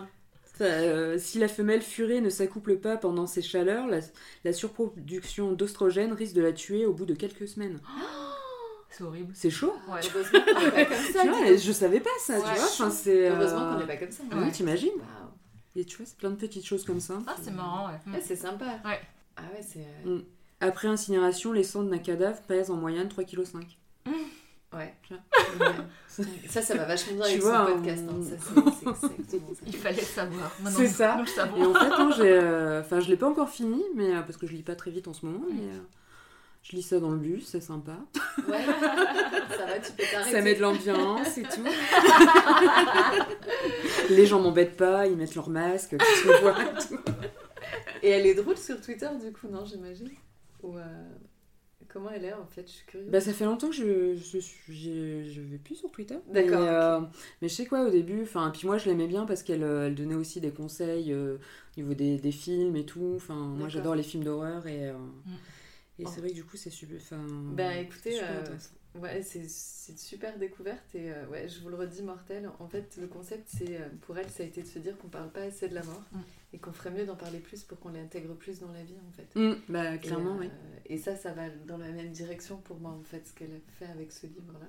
euh, 0.63 1.17
si 1.17 1.39
la 1.39 1.47
femelle 1.47 1.81
furée 1.81 2.21
ne 2.21 2.29
s'accouple 2.29 2.77
pas 2.77 2.97
pendant 2.97 3.27
ces 3.27 3.41
chaleurs, 3.41 3.87
la, 3.87 3.99
la 4.43 4.53
surproduction 4.53 5.51
d'ostrogène 5.53 6.13
risque 6.13 6.33
de 6.35 6.41
la 6.41 6.53
tuer 6.53 6.85
au 6.85 6.93
bout 6.93 7.05
de 7.05 7.13
quelques 7.15 7.47
semaines. 7.47 7.79
C'est 8.89 9.03
horrible. 9.03 9.33
C'est 9.35 9.49
chaud. 9.49 9.73
Ouais. 9.89 9.99
Heureusement 10.15 10.39
qu'on 10.53 10.61
n'est 10.65 10.71
pas 10.71 10.85
comme 10.85 10.95
ça. 11.13 11.21
Tu 11.23 11.27
vois, 11.29 11.55
je 11.57 11.71
savais 11.73 11.99
pas 11.99 12.09
ça, 12.21 12.35
Ouais. 12.35 12.39
tu 12.39 12.45
vois. 12.45 12.63
Enfin, 12.63 12.89
c'est. 12.89 13.27
euh, 13.29 13.35
Heureusement 13.35 13.73
qu'on 13.73 13.79
n'est 13.79 13.87
pas 13.87 13.97
comme 13.97 14.11
ça. 14.11 14.23
Oui, 14.31 14.37
Ouais. 14.39 14.51
t'imagines 14.51 14.87
Waouh. 14.95 15.31
Et 15.75 15.83
tu 15.83 15.97
vois, 15.97 16.05
c'est 16.05 16.15
plein 16.17 16.29
de 16.29 16.35
petites 16.37 16.65
choses 16.65 16.85
comme 16.85 17.01
ça. 17.01 17.15
Ah, 17.27 17.35
c'est 17.43 17.51
marrant, 17.51 17.87
ouais. 17.87 18.13
Ouais, 18.13 18.21
c'est 18.25 18.37
sympa. 18.37 18.63
Ouais. 18.85 19.01
Ah 19.35 19.41
ouais, 19.53 19.61
c'est... 19.61 19.85
euh, 20.07 20.19
Après 20.61 20.87
incinération, 20.87 21.51
les 21.51 21.63
cendres 21.63 21.89
d'un 21.89 21.97
cadavre 21.97 22.41
pèsent 22.43 22.71
en 22.71 22.77
moyenne 22.77 23.09
3,5 23.09 23.25
kg. 23.25 23.43
Ouais. 24.75 24.93
Ça, 26.49 26.61
ça 26.61 26.75
va 26.75 26.85
vachement 26.85 27.15
bien 27.15 27.25
avec 27.25 27.41
vois, 27.41 27.65
son 27.65 27.71
on- 27.71 27.75
podcast. 27.75 28.03
hein. 28.09 28.63
Ça, 28.83 28.93
c'est-. 29.29 29.41
Il 29.67 29.75
fallait 29.75 30.01
savoir. 30.01 30.51
Maintenant, 30.61 30.79
C'est 30.79 30.87
ça. 30.87 31.17
Et 31.57 31.63
en 31.63 31.73
fait, 31.73 31.89
non, 31.89 32.11
j'ai, 32.11 32.31
euh, 32.33 33.01
je 33.01 33.09
l'ai 33.09 33.17
pas 33.17 33.27
encore 33.27 33.49
fini, 33.49 33.83
mais 33.95 34.13
euh, 34.15 34.21
parce 34.21 34.37
que 34.37 34.47
je 34.47 34.53
lis 34.53 34.63
pas 34.63 34.75
très 34.75 34.91
vite 34.91 35.07
en 35.07 35.13
ce 35.13 35.25
moment, 35.25 35.43
mais 35.49 35.61
euh, 35.61 35.79
je 36.63 36.75
lis 36.75 36.81
ça 36.81 36.99
dans 36.99 37.11
le 37.11 37.17
bus, 37.17 37.45
c'est 37.47 37.61
sympa. 37.61 37.93
Ouais. 38.47 38.63
Ça 38.65 39.65
va, 39.65 39.79
tu 39.79 39.91
peux 39.93 40.03
t'arrêter. 40.11 40.31
Ça 40.31 40.41
met 40.41 40.55
de 40.55 40.61
l'ambiance 40.61 41.37
et 41.37 41.43
tout. 41.43 41.63
les 44.09 44.25
gens 44.25 44.39
m'embêtent 44.41 44.75
pas, 44.77 45.07
ils 45.07 45.15
mettent 45.15 45.35
leur 45.35 45.49
masque, 45.49 45.95
tu 45.97 46.27
vois. 46.41 46.55
et 46.61 46.87
tout. 46.87 46.99
Et 48.03 48.09
elle 48.09 48.25
est 48.25 48.35
drôle 48.35 48.57
sur 48.57 48.79
Twitter, 48.81 49.07
du 49.23 49.31
coup, 49.31 49.47
non, 49.47 49.63
j'imagine? 49.65 50.09
Ou... 50.63 50.73
Comment 51.95 52.09
elle 52.11 52.25
est, 52.25 52.33
en 52.33 52.45
fait 52.45 52.67
Je 52.67 52.71
suis 52.73 52.85
curieuse. 52.85 53.09
Bah, 53.09 53.21
ça 53.21 53.31
fait 53.31 53.45
longtemps 53.45 53.69
que 53.69 53.75
je, 53.75 54.15
je, 54.17 54.39
je 55.23 55.41
vais 55.41 55.57
plus 55.57 55.75
sur 55.75 55.89
Twitter. 55.91 56.17
D'accord, 56.29 56.59
Mais, 56.59 56.67
euh, 56.67 56.99
mais 57.41 57.47
je 57.47 57.53
sais 57.53 57.65
quoi, 57.65 57.85
au 57.85 57.89
début, 57.89 58.21
enfin, 58.23 58.51
puis 58.51 58.67
moi 58.67 58.77
je 58.77 58.89
l'aimais 58.89 59.07
bien 59.07 59.25
parce 59.25 59.43
qu'elle 59.43 59.63
euh, 59.63 59.87
elle 59.87 59.95
donnait 59.95 60.15
aussi 60.15 60.41
des 60.41 60.51
conseils 60.51 61.13
euh, 61.13 61.37
au 61.77 61.79
niveau 61.79 61.93
des, 61.93 62.17
des 62.17 62.31
films 62.33 62.75
et 62.75 62.85
tout. 62.85 63.13
Enfin, 63.15 63.35
moi 63.35 63.69
j'adore 63.69 63.95
les 63.95 64.03
films 64.03 64.25
d'horreur 64.25 64.67
et, 64.67 64.89
euh, 64.89 64.93
et 65.97 66.03
Oh. 66.05 66.09
c'est 66.13 66.19
vrai 66.19 66.31
que 66.31 66.35
du 66.35 66.43
coup 66.43 66.57
c'est 66.57 66.69
super. 66.69 66.97
Enfin, 66.97 67.25
Bah, 67.53 67.73
écoutez, 67.77 68.11
super 68.11 68.29
euh, 68.29 68.39
intéressant. 68.41 68.71
Ouais, 68.99 69.21
c'est 69.23 69.47
c'est 69.49 69.91
une 69.93 69.97
super 69.97 70.37
découverte 70.37 70.95
et 70.95 71.11
euh, 71.11 71.25
ouais, 71.27 71.47
je 71.47 71.61
vous 71.61 71.69
le 71.69 71.75
redis, 71.75 72.01
mortel. 72.03 72.49
En 72.59 72.67
fait, 72.67 72.97
le 72.99 73.07
concept, 73.07 73.47
c'est 73.47 73.79
pour 74.01 74.17
elle, 74.17 74.29
ça 74.29 74.43
a 74.43 74.45
été 74.45 74.61
de 74.61 74.67
se 74.67 74.79
dire 74.79 74.97
qu'on 74.97 75.07
parle 75.09 75.31
pas 75.31 75.41
assez 75.43 75.69
de 75.69 75.75
la 75.75 75.83
mort 75.83 76.01
Mm. 76.11 76.17
Et 76.55 76.57
qu'on 76.57 76.71
ferait 76.71 76.89
mieux 76.91 77.05
d'en 77.05 77.17
parler 77.17 77.39
plus 77.39 77.63
pour 77.63 77.77
qu'on 77.79 77.89
l'intègre 77.89 78.33
plus 78.33 78.59
dans 78.61 78.71
la 78.71 78.81
vie, 78.81 78.95
en 79.05 79.11
fait. 79.11 79.35
Mm, 79.37 79.55
bah, 79.67 79.97
clairement, 79.97 80.35
euh, 80.37 80.39
oui. 80.39 80.49
Et 80.85 80.97
ça, 80.97 81.15
ça 81.17 81.33
va 81.33 81.49
dans 81.67 81.77
la 81.77 81.89
même 81.89 82.11
direction 82.11 82.55
pour 82.57 82.79
moi, 82.79 82.91
en 82.91 83.03
fait, 83.03 83.27
ce 83.27 83.33
qu'elle 83.33 83.51
a 83.51 83.59
fait 83.77 83.91
avec 83.91 84.11
ce 84.13 84.25
livre-là. 84.25 84.67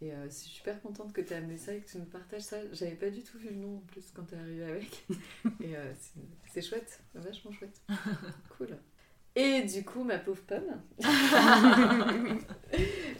Et 0.00 0.12
euh, 0.12 0.26
je 0.26 0.34
suis 0.34 0.50
super 0.50 0.80
contente 0.80 1.12
que 1.12 1.20
tu 1.20 1.32
aies 1.32 1.36
amené 1.38 1.56
ça 1.56 1.74
et 1.74 1.80
que 1.80 1.90
tu 1.90 1.98
nous 1.98 2.04
partages 2.04 2.42
ça. 2.42 2.58
J'avais 2.72 2.94
pas 2.94 3.10
du 3.10 3.24
tout 3.24 3.36
vu 3.36 3.48
le 3.48 3.56
nom 3.56 3.78
en 3.78 3.80
plus 3.80 4.12
quand 4.14 4.22
tu 4.28 4.36
es 4.36 4.38
arrivée 4.38 4.64
avec. 4.64 5.06
et 5.60 5.76
euh, 5.76 5.92
c'est- 5.98 6.20
c'est 6.52 6.62
chouette, 6.62 7.00
vachement 7.14 7.50
chouette. 7.50 7.80
cool. 8.56 8.78
Et 9.34 9.62
du 9.62 9.84
coup, 9.84 10.04
ma 10.04 10.18
pauvre 10.18 10.42
pomme. 10.42 10.80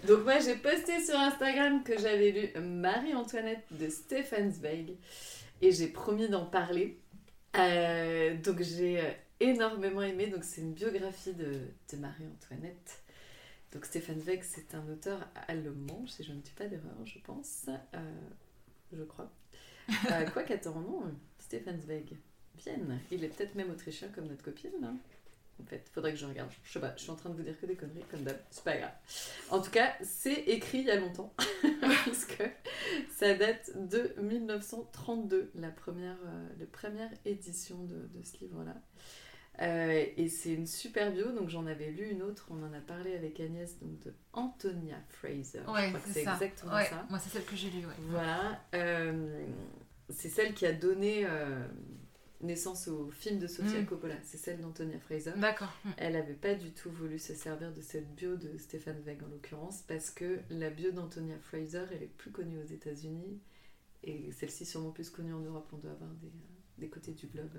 Donc, 0.07 0.25
moi, 0.25 0.39
j'ai 0.39 0.55
posté 0.57 1.01
sur 1.05 1.19
Instagram 1.19 1.83
que 1.83 1.99
j'avais 1.99 2.31
lu 2.31 2.61
Marie-Antoinette 2.61 3.65
de 3.73 3.89
Stefan 3.89 4.51
Zweig 4.51 4.97
et 5.61 5.73
j'ai 5.73 5.89
promis 5.89 6.29
d'en 6.29 6.47
parler. 6.47 6.99
Euh, 7.59 8.37
donc, 8.37 8.63
j'ai 8.63 9.01
euh, 9.01 9.11
énormément 9.41 10.03
aimé. 10.03 10.29
Donc, 10.29 10.45
c'est 10.45 10.61
une 10.61 10.73
biographie 10.73 11.35
de, 11.35 11.61
Marie-Antoinette. 11.97 13.03
Donc, 13.73 13.85
Stefan 13.85 14.21
Zweig, 14.21 14.43
c'est 14.43 14.75
un 14.75 14.89
auteur 14.89 15.29
allemand, 15.47 16.07
si 16.07 16.25
je 16.25 16.33
ne 16.33 16.41
dis 16.41 16.53
pas 16.53 16.67
d'erreur, 16.67 17.05
je 17.05 17.19
pense. 17.19 17.67
Euh, 17.95 17.99
je 18.93 19.03
crois. 19.03 19.31
Euh, 20.11 20.29
quoi 20.31 20.43
qu'attends, 20.43 20.81
non, 20.81 21.03
Stefan 21.39 21.81
Zweig. 21.81 22.17
Vienne. 22.59 22.99
Il 23.11 23.23
est 23.23 23.29
peut-être 23.29 23.55
même 23.55 23.71
autrichien 23.71 24.09
comme 24.09 24.27
notre 24.27 24.43
copine, 24.43 24.73
là. 24.81 24.93
En 25.63 25.67
fait, 25.67 25.89
faudrait 25.93 26.13
que 26.13 26.19
je 26.19 26.27
regarde. 26.27 26.51
Je 26.65 26.73
sais 26.73 26.81
pas, 26.81 26.95
je 26.97 27.03
suis 27.03 27.11
en 27.11 27.17
train 27.17 27.31
de 27.31 27.35
vous 27.35 27.43
dire 27.43 27.59
que 27.61 27.67
des 27.67 27.75
conneries, 27.75 28.05
comme 28.11 28.23
d'hab. 28.23 28.37
C'est 28.51 28.65
pas 28.65 28.77
grave. 28.77 28.93
En 29.51 29.61
tout 29.61 29.71
cas, 29.71 29.93
c'est 30.03 30.33
écrit 30.49 30.79
il 30.79 30.87
y 30.87 30.91
a 30.91 30.97
longtemps. 31.01 31.35
parce 31.81 32.25
que 32.25 32.45
ça 33.17 33.35
date 33.35 33.71
de 33.77 34.15
1932, 34.21 35.51
la 35.57 35.71
première, 35.71 36.17
euh, 36.27 36.49
la 36.59 36.67
première 36.67 37.11
édition 37.25 37.77
de, 37.85 37.95
de 38.19 38.23
ce 38.25 38.39
livre-là. 38.45 38.77
Euh, 39.61 40.05
et 40.17 40.29
c'est 40.29 40.53
une 40.53 40.69
super 40.69 41.11
bio, 41.11 41.33
donc 41.33 41.49
j'en 41.49 41.67
avais 41.67 41.91
lu 41.91 42.09
une 42.11 42.23
autre, 42.23 42.47
on 42.51 42.63
en 42.63 42.73
a 42.73 42.81
parlé 42.81 43.17
avec 43.17 43.41
Agnès, 43.41 43.77
donc 43.81 43.99
de 44.05 44.15
Antonia 44.33 44.95
Fraser. 45.09 45.63
Ouais, 45.67 45.93
c'est 46.07 46.21
exactement 46.21 46.75
Ouais, 46.75 46.85
ça. 46.87 47.05
Moi, 47.11 47.19
c'est 47.19 47.31
celle 47.31 47.45
que 47.45 47.57
j'ai 47.57 47.69
lue, 47.71 47.85
ouais. 47.85 47.95
Voilà. 48.11 48.61
euh, 48.77 49.45
c'est 50.11 50.29
celle 50.29 50.55
qui 50.55 50.65
a 50.65 50.73
donné 50.73 51.27
naissance 52.41 52.87
au 52.89 53.11
film 53.11 53.39
de 53.39 53.47
Sofia 53.47 53.81
Mm. 53.81 53.87
Coppola. 53.87 54.15
C'est 54.25 54.37
celle 54.39 54.61
d'Antonia 54.61 54.99
Fraser. 55.01 55.33
D'accord. 55.37 55.73
Mm. 55.85 55.91
Elle 55.97 56.13
n'avait 56.13 56.35
pas 56.35 56.55
du 56.55 56.71
tout 56.73 56.91
voulu 56.91 57.19
se 57.19 57.35
servir 57.35 57.73
de 57.73 57.81
cette 57.81 58.15
bio 58.15 58.37
de 58.37 58.57
Stéphane 58.59 59.01
Zweig 59.03 59.23
en 59.25 59.29
l'occurrence 59.29 59.83
parce 59.89 60.11
que 60.11 60.39
la 60.51 60.71
bio 60.71 60.91
d'Antonia 60.93 61.39
Fraser 61.41 61.85
elle 61.91 62.03
est 62.05 62.17
plus 62.17 62.31
connue 62.31 62.59
aux 62.59 62.67
États-Unis 62.73 63.41
et 64.05 64.31
celle-ci 64.33 64.65
sûrement 64.65 64.91
plus 64.91 65.11
connue 65.11 65.33
en 65.35 65.41
Europe. 65.41 65.69
On 65.73 65.79
doit 65.79 65.91
avoir 65.93 66.11
des, 66.11 66.29
euh, 66.29 66.79
des 66.79 66.89
côtés 66.89 67.13
du 67.13 67.27
globe. 67.27 67.57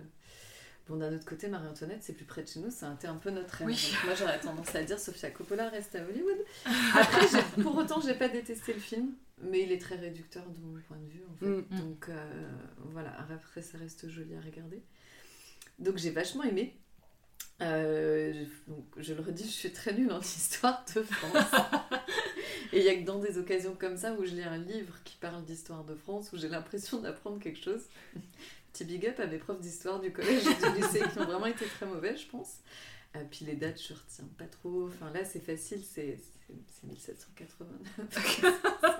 Bon, 0.90 0.96
d'un 0.96 1.14
autre 1.14 1.26
côté, 1.26 1.48
Marie-Antoinette, 1.48 2.02
c'est 2.02 2.14
plus 2.14 2.26
près 2.26 2.42
de 2.42 2.48
chez 2.48 2.60
nous, 2.60 2.72
ça 2.72 2.90
a 2.90 2.94
été 2.96 3.06
un 3.06 3.16
peu 3.16 3.30
notre. 3.30 3.64
Oui. 3.64 3.74
Donc 3.74 4.06
moi, 4.06 4.16
j'aurais 4.16 4.40
tendance 4.40 4.74
à 4.74 4.82
dire 4.82 5.00
Sofia 5.00 5.30
Coppola 5.30 5.70
reste 5.70 5.94
à 5.94 6.04
Hollywood. 6.04 6.38
Après, 6.96 7.62
pour 7.62 7.78
autant, 7.78 8.02
j'ai 8.02 8.16
pas 8.16 8.28
détesté 8.28 8.74
le 8.74 8.80
film, 8.80 9.14
mais 9.40 9.62
il 9.62 9.72
est 9.72 9.78
très 9.78 9.98
réducteur 9.98 10.44
de 10.50 10.58
mon 10.60 10.80
point 10.82 10.98
de 10.98 11.08
vue, 11.08 11.24
en 11.30 11.36
fait. 11.36 11.46
Mm. 11.46 11.80
Donc 11.80 12.10
euh, 12.10 12.50
voilà, 12.86 13.16
après, 13.32 13.62
ça 13.62 13.78
reste 13.78 14.10
joli 14.10 14.36
à 14.36 14.42
regarder. 14.42 14.82
Donc 15.78 15.98
j'ai 15.98 16.10
vachement 16.10 16.44
aimé. 16.44 16.76
Euh, 17.62 18.46
donc, 18.68 18.86
je 18.98 19.14
le 19.14 19.22
redis, 19.22 19.44
je 19.44 19.50
suis 19.50 19.72
très 19.72 19.94
nulle 19.94 20.12
en 20.12 20.22
histoire 20.22 20.84
de 20.96 21.04
France. 21.04 21.46
Et 22.74 22.80
il 22.80 22.84
n'y 22.84 22.90
a 22.90 22.96
que 22.96 23.06
dans 23.06 23.20
des 23.20 23.38
occasions 23.38 23.76
comme 23.80 23.98
ça 23.98 24.14
où 24.14 24.26
je 24.26 24.32
lis 24.36 24.44
un 24.44 24.58
livre 24.58 24.96
qui 25.04 25.16
parle 25.18 25.44
d'histoire 25.46 25.84
de 25.84 25.96
France, 25.96 26.32
où 26.34 26.38
j'ai 26.38 26.50
l'impression 26.50 27.00
d'apprendre 27.00 27.40
quelque 27.40 27.64
chose. 27.64 27.82
Petit 28.74 28.86
big 28.86 29.08
up 29.08 29.20
à 29.20 29.26
mes 29.26 29.38
profs 29.40 29.60
d'histoire 29.60 30.00
du 30.00 30.12
collège 30.12 30.44
et 30.46 30.54
du 30.72 30.76
lycée 30.82 31.02
qui 31.12 31.20
ont 31.20 31.26
vraiment 31.26 31.48
été 31.48 31.66
très 31.66 31.86
mauvais, 31.88 32.16
je 32.16 32.28
pense. 32.28 32.58
Puis 33.32 33.44
les 33.46 33.56
dates, 33.56 33.82
je 33.82 33.94
retiens 33.94 34.26
pas 34.38 34.46
trop. 34.46 34.88
Enfin 34.88 35.12
là, 35.12 35.26
c'est 35.26 35.44
facile, 35.44 35.82
c'est 35.84 36.18
c'est- 36.48 36.54
c'est 36.82 36.88
1789. 36.88 38.10
ça 38.42 38.52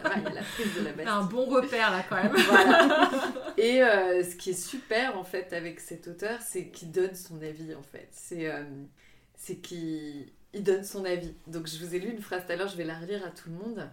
va, 0.04 0.18
il 0.18 0.24
y 0.24 0.26
a 0.28 0.30
la 0.34 0.42
prise 0.42 0.76
de 0.76 0.82
la 0.84 0.92
Bastille. 0.94 1.08
Un 1.08 1.24
bon 1.24 1.46
repère, 1.46 1.92
là, 1.92 2.04
quand 2.10 2.16
même. 2.22 2.34
Voilà. 2.48 3.12
Et 3.58 3.82
euh, 3.84 4.24
ce 4.24 4.36
qui 4.36 4.52
est 4.52 4.54
super 4.54 5.18
en 5.18 5.24
fait 5.24 5.54
avec 5.54 5.80
cet 5.80 6.08
auteur, 6.08 6.40
c'est 6.42 6.68
qu'il 6.70 6.92
donne 6.92 7.14
son 7.16 7.42
avis 7.42 7.74
en 7.76 7.82
fait. 7.84 8.08
C'est 8.12 8.50
euh, 8.52 8.64
c'est 9.36 9.58
qu'il 9.58 10.32
il 10.54 10.64
donne 10.64 10.84
son 10.84 11.06
avis. 11.06 11.34
Donc 11.48 11.68
je 11.68 11.84
vous 11.84 11.96
ai 11.96 12.00
lu 12.00 12.10
une 12.10 12.22
phrase 12.22 12.46
tout 12.46 12.52
à 12.52 12.56
l'heure, 12.56 12.68
je 12.68 12.78
vais 12.78 12.84
la 12.86 12.98
relire 13.00 13.26
à 13.26 13.30
tout 13.32 13.50
le 13.50 13.56
monde. 13.56 13.90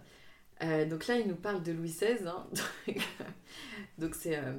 Euh, 0.63 0.85
donc 0.85 1.07
là, 1.07 1.17
il 1.19 1.27
nous 1.27 1.35
parle 1.35 1.61
de 1.63 1.71
Louis 1.71 1.89
XVI. 1.89 2.27
hein. 2.27 2.47
donc 3.97 4.15
c'est 4.15 4.37
euh, 4.37 4.53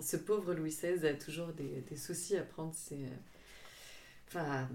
ce 0.00 0.16
pauvre 0.16 0.54
Louis 0.54 0.70
XVI 0.70 1.06
a 1.06 1.14
toujours 1.14 1.48
des, 1.48 1.82
des 1.88 1.96
soucis 1.96 2.36
à 2.36 2.42
prendre 2.42 2.74
ses, 2.74 2.98
enfin, 4.28 4.68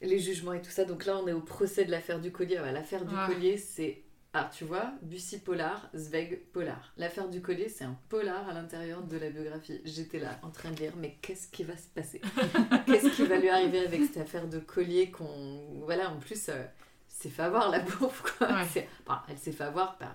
les 0.00 0.18
jugements 0.18 0.54
et 0.54 0.62
tout 0.62 0.70
ça. 0.70 0.84
Donc 0.84 1.04
là, 1.04 1.18
on 1.18 1.28
est 1.28 1.32
au 1.32 1.42
procès 1.42 1.84
de 1.84 1.90
l'affaire 1.90 2.20
du 2.20 2.32
collier. 2.32 2.56
L'affaire 2.72 3.04
du 3.04 3.14
collier, 3.26 3.56
c'est. 3.58 4.02
Ah, 4.32 4.48
tu 4.56 4.64
vois, 4.64 4.92
Bussy 5.02 5.40
polar, 5.40 5.90
Zweig 5.92 6.38
polar. 6.52 6.92
L'affaire 6.96 7.28
du 7.28 7.40
collier, 7.42 7.68
c'est 7.68 7.82
un 7.84 7.98
polar 8.08 8.48
à 8.48 8.52
l'intérieur 8.52 9.02
de 9.02 9.16
la 9.18 9.28
biographie. 9.30 9.80
J'étais 9.84 10.20
là 10.20 10.38
en 10.42 10.50
train 10.50 10.70
de 10.70 10.76
lire, 10.76 10.92
mais 10.96 11.16
qu'est-ce 11.20 11.48
qui 11.48 11.64
va 11.64 11.76
se 11.76 11.88
passer? 11.88 12.20
Qu'est-ce 12.86 13.08
qui 13.16 13.26
va 13.26 13.38
lui 13.38 13.48
arriver 13.48 13.80
avec 13.80 14.02
cette 14.04 14.18
affaire 14.18 14.46
de 14.46 14.60
collier 14.60 15.10
qu'on. 15.10 15.80
Voilà, 15.84 16.10
en 16.10 16.18
plus, 16.20 16.48
euh, 16.48 16.62
s'est 17.08 17.28
fait 17.28 17.42
avoir 17.42 17.70
la 17.70 17.80
pauvre, 17.80 18.22
quoi. 18.38 18.46
Ouais. 18.48 18.88
Enfin, 19.04 19.22
elle 19.28 19.38
s'est 19.38 19.50
fait 19.52 19.64
avoir 19.64 19.98
par 19.98 20.14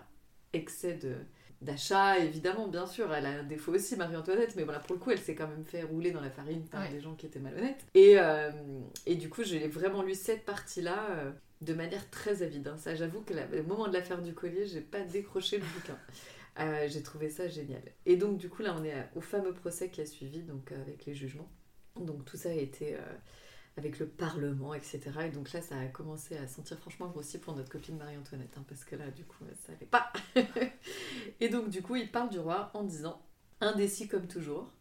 excès 0.54 0.93
de 0.93 1.15
d'achat, 1.62 2.19
évidemment, 2.19 2.67
bien 2.69 2.86
sûr. 2.86 3.13
Elle 3.13 3.25
a 3.25 3.30
un 3.39 3.43
défaut 3.43 3.73
aussi, 3.73 3.95
Marie-Antoinette, 3.97 4.56
mais 4.56 4.63
voilà, 4.63 4.80
pour 4.80 4.95
le 4.95 5.01
coup, 5.01 5.12
elle 5.12 5.19
s'est 5.19 5.36
quand 5.36 5.47
même 5.47 5.65
fait 5.65 5.84
rouler 5.84 6.12
dans 6.12 6.21
la 6.21 6.30
farine 6.30 6.63
par 6.67 6.82
Ouais. 6.84 6.89
des 6.89 7.01
gens 7.01 7.15
qui 7.15 7.25
étaient 7.25 7.39
malhonnêtes. 7.39 7.84
Et, 7.95 8.17
euh, 8.19 8.51
et 9.06 9.15
du 9.15 9.30
coup, 9.30 9.43
j'ai 9.43 9.67
vraiment 9.67 10.04
lu 10.04 10.13
cette 10.15 10.45
partie-là 10.45 11.08
euh, 11.12 11.32
de 11.65 11.73
manière 11.73 12.10
très 12.10 12.43
avide. 12.43 12.67
hein. 12.67 12.78
Ça, 12.78 12.95
j'avoue 12.95 13.21
que 13.21 13.34
la- 13.34 13.47
au 13.60 13.63
moment 13.63 13.88
de 13.88 13.93
l'affaire 13.93 14.21
du 14.21 14.34
collier, 14.34 14.65
j'ai 14.67 14.82
pas 14.82 15.01
décroché 15.01 15.58
le 15.58 15.65
bouquin. 15.65 15.97
Euh, 16.58 16.88
j'ai 16.88 17.04
trouvé 17.04 17.30
ça 17.30 17.49
génial. 17.49 17.82
Et 18.06 18.15
donc, 18.15 18.38
du 18.38 18.47
coup, 18.47 18.62
là, 18.62 18.73
on 18.80 18.84
est 18.86 18.93
à- 18.93 19.10
au 19.15 19.19
fameux 19.19 19.54
procès 19.54 19.89
qui 19.89 19.99
a 19.99 20.06
suivi, 20.06 20.41
donc 20.41 20.71
euh, 20.71 20.82
avec 20.82 21.06
les 21.06 21.13
jugements. 21.13 21.49
Donc, 21.99 22.23
tout 22.23 22.38
ça 22.38 22.47
a 22.49 22.54
été 22.54 22.95
euh, 22.95 22.99
avec 23.75 23.99
le 23.99 24.08
Parlement, 24.08 24.73
etc. 24.73 25.01
Et 25.28 25.32
donc 25.32 25.51
là, 25.51 25.62
ça 25.62 25.78
a 25.78 25.88
commencé 25.88 26.38
à 26.38 26.47
sentir 26.47 26.80
franchement 26.80 27.10
grossi 27.10 27.39
pour 27.39 27.56
notre 27.58 27.69
copine 27.69 27.97
Marie-Antoinette, 27.97 28.56
hein, 28.58 28.63
parce 28.69 28.86
que 28.86 28.95
là, 28.95 29.12
du 29.12 29.25
coup, 29.25 29.43
ça 29.65 29.73
allait 29.73 29.86
pas. 29.86 30.13
et 31.41 31.49
donc, 31.49 31.69
du 31.69 31.82
coup, 31.82 31.95
il 31.97 32.10
parle 32.12 32.30
du 32.30 32.39
roi 32.39 32.71
en 32.73 32.84
disant 32.84 33.21
Indécis 33.62 34.08
comme 34.08 34.28
toujours. 34.28 34.71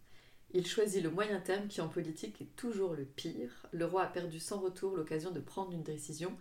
Il 0.52 0.66
choisit 0.66 1.02
le 1.02 1.10
moyen 1.10 1.40
terme 1.40 1.66
qui, 1.66 1.80
en 1.80 1.88
politique, 1.88 2.40
est 2.40 2.54
toujours 2.56 2.94
le 2.94 3.04
pire. 3.04 3.66
Le 3.72 3.86
roi 3.86 4.02
a 4.04 4.06
perdu 4.06 4.38
sans 4.38 4.60
retour 4.60 4.96
l'occasion 4.96 5.32
de 5.32 5.40
prendre 5.40 5.72
une 5.72 5.82
décision 5.82 6.36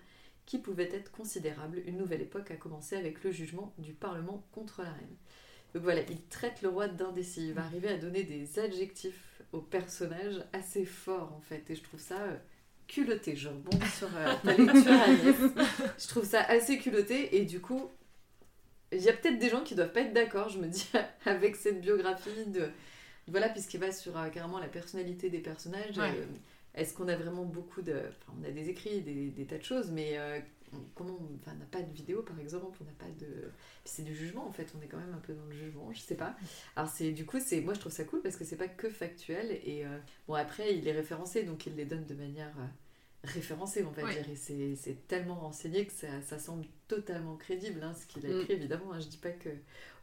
qui 0.46 0.60
pouvait 0.60 0.90
être 0.94 1.12
considérable. 1.12 1.82
Une 1.86 1.98
nouvelle 1.98 2.22
époque 2.22 2.52
a 2.52 2.56
commencé 2.56 2.96
avec 2.96 3.24
le 3.24 3.32
jugement 3.32 3.74
du 3.78 3.94
Parlement 3.94 4.46
contre 4.52 4.82
la 4.82 4.92
reine. 4.92 5.16
Donc 5.74 5.84
voilà, 5.84 6.02
il 6.10 6.22
traite 6.28 6.62
le 6.62 6.70
roi 6.70 6.88
d'indécis. 6.88 7.48
Il 7.48 7.54
va 7.54 7.64
arriver 7.64 7.88
à 7.90 7.98
donner 7.98 8.24
des 8.24 8.60
adjectifs 8.60 9.42
au 9.52 9.60
personnage 9.62 10.44
assez 10.54 10.86
forts 10.86 11.34
en 11.36 11.42
fait. 11.42 11.70
Et 11.70 11.76
je 11.76 11.84
trouve 11.84 12.00
ça 12.00 12.22
euh, 12.22 12.38
culotté. 12.88 13.36
Je 13.36 13.50
rebondis 13.50 13.90
sur 13.90 14.10
euh, 14.16 14.34
ta 14.44 14.54
lecture, 14.58 14.92
Agnès. 14.92 15.36
Je 15.98 16.08
trouve 16.08 16.26
ça 16.26 16.42
assez 16.42 16.78
culotté. 16.78 17.38
Et 17.38 17.46
du 17.46 17.60
coup, 17.60 17.90
il 18.92 19.02
y 19.02 19.10
a 19.10 19.14
peut-être 19.14 19.40
des 19.40 19.50
gens 19.50 19.62
qui 19.62 19.76
doivent 19.76 19.94
pas 19.94 20.02
être 20.02 20.14
d'accord, 20.14 20.50
je 20.50 20.60
me 20.60 20.68
dis, 20.68 20.90
avec 21.26 21.56
cette 21.56 21.82
biographie 21.82 22.46
de. 22.48 22.70
Voilà, 23.28 23.48
puisqu'il 23.50 23.80
va 23.80 23.92
sur 23.92 24.18
euh, 24.18 24.28
carrément 24.30 24.60
la 24.60 24.68
personnalité 24.68 25.30
des 25.30 25.40
personnages. 25.40 25.98
Ouais. 25.98 26.28
Est-ce 26.76 26.94
qu'on 26.94 27.08
a 27.08 27.16
vraiment 27.16 27.46
beaucoup 27.46 27.82
de. 27.82 27.94
Enfin, 27.94 28.34
on 28.40 28.44
a 28.44 28.52
des 28.52 28.70
écrits, 28.70 29.02
des, 29.02 29.30
des 29.30 29.46
tas 29.46 29.58
de 29.58 29.64
choses, 29.64 29.92
mais 29.92 30.18
euh, 30.18 30.40
comment. 30.96 31.18
on- 31.20 31.36
Enfin, 31.40 31.54
n'a 31.56 31.66
pas 31.66 31.82
de 31.82 31.92
vidéo 31.94 32.22
par 32.24 32.40
exemple, 32.40 32.78
on 32.82 32.86
n'a 32.86 32.92
pas 32.98 33.12
de. 33.20 33.52
C'est 33.86 34.04
du 34.04 34.16
jugement 34.16 34.48
en 34.48 34.52
fait, 34.52 34.74
on 34.78 34.82
est 34.82 34.88
quand 34.88 34.98
même 34.98 35.14
un 35.14 35.20
peu 35.20 35.34
dans 35.34 35.46
le 35.46 35.52
jugement, 35.54 35.92
je 35.94 36.00
sais 36.00 36.16
pas. 36.16 36.36
Alors 36.76 36.90
c'est 36.90 37.12
du 37.12 37.26
coup, 37.26 37.40
c'est 37.40 37.62
moi 37.62 37.74
je 37.76 37.80
trouve 37.80 37.92
ça 37.92 38.06
cool 38.06 38.22
parce 38.22 38.38
que 38.38 38.44
c'est 38.46 38.56
pas 38.58 38.68
que 38.68 38.90
factuel 38.90 39.52
et 39.64 39.86
euh, 39.86 39.98
bon 40.28 40.34
après 40.36 40.76
il 40.76 40.88
est 40.88 40.94
référencé 40.94 41.44
donc 41.44 41.66
il 41.68 41.76
les 41.76 41.86
donne 41.86 42.06
de 42.06 42.16
manière 42.16 42.54
euh, 42.60 42.66
référencée 43.26 43.84
on 43.84 43.92
va 43.92 44.04
Ouais. 44.04 44.14
dire 44.24 44.30
et 44.32 44.76
c'est, 44.76 45.08
tellement 45.08 45.36
renseigné 45.36 45.86
que 45.86 45.94
ça, 45.94 46.08
ça 46.24 46.40
semble 46.40 46.66
totalement 46.88 47.36
crédible 47.38 47.82
hein, 47.84 47.94
ce 47.94 48.06
qu'il 48.08 48.26
a 48.26 48.30
Mm. 48.30 48.42
écrit 48.42 48.54
évidemment. 48.54 48.94
hein, 48.94 49.00
je 49.00 49.08
dis 49.08 49.18
pas 49.18 49.32
que 49.32 49.50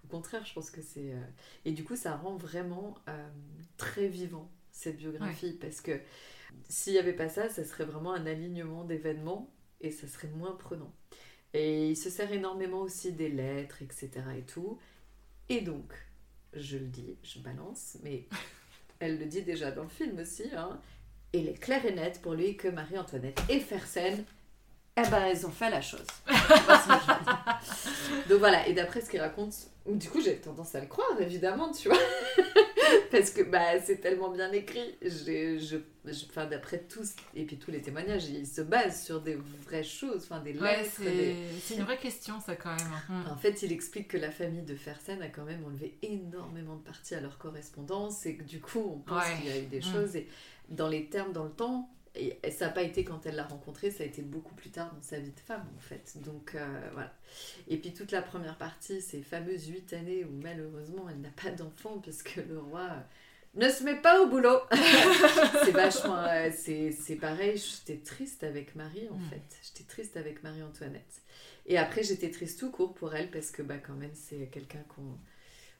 au 0.04 0.08
contraire, 0.08 0.44
je 0.46 0.54
pense 0.54 0.70
que 0.70 0.80
c'est 0.82 1.12
euh, 1.12 1.20
et 1.64 1.72
du 1.72 1.82
coup 1.84 1.96
ça 1.96 2.16
rend 2.16 2.36
vraiment 2.36 2.94
très 3.76 4.06
vivant 4.08 4.48
cette 4.72 4.96
biographie 4.98 5.52
parce 5.52 5.80
que 5.80 5.98
s'il 6.68 6.92
y 6.94 6.98
avait 6.98 7.12
pas 7.12 7.28
ça, 7.28 7.48
ça 7.48 7.64
serait 7.64 7.84
vraiment 7.84 8.12
un 8.12 8.26
alignement 8.26 8.84
d'événements 8.84 9.50
et 9.80 9.90
ça 9.90 10.06
serait 10.06 10.28
moins 10.28 10.52
prenant. 10.52 10.92
Et 11.52 11.90
il 11.90 11.96
se 11.96 12.10
sert 12.10 12.32
énormément 12.32 12.80
aussi 12.80 13.12
des 13.12 13.28
lettres, 13.28 13.82
etc. 13.82 14.10
et 14.38 14.42
tout. 14.42 14.78
Et 15.48 15.60
donc, 15.62 15.92
je 16.54 16.78
le 16.78 16.86
dis, 16.86 17.16
je 17.22 17.40
balance, 17.40 17.96
mais 18.02 18.26
elle 19.00 19.18
le 19.18 19.26
dit 19.26 19.42
déjà 19.42 19.70
dans 19.70 19.82
le 19.82 19.88
film 19.88 20.18
aussi, 20.18 20.44
hein. 20.54 20.80
Il 21.32 21.48
est 21.48 21.60
clair 21.60 21.86
et 21.86 21.92
net 21.92 22.20
pour 22.22 22.34
lui 22.34 22.56
que 22.56 22.66
Marie-Antoinette 22.66 23.40
et 23.48 23.60
Fersen, 23.60 24.24
eh 25.04 25.10
ben, 25.10 25.24
elles 25.26 25.46
ont 25.46 25.50
fait 25.50 25.70
la 25.70 25.80
chose. 25.80 26.06
Donc 28.28 28.38
voilà, 28.38 28.66
et 28.68 28.72
d'après 28.72 29.00
ce 29.00 29.10
qu'il 29.10 29.20
raconte, 29.20 29.54
du 29.86 30.08
coup 30.08 30.20
j'ai 30.20 30.36
tendance 30.36 30.74
à 30.74 30.80
le 30.80 30.86
croire, 30.86 31.20
évidemment, 31.20 31.70
tu 31.72 31.88
vois. 31.88 31.98
Parce 33.10 33.30
que 33.30 33.42
bah, 33.42 33.80
c'est 33.84 34.00
tellement 34.00 34.30
bien 34.30 34.50
écrit. 34.52 34.96
J'ai- 35.02 35.58
je, 35.60 35.76
je- 36.04 36.24
enfin, 36.28 36.46
d'après 36.46 36.78
tous, 36.88 37.10
et 37.34 37.44
puis 37.44 37.56
tous 37.56 37.70
les 37.70 37.80
témoignages, 37.80 38.24
ils 38.26 38.46
se 38.46 38.62
basent 38.62 39.04
sur 39.04 39.20
des 39.20 39.36
vraies 39.66 39.84
choses, 39.84 40.22
enfin, 40.24 40.40
des 40.40 40.58
Ouais, 40.58 40.78
lettres, 40.78 40.90
c'est 40.96 41.04
des, 41.04 41.36
une 41.76 41.82
vraie 41.84 41.98
question, 41.98 42.40
ça, 42.40 42.56
quand 42.56 42.74
même. 42.76 42.88
Mm. 43.08 43.30
en 43.30 43.36
fait, 43.36 43.62
il 43.62 43.72
explique 43.72 44.08
que 44.08 44.16
la 44.16 44.30
famille 44.30 44.62
de 44.62 44.74
Fersen 44.74 45.22
a 45.22 45.28
quand 45.28 45.44
même 45.44 45.64
enlevé 45.64 45.98
énormément 46.02 46.76
de 46.76 46.82
parties 46.82 47.14
à 47.14 47.20
leur 47.20 47.38
correspondance 47.38 48.26
et 48.26 48.36
que 48.36 48.42
du 48.44 48.60
coup, 48.60 48.92
on 48.96 48.98
pense 48.98 49.24
Ouais. 49.24 49.36
qu'il 49.40 49.50
y 49.50 49.52
a 49.52 49.58
eu 49.58 49.66
des 49.66 49.80
Mm. 49.80 49.92
choses. 49.92 50.16
Et 50.16 50.28
dans 50.68 50.88
les 50.88 51.06
termes, 51.06 51.32
dans 51.32 51.44
le 51.44 51.50
temps, 51.50 51.88
et 52.16 52.50
ça 52.50 52.66
n'a 52.66 52.72
pas 52.72 52.82
été 52.82 53.04
quand 53.04 53.24
elle 53.26 53.36
l'a 53.36 53.44
rencontré, 53.44 53.90
ça 53.90 54.02
a 54.02 54.06
été 54.06 54.20
beaucoup 54.22 54.54
plus 54.54 54.70
tard 54.70 54.92
dans 54.94 55.02
sa 55.02 55.18
vie 55.20 55.30
de 55.32 55.40
femme, 55.40 55.64
en 55.76 55.80
fait. 55.80 56.14
Donc, 56.22 56.54
euh, 56.54 56.88
voilà. 56.92 57.14
Et 57.68 57.76
puis, 57.76 57.92
toute 57.94 58.10
la 58.12 58.22
première 58.22 58.56
partie, 58.58 59.00
ces 59.00 59.22
fameuses 59.22 59.68
huit 59.68 59.92
années 59.92 60.24
où 60.24 60.30
malheureusement, 60.42 61.06
elle 61.08 61.20
n'a 61.20 61.30
pas 61.30 61.50
d'enfant 61.50 61.98
parce 62.04 62.22
que 62.22 62.40
le 62.40 62.58
roi 62.58 62.80
euh, 62.90 63.00
ne 63.54 63.68
se 63.68 63.84
met 63.84 63.96
pas 64.00 64.20
au 64.22 64.26
boulot. 64.28 64.58
c'est 65.64 65.70
vachement. 65.72 66.18
euh, 66.24 66.50
c'est 66.56 66.92
c'est 66.92 67.16
pareil, 67.16 67.56
j'étais 67.58 68.00
triste 68.02 68.42
avec 68.44 68.74
Marie, 68.74 69.08
en 69.10 69.16
Mm. 69.16 69.30
fait. 69.30 69.42
J'étais 69.62 69.84
triste 69.88 70.16
avec 70.16 70.42
Marie-Antoinette. 70.42 71.22
Et 71.66 71.78
après, 71.78 72.02
j'étais 72.02 72.30
triste 72.30 72.58
tout 72.58 72.70
court 72.70 72.94
pour 72.94 73.14
elle 73.14 73.30
parce 73.30 73.50
que, 73.52 73.62
bah, 73.62 73.78
quand 73.78 73.94
même, 73.94 74.14
c'est 74.14 74.48
quelqu'un 74.50 74.82
qu'on 74.88 75.16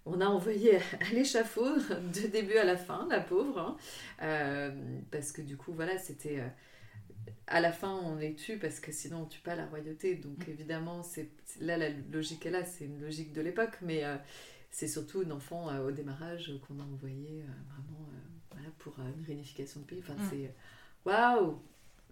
on 0.07 0.21
a 0.21 0.27
envoyé 0.27 0.77
à 1.01 1.13
l'échafaud 1.13 1.77
de 1.77 2.27
début 2.29 2.57
à 2.57 2.65
la 2.65 2.77
fin, 2.77 3.07
la 3.11 3.21
pauvre. 3.21 3.59
hein. 3.59 3.77
Euh, 4.23 5.01
parce 5.11 5.33
que 5.33 5.43
du 5.43 5.57
coup, 5.57 5.73
voilà, 5.73 5.99
c'était. 5.99 6.41
euh, 6.41 6.49
à 7.47 7.61
la 7.61 7.73
fin, 7.73 7.93
on 8.05 8.17
les 8.17 8.35
tue 8.35 8.59
parce 8.59 8.81
que 8.81 8.93
sinon, 8.93 9.23
on 9.23 9.27
tue 9.27 9.41
pas 9.41 9.57
la 9.57 9.67
royauté. 9.67 10.15
Donc, 10.15 10.49
évidemment, 10.49 11.03
c'est 11.03 11.31
là, 11.61 11.77
la 11.77 11.89
logique 12.13 12.47
est 12.47 12.51
là, 12.51 12.65
c'est 12.65 12.85
une 12.85 13.01
logique 13.01 13.33
de 13.33 13.41
l'époque, 13.41 13.79
mais 13.83 14.05
euh, 14.05 14.17
c'est 14.71 14.87
surtout 14.89 15.23
un 15.27 15.31
enfant 15.33 15.67
au 15.81 15.91
démarrage 15.91 16.53
qu'on 16.67 16.79
a 16.81 16.85
envoyé 16.85 17.43
vraiment 17.69 18.09
voilà, 18.53 18.69
pour 18.79 18.95
une 19.01 19.25
réunification 19.27 19.81
de 19.81 19.87
pays. 19.87 20.01
Enfin, 20.03 20.15
Mm. 20.15 20.29
c'est. 20.31 20.55
Waouh! 21.05 21.61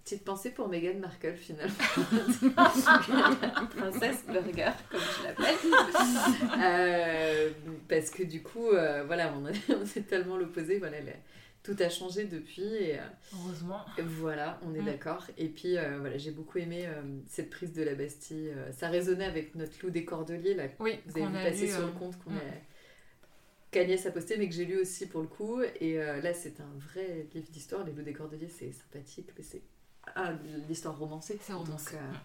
Petite 0.09 0.25
pensée 0.25 0.51
pour 0.53 0.68
Meghan 0.68 0.99
Markle 1.01 1.35
finalement. 1.35 1.75
Princesse 3.77 4.25
Burger, 4.27 4.73
comme 4.90 5.01
je 5.01 5.23
l'appelle. 5.25 5.55
Euh, 6.64 7.51
parce 7.90 8.09
que 8.09 8.23
du 8.23 8.42
coup, 8.42 8.71
euh, 8.71 9.05
voilà, 9.05 9.35
on, 9.37 9.47
est 9.47 10.09
tellement 10.09 10.38
l'opposé. 10.38 10.79
Voilà, 10.79 10.97
tout 11.62 11.77
a 11.79 11.90
changé 11.90 12.25
depuis. 12.25 12.62
Et, 12.62 12.99
euh, 12.99 13.03
Heureusement. 13.35 13.85
voilà, 13.99 14.59
on 14.66 14.75
est 14.75 14.81
Mm. 14.81 14.87
d'accord. 14.87 15.27
Et 15.37 15.49
puis, 15.49 15.77
voilà, 16.01 16.16
j'ai 16.16 16.31
beaucoup 16.31 16.57
aimé 16.57 16.88
cette 17.27 17.51
prise 17.51 17.75
de 17.75 17.83
la 17.83 17.94
Bastille. 17.94 18.55
Ça 18.73 18.88
résonnait 18.88 19.27
avec 19.27 19.57
notre 19.57 19.75
loup 19.83 19.90
des 19.90 20.07
Cordeliers, 20.07 20.55
là, 20.55 20.68
Oui, 20.81 20.99
vous 21.05 21.21
avez 21.21 21.27
vu 21.27 21.44
passer 21.44 21.66
lu, 21.66 21.73
sur 21.73 21.87
le 21.87 21.92
compte 21.92 22.18
qu'on 22.25 22.31
mm. 22.31 22.37
a 22.38 22.55
qu'Agnès 23.71 24.05
a 24.07 24.11
posté, 24.11 24.37
mais 24.38 24.49
que 24.49 24.55
j'ai 24.55 24.64
lu 24.64 24.81
aussi 24.81 25.07
pour 25.07 25.21
le 25.21 25.27
coup. 25.27 25.61
Et 25.81 26.01
euh, 26.01 26.21
là, 26.21 26.33
c'est 26.35 26.61
un 26.61 26.73
vrai 26.92 27.27
livre 27.35 27.51
d'histoire. 27.51 27.85
Les 27.85 27.92
loups 27.92 28.03
des 28.03 28.12
Cordeliers, 28.12 28.49
c'est 28.49 28.73
sympathique, 28.73 29.31
mais 29.37 29.42
c'est 29.42 29.62
ah, 30.16 30.31
l'histoire 30.68 30.99
romancée. 30.99 31.38
C'est 31.42 31.53
romancé, 31.53 31.92
Donc, 31.92 32.03
euh, 32.03 32.16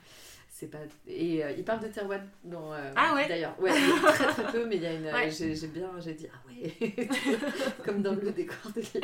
c'est 0.50 0.68
pas... 0.68 0.80
Et 1.08 1.44
euh, 1.44 1.52
il 1.52 1.64
parle 1.64 1.82
de 1.82 1.88
Terwan 1.88 2.22
dans, 2.44 2.74
euh, 2.74 2.92
Ah 2.96 3.14
ouais 3.16 3.28
D'ailleurs, 3.28 3.60
ouais, 3.60 3.72
très 3.72 4.28
très 4.28 4.52
peu, 4.52 4.66
mais 4.66 4.78
il 4.78 4.84
y 4.84 4.86
a 4.86 4.94
une... 4.94 5.06
Ouais. 5.14 5.32
J'ai 5.32 5.56
j'ai 5.56 5.68
bien... 5.68 5.90
J'ai 6.00 6.14
dit, 6.14 6.28
ah 6.32 6.38
ouais 6.48 6.94
Comme 7.86 8.02
dans 8.02 8.14
le 8.14 8.22
loup 8.22 8.32
des 8.32 8.46
Cordeliers. 8.46 9.02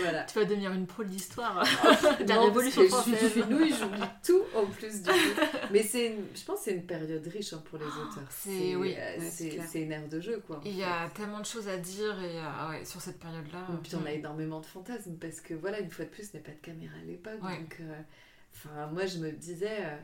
Voilà. 0.00 0.24
Tu 0.24 0.38
vas 0.38 0.44
devenir 0.44 0.72
une 0.72 0.86
pro 0.86 1.02
de 1.04 1.08
l'histoire. 1.08 1.64
Non, 2.20 2.26
La 2.26 2.40
Révolution 2.42 2.86
française. 2.88 3.32
j'oublie 3.34 3.72
tout 4.24 4.42
en 4.54 4.66
plus 4.66 5.02
du 5.02 5.10
coup. 5.10 5.16
Mais 5.72 5.82
c'est, 5.82 6.08
une- 6.08 6.24
je 6.34 6.44
pense 6.44 6.58
que 6.58 6.64
c'est 6.66 6.74
une 6.74 6.86
période 6.86 7.26
riche 7.26 7.52
hein, 7.52 7.62
pour 7.68 7.78
les 7.78 7.86
auteurs. 7.86 8.28
c'est- 8.30 8.76
oui, 8.76 8.94
euh, 8.98 9.18
une 9.74 9.92
ère 9.92 10.08
de 10.08 10.20
jeu 10.20 10.42
quoi. 10.46 10.60
Il 10.64 10.76
y 10.76 10.82
a 10.84 11.08
tellement 11.10 11.40
de 11.40 11.46
choses 11.46 11.68
à 11.68 11.76
dire 11.76 12.22
et 12.22 12.38
euh, 12.38 12.42
ah 12.44 12.70
ouais, 12.70 12.84
sur 12.84 13.00
cette 13.00 13.18
période-là. 13.18 13.66
Et 13.72 13.76
puis 13.82 13.94
on 13.96 14.06
a 14.06 14.10
mm. 14.10 14.18
énormément 14.18 14.60
de 14.60 14.66
fantasmes 14.66 15.16
parce 15.16 15.40
que 15.40 15.54
voilà, 15.54 15.80
une 15.80 15.90
fois 15.90 16.04
de 16.04 16.10
plus, 16.10 16.30
il 16.32 16.36
n'y 16.36 16.42
a 16.42 16.44
pas 16.46 16.52
de 16.52 16.60
caméra 16.60 16.94
à 17.00 17.04
l'époque. 17.04 17.42
Ouais. 17.42 17.58
Donc, 17.58 17.78
euh, 17.80 18.86
moi 18.92 19.06
je 19.06 19.18
me 19.18 19.30
disais, 19.32 19.84
euh, 19.84 19.96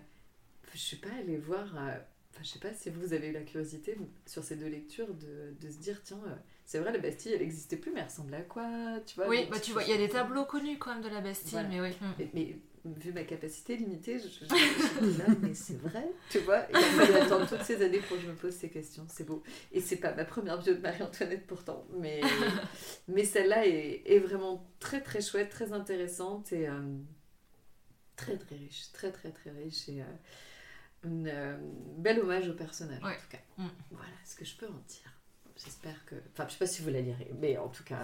je 0.72 0.78
suis 0.78 0.96
pas 0.96 1.10
allée 1.20 1.36
voir. 1.38 1.66
euh, 1.76 1.96
Enfin, 2.36 2.44
je 2.44 2.50
sais 2.50 2.58
pas 2.58 2.74
si 2.74 2.90
vous 2.90 3.14
avez 3.14 3.28
eu 3.28 3.32
la 3.32 3.40
curiosité 3.40 3.94
vous, 3.94 4.10
sur 4.26 4.44
ces 4.44 4.56
deux 4.56 4.66
lectures 4.68 5.08
de, 5.14 5.54
de 5.58 5.70
se 5.72 5.78
dire, 5.78 6.02
tiens, 6.04 6.20
euh, 6.26 6.34
c'est 6.66 6.80
vrai, 6.80 6.92
la 6.92 6.98
Bastille, 6.98 7.32
elle 7.32 7.40
n'existait 7.40 7.76
plus, 7.76 7.92
mais 7.92 8.00
elle 8.00 8.06
ressemble 8.06 8.34
à 8.34 8.42
quoi 8.42 8.68
Tu 9.06 9.14
vois 9.14 9.28
Oui, 9.28 9.46
bah 9.48 9.60
tu 9.60 9.70
vois, 9.70 9.84
il 9.84 9.88
y 9.90 9.92
a 9.92 9.96
des 9.98 10.08
tableaux 10.08 10.44
connus 10.44 10.78
quand 10.78 10.92
même 10.92 11.02
de 11.02 11.08
la 11.08 11.20
Bastille, 11.20 11.52
Voilà. 11.52 11.68
mais 11.68 11.80
oui. 11.80 11.90
mm. 12.00 12.12
Mais, 12.18 12.30
mais 12.34 12.56
vu 12.96 13.12
ma 13.12 13.22
capacité 13.22 13.76
limitée, 13.76 14.18
je, 14.18 14.26
je, 14.28 14.40
j'étais 14.40 15.18
là, 15.18 15.34
mais 15.40 15.54
c'est 15.54 15.78
vrai, 15.80 16.08
tu 16.28 16.40
vois. 16.40 16.66
Attendre 17.22 17.48
toutes 17.48 17.62
ces 17.62 17.82
années 17.82 18.00
pour 18.00 18.16
que 18.16 18.22
je 18.24 18.28
me 18.28 18.34
pose 18.34 18.52
ces 18.52 18.68
questions. 18.68 19.06
C'est 19.08 19.24
beau. 19.24 19.44
Et 19.70 19.80
c'est 19.80 19.96
pas 19.96 20.12
ma 20.12 20.24
première 20.24 20.58
bio 20.58 20.74
de 20.74 20.80
Marie-Antoinette 20.80 21.46
pourtant, 21.46 21.86
mais, 21.98 22.20
mais 23.08 23.24
celle-là 23.24 23.64
est, 23.66 24.02
est 24.04 24.18
vraiment 24.18 24.68
très 24.80 25.00
très 25.00 25.20
chouette, 25.20 25.50
très 25.50 25.72
intéressante 25.72 26.52
et, 26.52 26.68
euh, 26.68 26.80
très 28.16 28.36
très 28.36 28.56
riche, 28.56 28.90
très 28.92 29.12
très 29.12 29.30
très 29.30 29.50
riche 29.50 29.88
et 29.88 30.02
euh, 30.02 30.04
une 31.04 31.28
euh, 31.28 31.56
bel 31.98 32.18
hommage 32.20 32.48
au 32.48 32.54
personnage 32.54 33.02
en 33.04 33.10
tout 33.10 33.28
cas. 33.30 33.38
Mm. 33.58 33.68
Voilà 33.92 34.08
ce 34.24 34.34
que 34.36 34.44
je 34.44 34.56
peux 34.56 34.66
en 34.66 34.82
dire. 34.88 35.12
J'espère 35.64 36.04
que. 36.06 36.14
Enfin, 36.32 36.44
je 36.48 36.52
sais 36.52 36.58
pas 36.58 36.66
si 36.66 36.82
vous 36.82 36.90
la 36.90 37.00
lirez, 37.00 37.30
mais 37.40 37.56
en 37.58 37.68
tout 37.68 37.84
cas, 37.84 37.98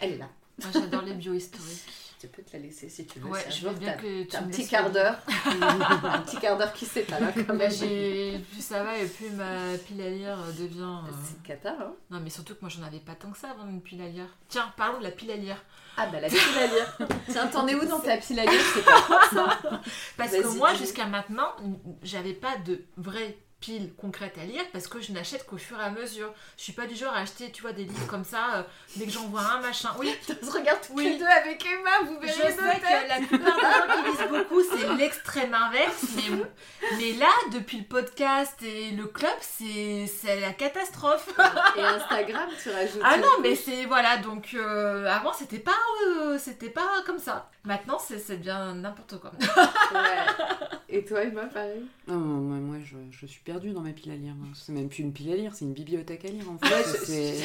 elle 0.00 0.12
est 0.12 0.18
là. 0.18 0.28
Moi, 0.60 0.70
j'adore 0.72 1.02
les 1.02 1.14
biohistoriques. 1.14 1.84
Tu 2.20 2.26
peux 2.26 2.42
te 2.42 2.52
la 2.54 2.58
laisser 2.64 2.88
si 2.88 3.06
tu 3.06 3.20
veux. 3.20 3.28
Ouais, 3.28 3.44
je 3.48 3.68
veux 3.68 3.74
bien 3.74 3.92
que 3.92 4.22
tu 4.22 4.26
t'as 4.26 4.40
un 4.40 4.48
petit 4.48 4.66
quart 4.66 4.90
d'heure. 4.90 5.14
un 5.46 6.18
petit 6.22 6.36
quart 6.38 6.58
d'heure 6.58 6.72
qui 6.72 6.84
s'étale 6.84 7.22
hein, 7.22 7.32
quand 7.46 7.54
même. 7.54 7.70
j'ai 7.70 8.40
plus 8.50 8.60
ça 8.60 8.82
va 8.82 8.98
et 8.98 9.06
plus 9.06 9.30
ma 9.30 9.78
pile 9.86 10.02
à 10.02 10.10
lire 10.10 10.36
devient. 10.58 10.98
euh, 11.06 11.12
C'est 11.24 11.40
cata, 11.44 11.76
hein 11.80 11.92
Non, 12.10 12.18
mais 12.18 12.28
surtout 12.30 12.56
que 12.56 12.60
moi 12.62 12.70
j'en 12.70 12.82
avais 12.82 12.98
pas 12.98 13.14
tant 13.14 13.30
que 13.30 13.38
ça 13.38 13.50
avant 13.50 13.68
une 13.68 13.80
pile 13.80 14.02
à 14.02 14.08
lire. 14.08 14.26
Tiens, 14.48 14.72
parlons 14.76 14.98
de 14.98 15.04
la 15.04 15.12
pile 15.12 15.30
à 15.30 15.36
lire. 15.36 15.62
Ah 15.96 16.06
bah 16.06 16.20
la 16.20 16.28
pile 16.28 16.38
à 16.58 16.66
lire. 16.66 16.98
Tiens, 17.30 17.46
t'en 17.46 17.68
es 17.68 17.76
où 17.76 17.84
dans 17.86 18.00
ta 18.00 18.16
pile 18.16 18.40
à 18.40 18.46
lire? 18.46 18.60
C'est 18.74 18.84
pas 18.84 19.02
quoi 19.02 19.20
ça 19.32 19.60
Parce 20.16 20.32
que 20.32 20.56
moi, 20.56 20.74
jusqu'à 20.74 21.06
maintenant, 21.06 21.54
j'avais 22.02 22.34
pas 22.34 22.56
de 22.56 22.82
vraie 22.96 23.38
pile 23.60 23.92
concrète 23.96 24.36
à 24.40 24.44
lire 24.44 24.62
parce 24.72 24.86
que 24.86 25.00
je 25.00 25.10
n'achète 25.12 25.44
qu'au 25.46 25.58
fur 25.58 25.80
et 25.80 25.84
à 25.84 25.90
mesure. 25.90 26.32
Je 26.56 26.62
suis 26.62 26.72
pas 26.72 26.86
du 26.86 26.94
genre 26.94 27.12
à 27.12 27.18
acheter, 27.20 27.50
tu 27.50 27.62
vois, 27.62 27.72
des 27.72 27.84
livres 27.84 28.06
comme 28.06 28.24
ça 28.24 28.54
euh, 28.56 28.62
dès 28.96 29.04
que 29.06 29.10
j'en 29.10 29.26
vois 29.26 29.40
un 29.42 29.60
machin. 29.60 29.90
Oui, 29.98 30.14
On 30.42 30.46
se 30.46 30.52
regarde 30.52 30.78
toutes 30.80 30.96
Oui. 30.96 31.04
les 31.10 31.18
deux 31.18 31.26
avec 31.26 31.64
Emma, 31.66 31.90
vous 32.06 32.18
je 32.22 32.26
verrez 32.26 32.52
sais 32.52 32.62
nos 32.62 32.70
têtes. 32.70 32.82
que 32.82 33.08
la 33.08 33.26
plupart 33.26 33.56
des 33.56 33.62
gens 33.62 34.02
qui 34.02 34.10
lisent 34.10 34.28
beaucoup, 34.30 34.62
c'est 34.62 34.94
l'extrême 34.96 35.54
inverse. 35.54 36.04
Mais, 36.16 36.44
mais 36.98 37.12
là, 37.14 37.30
depuis 37.52 37.78
le 37.78 37.84
podcast 37.84 38.62
et 38.62 38.90
le 38.92 39.06
club, 39.06 39.30
c'est 39.40 40.06
c'est 40.06 40.40
la 40.40 40.52
catastrophe. 40.52 41.28
Et 41.76 41.82
Instagram, 41.82 42.48
tu 42.62 42.70
rajoutes. 42.70 43.02
Ah 43.04 43.16
non, 43.18 43.40
mais 43.42 43.54
c'est 43.56 43.84
voilà, 43.86 44.18
donc 44.18 44.50
euh, 44.54 45.06
avant 45.06 45.32
c'était 45.32 45.58
pas 45.58 45.72
euh, 46.06 46.38
c'était 46.38 46.70
pas 46.70 46.88
comme 47.06 47.18
ça. 47.18 47.50
Maintenant 47.64 47.98
c'est 47.98 48.18
c'est 48.18 48.36
bien 48.36 48.74
n'importe 48.74 49.18
quoi. 49.20 49.32
Ouais. 49.92 50.68
Et 50.90 51.04
toi, 51.04 51.22
Emma, 51.22 51.44
pareil 51.46 51.82
Non, 52.06 52.16
moi, 52.16 52.56
moi 52.58 52.76
je, 52.82 52.96
je 53.10 53.26
suis 53.26 53.40
perdue 53.42 53.70
dans 53.72 53.82
ma 53.82 53.92
pile 53.92 54.10
à 54.12 54.16
lire. 54.16 54.32
hein. 54.42 54.48
C'est 54.54 54.72
même 54.72 54.88
plus 54.88 55.02
une 55.02 55.12
pile 55.12 55.30
à 55.32 55.36
lire, 55.36 55.54
c'est 55.54 55.66
une 55.66 55.74
bibliothèque 55.74 56.24
à 56.24 56.28
lire 56.28 56.50
en 56.50 56.56
fait. 56.58 56.82
C'est. 57.04 57.36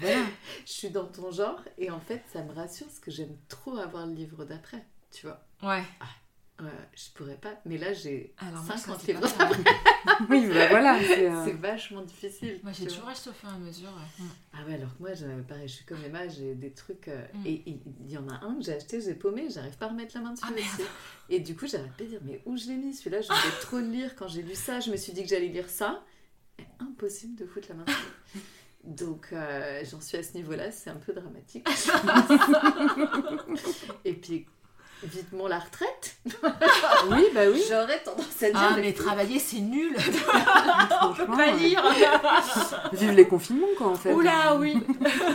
Voilà. 0.00 0.24
Je 0.66 0.72
suis 0.72 0.90
dans 0.90 1.04
ton 1.06 1.30
genre 1.30 1.60
et 1.78 1.90
en 1.90 2.00
fait, 2.00 2.22
ça 2.32 2.42
me 2.42 2.52
rassure 2.52 2.86
parce 2.86 2.98
que 2.98 3.10
j'aime 3.10 3.36
trop 3.48 3.76
avoir 3.76 4.06
le 4.06 4.14
livre 4.14 4.44
d'après, 4.44 4.84
tu 5.12 5.26
vois. 5.26 5.40
Ouais. 5.62 5.82
Ouais, 6.60 6.66
je 6.94 7.10
pourrais 7.14 7.36
pas, 7.36 7.54
mais 7.64 7.78
là 7.78 7.92
j'ai 7.94 8.34
Alors 8.38 8.62
moi, 8.64 8.76
ça, 8.76 8.96
50 8.96 9.00
c'est 9.00 9.12
livres. 9.14 9.28
Oui, 10.28 10.46
bah 10.48 10.68
voilà. 10.68 10.98
C'est, 11.02 11.30
euh, 11.30 11.54
vachement 11.58 12.02
difficile. 12.02 12.60
Moi 12.62 12.72
j'ai 12.72 12.86
toujours 12.86 13.08
acheté 13.08 13.30
au 13.30 13.32
fur 13.32 13.48
et 13.48 13.52
à 13.52 13.58
mesure. 13.58 13.88
ouais. 13.88 14.24
Mm. 14.24 14.28
Ah 14.52 14.58
ouais, 14.66 14.74
alors 14.74 14.94
que 14.94 15.00
moi, 15.00 15.14
je- 15.14 15.40
pareil, 15.42 15.68
je 15.68 15.72
suis 15.74 15.84
comme 15.86 16.04
Emma, 16.04 16.28
j'ai 16.28 16.54
des 16.54 16.72
trucs. 16.72 17.08
euh, 17.08 17.24
Mm. 17.34 17.46
Et 17.46 17.62
il 17.66 18.10
y 18.10 18.18
en 18.18 18.28
a 18.28 18.44
un 18.44 18.56
que 18.56 18.62
j'ai 18.62 18.74
acheté, 18.74 19.00
j'ai 19.00 19.14
paumé, 19.14 19.48
j'arrive 19.48 19.76
pas 19.78 19.86
à 19.86 19.88
remettre 19.88 20.14
la 20.16 20.20
main 20.22 20.32
dessus 20.32 20.44
Ah. 20.46 20.52
Et 21.30 21.40
du 21.40 21.56
coup, 21.56 21.66
j'arrête 21.66 21.92
pas 21.92 22.04
de 22.04 22.08
dire, 22.10 22.20
mais 22.24 22.42
où 22.44 22.56
je 22.58 22.66
l'ai 22.66 22.76
mis? 22.76 22.92
Celui-là, 22.92 23.22
je 23.22 23.28
voulais 23.28 23.60
trop 23.62 23.78
le 23.78 23.86
lire. 23.88 24.14
Quand 24.16 24.28
j'ai 24.28 24.42
lu 24.42 24.54
ça, 24.54 24.80
je 24.80 24.90
me 24.90 24.96
suis 24.96 25.12
dit 25.14 25.22
que 25.22 25.28
j'allais 25.28 25.48
lire 25.48 25.68
ça. 25.70 26.04
Et 26.58 26.64
impossible 26.80 27.36
de 27.36 27.46
foutre 27.46 27.68
la 27.70 27.76
main 27.76 27.84
dessus. 27.84 28.42
Donc, 28.84 29.28
euh, 29.32 29.82
j'en 29.90 30.00
suis 30.00 30.18
à 30.18 30.22
ce 30.22 30.34
niveau-là, 30.34 30.70
c'est 30.72 30.90
un 30.90 30.96
peu 30.96 31.12
dramatique. 31.14 31.66
et 34.04 34.14
puis, 34.14 34.46
vitement 35.02 35.48
la 35.48 35.58
retraite. 35.58 36.16
Oui, 37.10 37.24
bah 37.34 37.40
oui. 37.50 37.62
J'aurais 37.68 37.98
tendance 38.00 38.42
à 38.42 38.46
dire. 38.50 38.56
Ah 38.60 38.76
mais 38.76 38.92
travailler 38.92 39.38
c'est 39.38 39.60
nul. 39.60 39.96
On 41.02 41.12
peut 41.14 41.26
pas 41.26 41.50
lire. 41.52 41.82
Vive 42.92 43.12
les 43.12 43.26
confinements, 43.26 43.66
quoi, 43.78 43.88
en 43.88 43.94
fait. 43.94 44.12
Oula 44.12 44.54
oui. 44.56 44.78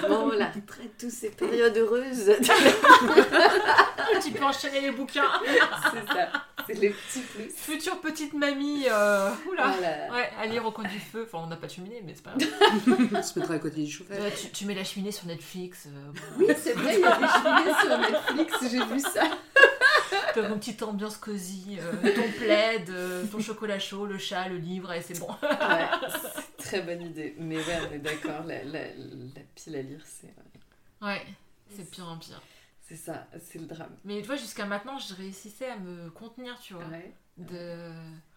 Bon, 0.08 0.30
la 0.30 0.48
retraite, 0.48 0.92
toutes 1.00 1.10
ces 1.10 1.30
périodes 1.32 1.76
heureuses. 1.78 2.32
tu 4.24 4.32
peux 4.32 4.44
enchaîner 4.44 4.82
les 4.82 4.92
bouquins. 4.92 5.24
c'est 5.46 6.14
ça. 6.14 6.28
C'est 6.68 6.74
les 6.80 6.90
petits 6.90 7.20
plus. 7.22 7.50
Future 7.56 8.00
petite 8.02 8.34
mamie. 8.34 8.86
euh, 8.90 9.30
Oula. 9.52 9.68
Voilà. 9.68 10.14
Ouais, 10.14 10.30
à 10.42 10.46
lire 10.48 10.66
au 10.66 10.72
coin 10.72 10.86
du 10.86 11.00
feu. 11.00 11.24
Enfin 11.28 11.44
on 11.44 11.48
n'a 11.48 11.56
pas 11.58 11.68
de 11.68 11.72
cheminée 11.72 12.02
mais 12.06 12.14
c'est 12.16 12.24
pas 12.24 12.34
grave. 12.38 13.10
On 13.14 13.22
se 13.24 13.38
mettra 13.40 13.56
à 13.56 13.60
côté 13.60 13.82
du 13.84 13.92
chauffage. 13.92 14.18
Euh, 14.20 14.30
tu, 14.40 14.50
tu 14.50 14.66
mets 14.66 14.74
la 14.74 14.84
cheminée 14.84 15.12
sur 15.12 15.28
Netflix. 15.28 15.86
euh, 15.88 16.12
Oui, 16.40 16.48
c'est 16.58 16.74
vrai, 16.74 16.96
il 16.96 17.02
y 17.02 17.04
a 17.04 17.18
des 17.18 17.28
cheminées 17.28 17.80
sur 17.82 17.98
Netflix, 18.00 18.54
j'ai 18.72 18.84
vu 18.94 19.00
ça. 19.00 19.24
Une 20.38 20.60
petite 20.60 20.84
ambiance 20.84 21.18
cosy, 21.18 21.78
euh, 21.80 21.94
ton 22.14 22.30
plaid, 22.38 22.90
euh, 22.90 23.26
ton 23.28 23.40
chocolat 23.40 23.80
chaud, 23.80 24.06
le 24.06 24.18
chat, 24.18 24.50
le 24.50 24.58
livre, 24.58 24.92
et 24.92 25.02
c'est 25.02 25.18
bon. 25.20 25.30
Ouais, 25.42 25.88
c'est 26.58 26.64
très 26.64 26.82
bonne 26.82 27.02
idée. 27.02 27.36
Mais 27.40 27.58
ouais, 27.58 27.80
on 27.90 27.94
est 27.94 28.00
d'accord, 28.00 28.44
la, 28.46 28.64
la, 28.66 28.84
la 28.84 29.42
pile 29.56 29.76
à 29.78 29.82
lire, 29.82 30.02
c'est 30.06 30.34
Ouais, 31.02 31.26
c'est 31.76 31.90
pire 31.90 32.08
en 32.08 32.18
pire. 32.18 32.42
c'est 32.82 32.96
ça, 32.98 33.28
c'est 33.42 33.60
le 33.60 33.66
drame. 33.66 33.96
Mais 34.04 34.20
tu 34.22 34.28
vois, 34.28 34.36
jusqu'à 34.36 34.66
maintenant, 34.66 34.98
je 35.00 35.14
réussissais 35.14 35.70
à 35.70 35.78
me 35.78 36.10
contenir, 36.10 36.58
tu 36.60 36.74
vois. 36.74 36.84
Ouais. 36.86 37.14
De... 37.38 37.92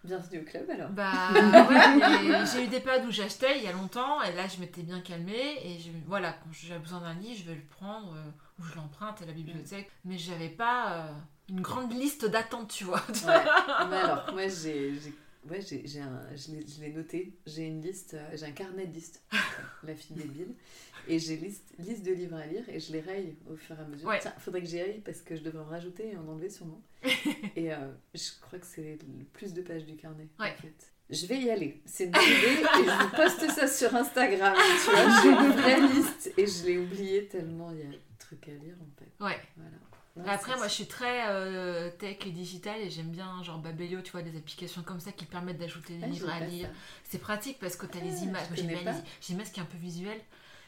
Bienvenue 0.04 0.40
au 0.40 0.44
club 0.44 0.68
alors. 0.70 0.90
Bah 0.90 1.30
ouais, 1.32 2.44
j'ai 2.52 2.64
eu 2.64 2.68
des 2.68 2.80
périodes 2.80 3.06
où 3.06 3.12
j'achetais 3.12 3.58
il 3.58 3.64
y 3.64 3.68
a 3.68 3.72
longtemps, 3.72 4.20
et 4.22 4.32
là, 4.32 4.46
je 4.48 4.60
m'étais 4.60 4.82
bien 4.82 5.00
calmée, 5.00 5.58
et 5.64 5.78
je, 5.78 5.90
voilà, 6.06 6.32
quand 6.32 6.50
j'ai 6.52 6.76
besoin 6.78 7.00
d'un 7.00 7.14
livre, 7.14 7.38
je 7.44 7.48
vais 7.50 7.54
le 7.56 7.64
prendre, 7.78 8.14
euh, 8.14 8.30
ou 8.58 8.62
je 8.64 8.76
l'emprunte 8.76 9.22
à 9.22 9.26
la 9.26 9.32
bibliothèque. 9.32 9.90
Mais 10.04 10.18
j'avais 10.18 10.48
pas 10.48 11.06
euh, 11.06 11.12
une 11.48 11.60
grande 11.60 11.92
liste 11.92 12.26
d'attente, 12.26 12.70
tu 12.70 12.84
vois. 12.84 13.02
Ouais. 13.08 13.44
Mais 13.90 13.96
alors, 13.96 14.32
moi 14.32 14.48
j'ai. 14.48 14.94
Ouais, 15.48 15.60
j'ai, 15.62 16.00
un, 16.00 16.20
je, 16.34 16.80
l'ai, 16.80 16.90
noté. 16.90 17.38
J'ai 17.46 17.66
une 17.66 17.80
liste, 17.80 18.14
euh, 18.14 18.30
j'ai 18.34 18.44
un 18.44 18.50
carnet 18.50 18.86
de 18.86 18.92
listes, 18.92 19.22
la 19.82 19.94
fille 19.94 20.16
débile. 20.16 20.54
Et 21.06 21.18
j'ai 21.18 21.36
liste, 21.36 21.72
liste 21.78 22.04
de 22.04 22.12
livres 22.12 22.36
à 22.36 22.44
lire 22.44 22.68
et 22.68 22.80
je 22.80 22.92
les 22.92 23.00
raye 23.00 23.36
au 23.50 23.56
fur 23.56 23.78
et 23.78 23.82
à 23.82 23.86
mesure. 23.86 24.08
Ouais. 24.08 24.18
Tiens, 24.20 24.34
faudrait 24.38 24.60
que 24.60 24.66
j'y 24.66 24.80
aille 24.80 25.00
parce 25.00 25.22
que 25.22 25.36
je 25.36 25.42
devrais 25.42 25.62
en 25.62 25.68
rajouter 25.68 26.10
et 26.12 26.16
en 26.18 26.26
enlever 26.28 26.50
sûrement. 26.50 26.82
et 27.56 27.72
euh, 27.72 27.76
je 28.14 28.28
crois 28.42 28.58
que 28.58 28.66
c'est 28.66 28.98
le 29.00 29.24
plus 29.24 29.54
de 29.54 29.62
pages 29.62 29.86
du 29.86 29.96
carnet. 29.96 30.28
Ouais. 30.38 30.52
En 30.52 30.60
fait. 30.60 30.92
Je 31.08 31.24
vais 31.24 31.38
y 31.38 31.50
aller. 31.50 31.80
C'est 31.86 32.04
une 32.04 32.10
bonne 32.10 32.22
idée 32.22 32.60
et 32.60 32.84
je 32.84 33.04
vous 33.04 33.16
poste 33.16 33.50
ça 33.50 33.66
sur 33.66 33.94
Instagram. 33.94 34.54
Tu 34.84 34.90
vois, 34.90 35.22
j'ai 35.22 35.28
une 35.30 35.52
vraie 35.52 35.80
liste 35.80 36.32
et 36.36 36.46
je 36.46 36.66
l'ai 36.66 36.76
oublié 36.76 37.26
tellement 37.28 37.70
il 37.70 37.78
y 37.78 37.82
a 37.82 37.98
trucs 38.36 38.48
à 38.48 38.52
lire 38.52 38.74
en 38.80 38.98
fait. 38.98 39.24
Ouais. 39.24 39.40
Voilà. 39.56 40.32
Après, 40.32 40.52
ça, 40.52 40.56
moi, 40.58 40.66
je 40.68 40.72
suis 40.72 40.86
très 40.86 41.28
euh, 41.28 41.90
tech 41.90 42.18
et 42.26 42.30
digital 42.30 42.80
et 42.80 42.90
j'aime 42.90 43.10
bien, 43.10 43.40
genre 43.44 43.58
Babelio, 43.58 44.00
tu 44.02 44.10
vois, 44.10 44.22
des 44.22 44.36
applications 44.36 44.82
comme 44.82 44.98
ça 44.98 45.12
qui 45.12 45.24
permettent 45.26 45.58
d'ajouter 45.58 45.94
des 45.96 46.04
Ah, 46.04 46.08
livres 46.08 46.28
à 46.30 46.40
lire. 46.40 46.68
C'est 47.04 47.18
pratique 47.18 47.58
parce 47.60 47.76
que 47.76 47.86
tu 47.86 47.98
as 47.98 48.00
Ah, 48.00 48.04
les 48.04 48.22
images. 48.24 48.48
Moi, 48.48 48.56
j'aime 48.56 48.66
bien 48.66 48.92
les 48.92 48.98
j'ai 49.20 49.32
une 49.32 49.36
image 49.36 49.52
qui 49.52 49.60
est 49.60 49.62
un 49.62 49.66
peu 49.66 49.78
visuelle. 49.78 50.20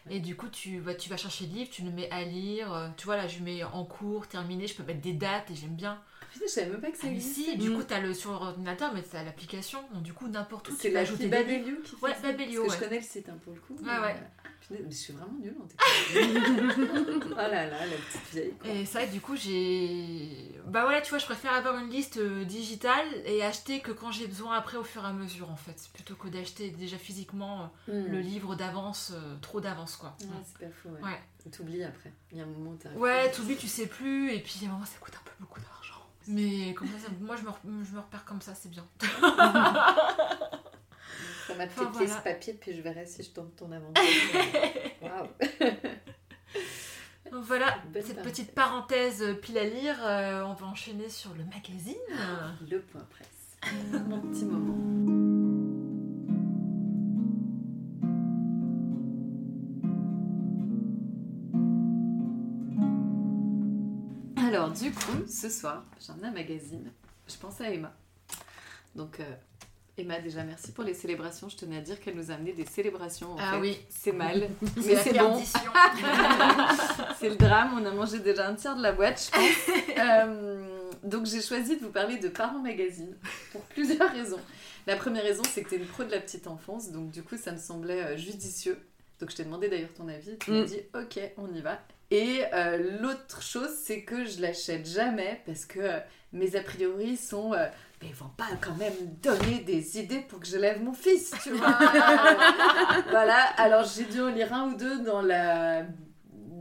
Et 0.09 0.21
du 0.21 0.35
coup, 0.37 0.49
tu, 0.49 0.81
bah, 0.81 0.95
tu 0.95 1.11
vas 1.11 1.17
chercher 1.17 1.47
le 1.47 1.53
livre, 1.55 1.71
tu 1.71 1.83
le 1.83 1.91
mets 1.91 2.11
à 2.11 2.23
lire. 2.25 2.73
euh, 2.73 2.89
Tu 2.97 3.05
vois, 3.07 3.17
là, 3.17 3.29
je 3.29 3.41
mets 3.41 3.63
en 3.65 3.85
cours, 3.85 4.29
terminé, 4.29 4.67
je 4.67 4.75
peux 4.75 4.83
mettre 4.85 5.01
des 5.03 5.13
dates 5.13 5.51
et 5.51 5.55
j'aime 5.55 5.75
bien. 5.77 6.01
Putain, 6.33 6.45
je 6.47 6.51
savais 6.51 6.71
même 6.71 6.81
pas 6.81 6.91
que 6.91 6.97
ça 6.99 7.07
Ah, 7.09 7.13
existait. 7.13 7.51
si, 7.53 7.57
du 7.59 7.71
Mm. 7.71 7.77
coup, 7.77 7.83
tu 7.85 7.95
as 7.95 8.01
le 8.01 8.15
sur 8.15 8.31
l'ordinateur, 8.33 8.93
mais 8.95 9.03
tu 9.03 9.17
as 9.17 9.23
l'application. 9.25 9.81
Donc, 9.93 10.03
du 10.03 10.13
coup, 10.13 10.29
n'importe 10.29 10.69
où, 10.69 10.73
C'est 10.77 10.89
tu 10.89 10.93
peux 10.93 10.99
ajouter 10.99 11.25
livres. 11.25 11.37
Babelio 11.39 11.77
qui 11.83 11.97
fait 11.97 12.03
Ouais, 12.07 12.15
ça 12.15 12.21
Babelio, 12.33 12.63
Parce 12.65 12.77
que 12.77 12.81
ouais. 12.81 12.85
je 12.85 12.89
connais 12.89 13.01
le 13.01 13.07
site 13.07 13.29
hein, 13.29 13.39
pour 13.43 13.53
le 13.55 13.61
coup. 13.61 13.75
Ouais, 13.75 13.81
mais, 13.85 13.99
ouais. 14.01 14.17
euh, 14.17 14.77
mais 14.85 14.91
je 14.91 14.97
suis 14.97 15.13
vraiment 15.13 15.33
nulle 15.41 15.57
en 15.61 15.67
technologie. 15.67 17.21
oh 17.33 17.35
là 17.37 17.67
là, 17.67 17.87
la 17.87 17.97
petite 17.97 18.33
vieille. 18.33 18.55
quoi. 18.61 18.71
Et 18.71 18.85
ça, 18.87 19.07
du 19.07 19.21
coup, 19.21 19.35
j'ai. 19.37 20.55
Bah 20.67 20.83
voilà, 20.85 21.01
tu 21.01 21.11
vois, 21.11 21.19
je 21.19 21.25
préfère 21.25 21.53
avoir 21.53 21.77
une 21.79 21.91
liste 21.91 22.19
euh, 22.19 22.45
digitale 22.45 23.07
et 23.27 23.43
acheter 23.43 23.81
que 23.81 23.91
quand 23.91 24.13
j'ai 24.13 24.29
besoin 24.29 24.55
après 24.57 24.77
au 24.77 24.85
fur 24.85 25.03
et 25.05 25.09
à 25.09 25.13
mesure, 25.13 25.51
en 25.51 25.57
fait. 25.57 25.89
Plutôt 25.93 26.15
que 26.15 26.29
d'acheter 26.29 26.71
déjà 26.71 26.99
physiquement 26.99 27.71
euh, 27.89 28.03
Hmm. 28.05 28.13
le 28.13 28.21
livre 28.21 28.55
d'avance, 28.55 29.11
euh, 29.15 29.35
trop 29.41 29.61
d'avance, 29.61 29.97
quoi. 29.97 30.17
Ouais, 30.21 30.27
c'est 30.45 30.67
pas 30.67 30.73
faux. 30.73 30.91
Ouais. 30.91 31.03
Ouais. 31.03 31.51
T'oublies 31.51 31.83
après. 31.83 32.13
Il 32.31 32.39
y 32.39 32.41
a 32.41 32.45
un 32.45 32.47
moment 32.47 32.77
où 32.95 32.99
Ouais, 33.01 33.31
t'oublies, 33.33 33.57
tu 33.57 33.67
sais 33.67 33.87
plus, 33.87 34.31
et 34.33 34.41
puis 34.41 34.61
à 34.63 34.69
un 34.69 34.73
moment, 34.73 34.85
ça 34.85 34.99
coûte 35.01 35.15
un 35.15 35.25
peu 35.25 35.33
beaucoup 35.41 35.59
d'argent. 35.59 35.70
Mais 36.31 36.75
comme 36.75 36.89
ça, 36.89 37.09
moi, 37.21 37.37
je 37.37 37.43
me, 37.43 37.49
re- 37.51 37.85
je 37.85 37.93
me 37.95 38.01
repère 38.01 38.25
comme 38.25 38.41
ça, 38.41 38.55
c'est 38.55 38.69
bien. 38.71 38.87
Ça 41.47 41.55
m'a 41.57 41.67
fait 41.67 41.81
Enfin, 41.81 41.91
plier 41.91 42.07
voilà. 42.07 42.21
ce 42.21 42.23
papier, 42.25 42.53
puis 42.55 42.75
je 42.77 42.81
verrai 42.81 43.05
si 43.07 43.23
je 43.25 43.31
tombe 43.31 43.55
ton 43.57 43.73
aventure. 43.73 44.03
Waouh. 45.03 45.27
Donc 47.33 47.45
voilà, 47.45 47.77
cette 47.95 48.07
parenthèse. 48.17 48.23
petite 48.25 48.55
parenthèse 48.55 49.23
euh, 49.23 49.35
pile 49.35 49.59
à 49.59 49.65
lire, 49.65 49.97
euh, 50.05 50.43
on 50.45 50.53
va 50.55 50.67
enchaîner 50.67 51.09
sur 51.09 51.31
le 51.35 51.45
magazine. 51.45 51.97
Le 52.71 52.81
point 52.81 53.05
presse. 53.11 53.73
Mon 54.07 54.21
petit 54.21 54.45
moment. 54.45 55.00
Alors, 64.71 64.83
du 64.83 64.93
coup, 64.93 65.27
ce 65.29 65.49
soir, 65.49 65.85
j'ai 66.05 66.13
emmené 66.13 66.29
un 66.29 66.33
magazine. 66.33 66.91
Je 67.29 67.37
pensais 67.37 67.65
à 67.65 67.71
Emma. 67.71 67.93
Donc, 68.95 69.21
euh, 69.21 69.25
Emma, 69.99 70.19
déjà, 70.21 70.43
merci 70.45 70.73
pour 70.73 70.85
les 70.85 70.95
célébrations. 70.95 71.49
Je 71.49 71.57
tenais 71.57 71.77
à 71.79 71.81
dire 71.81 72.01
qu'elle 72.01 72.15
nous 72.17 72.31
a 72.31 72.35
amené 72.35 72.53
des 72.53 72.65
célébrations. 72.67 73.33
en 73.33 73.37
Ah 73.39 73.53
fait. 73.55 73.61
oui. 73.61 73.79
C'est 73.91 74.13
mal, 74.13 74.49
mais 74.77 74.97
c'est 74.97 75.17
bon. 75.19 75.43
C'est 77.19 77.29
le 77.29 77.37
drame, 77.37 77.79
on 77.81 77.85
a 77.85 77.91
mangé 77.91 78.19
déjà 78.21 78.49
un 78.49 78.55
tiers 78.55 78.77
de 78.77 78.83
la 78.83 78.93
boîte, 78.93 79.23
je 79.27 79.31
pense. 79.31 79.77
Euh, 80.01 80.89
donc 81.05 81.27
j'ai 81.27 81.43
choisi 81.43 81.77
de 81.77 81.83
vous 81.85 81.91
parler 81.91 82.17
de 82.17 82.29
Parents 82.29 82.61
Magazine 82.61 83.15
pour 83.53 83.61
plusieurs 83.63 84.11
raisons. 84.11 84.41
La 84.87 84.97
première 84.97 85.23
raison, 85.25 85.43
c'est 85.51 85.63
que 85.63 85.69
tu 85.69 85.75
es 85.75 85.79
une 85.79 85.85
pro 85.87 86.05
de 86.05 86.11
la 86.11 86.21
petite 86.21 86.47
enfance, 86.47 86.91
donc 86.91 87.11
du 87.11 87.23
coup 87.23 87.37
ça 87.37 87.53
me 87.53 87.59
semblait 87.59 88.03
euh, 88.03 88.17
judicieux 88.17 88.79
Donc 89.21 89.31
je 89.31 89.37
t'ai 89.37 89.45
demandé 89.45 89.69
d'ailleurs 89.69 89.93
ton 89.93 90.09
avis. 90.09 90.39
Tu 90.39 90.53
m'as 90.53 90.63
Mm. 90.63 90.65
dit 90.67 90.81
ok, 90.95 91.21
on 91.37 91.53
y 91.55 91.61
va. 91.61 91.79
Et 92.11 92.43
euh, 92.53 92.99
l'autre 93.01 93.43
chose, 93.43 93.71
c'est 93.85 94.03
que 94.03 94.25
je 94.25 94.41
l'achète 94.41 94.87
jamais 94.87 95.41
parce 95.47 95.65
que 95.65 95.79
euh, 95.81 95.99
mes 96.33 96.57
a 96.57 96.63
priori 96.63 97.17
sont. 97.17 97.55
euh, 97.55 97.67
mais 98.03 98.09
ils 98.09 98.15
vont 98.15 98.31
pas 98.37 98.49
quand 98.61 98.75
même 98.77 98.95
donner 99.23 99.61
des 99.61 99.99
idées 99.99 100.21
pour 100.21 100.41
que 100.41 100.47
j'élève 100.47 100.83
mon 100.83 100.95
fils, 100.95 101.35
tu 101.43 101.51
vois. 101.51 101.77
voilà, 103.11 103.37
alors 103.59 103.85
j'ai 103.85 104.05
dû 104.07 104.21
en 104.23 104.29
lire 104.31 104.53
un 104.55 104.69
ou 104.71 104.77
deux 104.77 105.01
dans 105.05 105.21
la. 105.23 105.83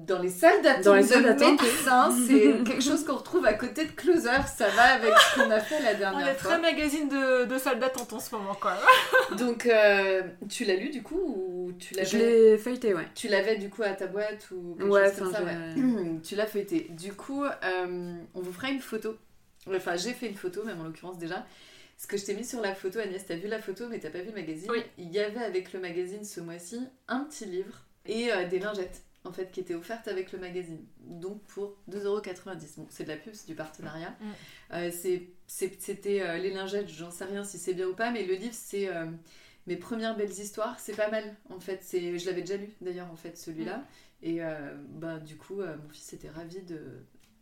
Dans 0.10 0.20
les 0.22 0.30
salles 0.30 0.62
d'attente 0.62 0.84
Dans 0.84 0.95
les 0.95 1.03
salles 1.03 1.24
de 1.24 1.28
d'attente. 1.30 1.62
médecins, 1.62 2.12
c'est 2.28 2.64
quelque 2.66 2.82
chose 2.82 3.05
qu'on 3.05 3.16
retrouve 3.16 3.45
à 3.45 3.53
côté 3.53 3.86
de 3.86 3.91
Closer, 3.91 4.41
ça 4.57 4.68
va 4.70 4.84
avec 4.95 5.14
ce 5.18 5.36
qu'on 5.39 5.49
a 5.51 5.60
fait 5.60 5.82
la 5.82 5.93
On 5.93 5.97
dernière 5.99 6.28
est 6.30 6.34
fois. 6.36 6.51
très 6.51 6.60
magazine 6.62 7.07
de, 7.07 7.45
de 7.45 7.57
salle 7.57 7.80
d'attente 7.80 8.12
en 8.14 8.20
ce 8.20 8.36
moment, 8.36 8.55
quoi. 8.55 8.76
Donc, 9.38 9.66
euh, 9.68 10.24
tu 10.49 10.66
l'as 10.66 10.76
lu 10.76 10.89
du 10.89 11.01
coup 11.03 11.16
ou 11.20 11.72
tu 11.80 11.93
Je 11.93 12.18
l'avais 12.18 12.18
l'ai 12.51 12.57
feuilleté, 12.57 12.93
ouais. 12.93 13.07
Tu 13.16 13.28
l'avais 13.28 13.57
du 13.57 13.70
coup 13.70 13.84
à 13.84 13.89
ta 13.91 14.07
boîte 14.07 14.49
ou 14.51 14.76
quelque 14.78 14.89
Ouais, 14.89 15.10
chose 15.10 15.20
comme 15.20 15.32
ça, 15.32 15.43
ouais. 15.43 15.55
Tu 16.24 16.36
l'as 16.36 16.45
feuilleté. 16.47 16.88
Du 16.89 17.14
coup, 17.14 17.43
euh, 17.45 18.14
on 18.34 18.41
vous 18.41 18.51
fera 18.51 18.70
une 18.70 18.82
photo. 18.82 19.16
Enfin, 19.74 19.95
j'ai 19.95 20.14
fait 20.14 20.28
une 20.28 20.36
photo, 20.36 20.64
même 20.64 20.82
en 20.82 20.86
l'occurrence 20.86 21.18
déjà. 21.20 21.45
Ce 21.97 22.07
que 22.07 22.16
je 22.18 22.26
t'ai 22.26 22.34
mis 22.34 22.45
sur 22.45 22.62
la 22.62 22.74
photo, 22.74 22.97
Agnès, 22.99 23.24
t'as 23.26 23.36
vu 23.36 23.47
la 23.49 23.60
photo, 23.60 23.84
mais 23.89 23.99
t'as 23.99 24.10
pas 24.10 24.20
vu 24.20 24.28
le 24.28 24.34
magazine? 24.41 24.72
Oui. 24.72 24.82
Il 24.97 25.12
y 25.12 25.20
avait 25.20 25.43
avec 25.43 25.74
le 25.74 25.80
magazine 25.82 26.24
ce 26.24 26.39
mois-ci 26.39 26.80
un 27.10 27.20
petit 27.26 27.45
livre 27.45 27.76
et 28.05 28.32
euh, 28.32 28.47
des 28.47 28.57
lingettes, 28.60 29.01
en 29.26 29.32
fait, 29.32 29.52
qui 29.52 29.60
étaient 29.60 29.76
offertes 29.76 30.08
avec 30.08 30.32
le 30.32 30.40
magazine. 30.40 30.84
Donc 31.02 31.42
pour 31.44 31.78
2,90€. 31.92 32.76
Bon, 32.78 32.88
c'est 32.90 33.04
de 33.04 33.10
la 33.10 33.18
pub, 33.18 33.34
c'est 33.34 33.48
du 33.48 33.56
partenariat. 33.56 34.16
Euh, 34.74 34.92
C'était 35.48 36.22
euh, 36.22 36.38
les 36.38 36.52
lingettes, 36.52 36.90
j'en 36.90 37.12
sais 37.12 37.26
rien 37.26 37.44
si 37.44 37.58
c'est 37.58 37.74
bien 37.74 37.88
ou 37.88 37.96
pas, 37.96 38.12
mais 38.12 38.26
le 38.26 38.36
livre, 38.36 38.54
c'est 38.54 38.88
euh, 38.88 39.08
mes 39.68 39.76
premières 39.76 40.16
belles 40.16 40.32
histoires. 40.32 40.80
C'est 40.80 40.96
pas 40.96 41.10
mal, 41.10 41.36
en 41.50 41.60
fait. 41.60 41.86
Je 41.92 42.26
l'avais 42.26 42.42
déjà 42.42 42.58
lu, 42.58 42.70
d'ailleurs, 42.82 43.12
en 43.12 43.16
fait, 43.16 43.38
celui-là. 43.38 43.84
Et 44.22 44.42
bah, 44.96 45.18
du 45.18 45.38
coup, 45.38 45.62
mon 45.62 45.90
fils 45.90 46.12
était 46.12 46.30
ravi 46.30 46.62
de, 46.64 46.82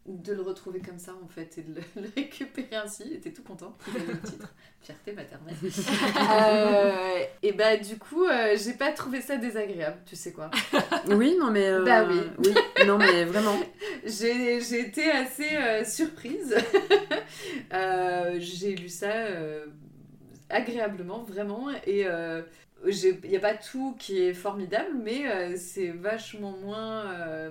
de 0.07 0.33
le 0.33 0.41
retrouver 0.41 0.79
comme 0.79 0.99
ça, 0.99 1.13
en 1.23 1.27
fait, 1.27 1.57
et 1.57 1.61
de 1.63 1.75
le, 1.75 1.81
le 2.03 2.09
récupérer 2.15 2.75
ainsi. 2.77 3.03
Était 3.13 3.31
tout 3.33 3.43
content. 3.43 3.77
Il 3.87 4.01
avait 4.01 4.13
le 4.13 4.21
titre. 4.21 4.53
Fierté 4.81 5.11
maternelle. 5.11 5.55
Euh, 6.31 7.19
et 7.43 7.51
bah, 7.51 7.75
du 7.77 7.97
coup, 7.97 8.23
euh, 8.25 8.55
j'ai 8.55 8.73
pas 8.73 8.91
trouvé 8.93 9.19
ça 9.21 9.35
désagréable, 9.37 9.97
tu 10.05 10.15
sais 10.15 10.31
quoi. 10.31 10.49
Oui, 11.07 11.35
non, 11.39 11.51
mais. 11.51 11.67
euh, 11.67 11.83
Bah 11.83 12.05
oui. 12.07 12.19
Oui, 12.39 12.53
non, 12.85 12.97
mais 12.97 13.25
vraiment. 13.25 13.57
J'ai 14.05 14.61
j'ai 14.61 14.79
été 14.81 15.11
assez 15.11 15.55
euh, 15.57 15.83
surprise. 15.83 16.55
Euh, 17.73 18.35
j'ai 18.39 18.75
lu 18.75 18.87
ça 18.89 19.11
euh, 19.11 19.65
agréablement, 20.49 21.23
vraiment. 21.23 21.67
Et 21.85 22.05
il 22.85 23.19
n'y 23.29 23.35
a 23.35 23.39
pas 23.39 23.55
tout 23.55 23.95
qui 23.99 24.21
est 24.21 24.33
formidable, 24.33 24.95
mais 25.03 25.29
euh, 25.29 25.55
c'est 25.57 25.89
vachement 25.89 26.51
moins 26.63 27.05
euh, 27.11 27.49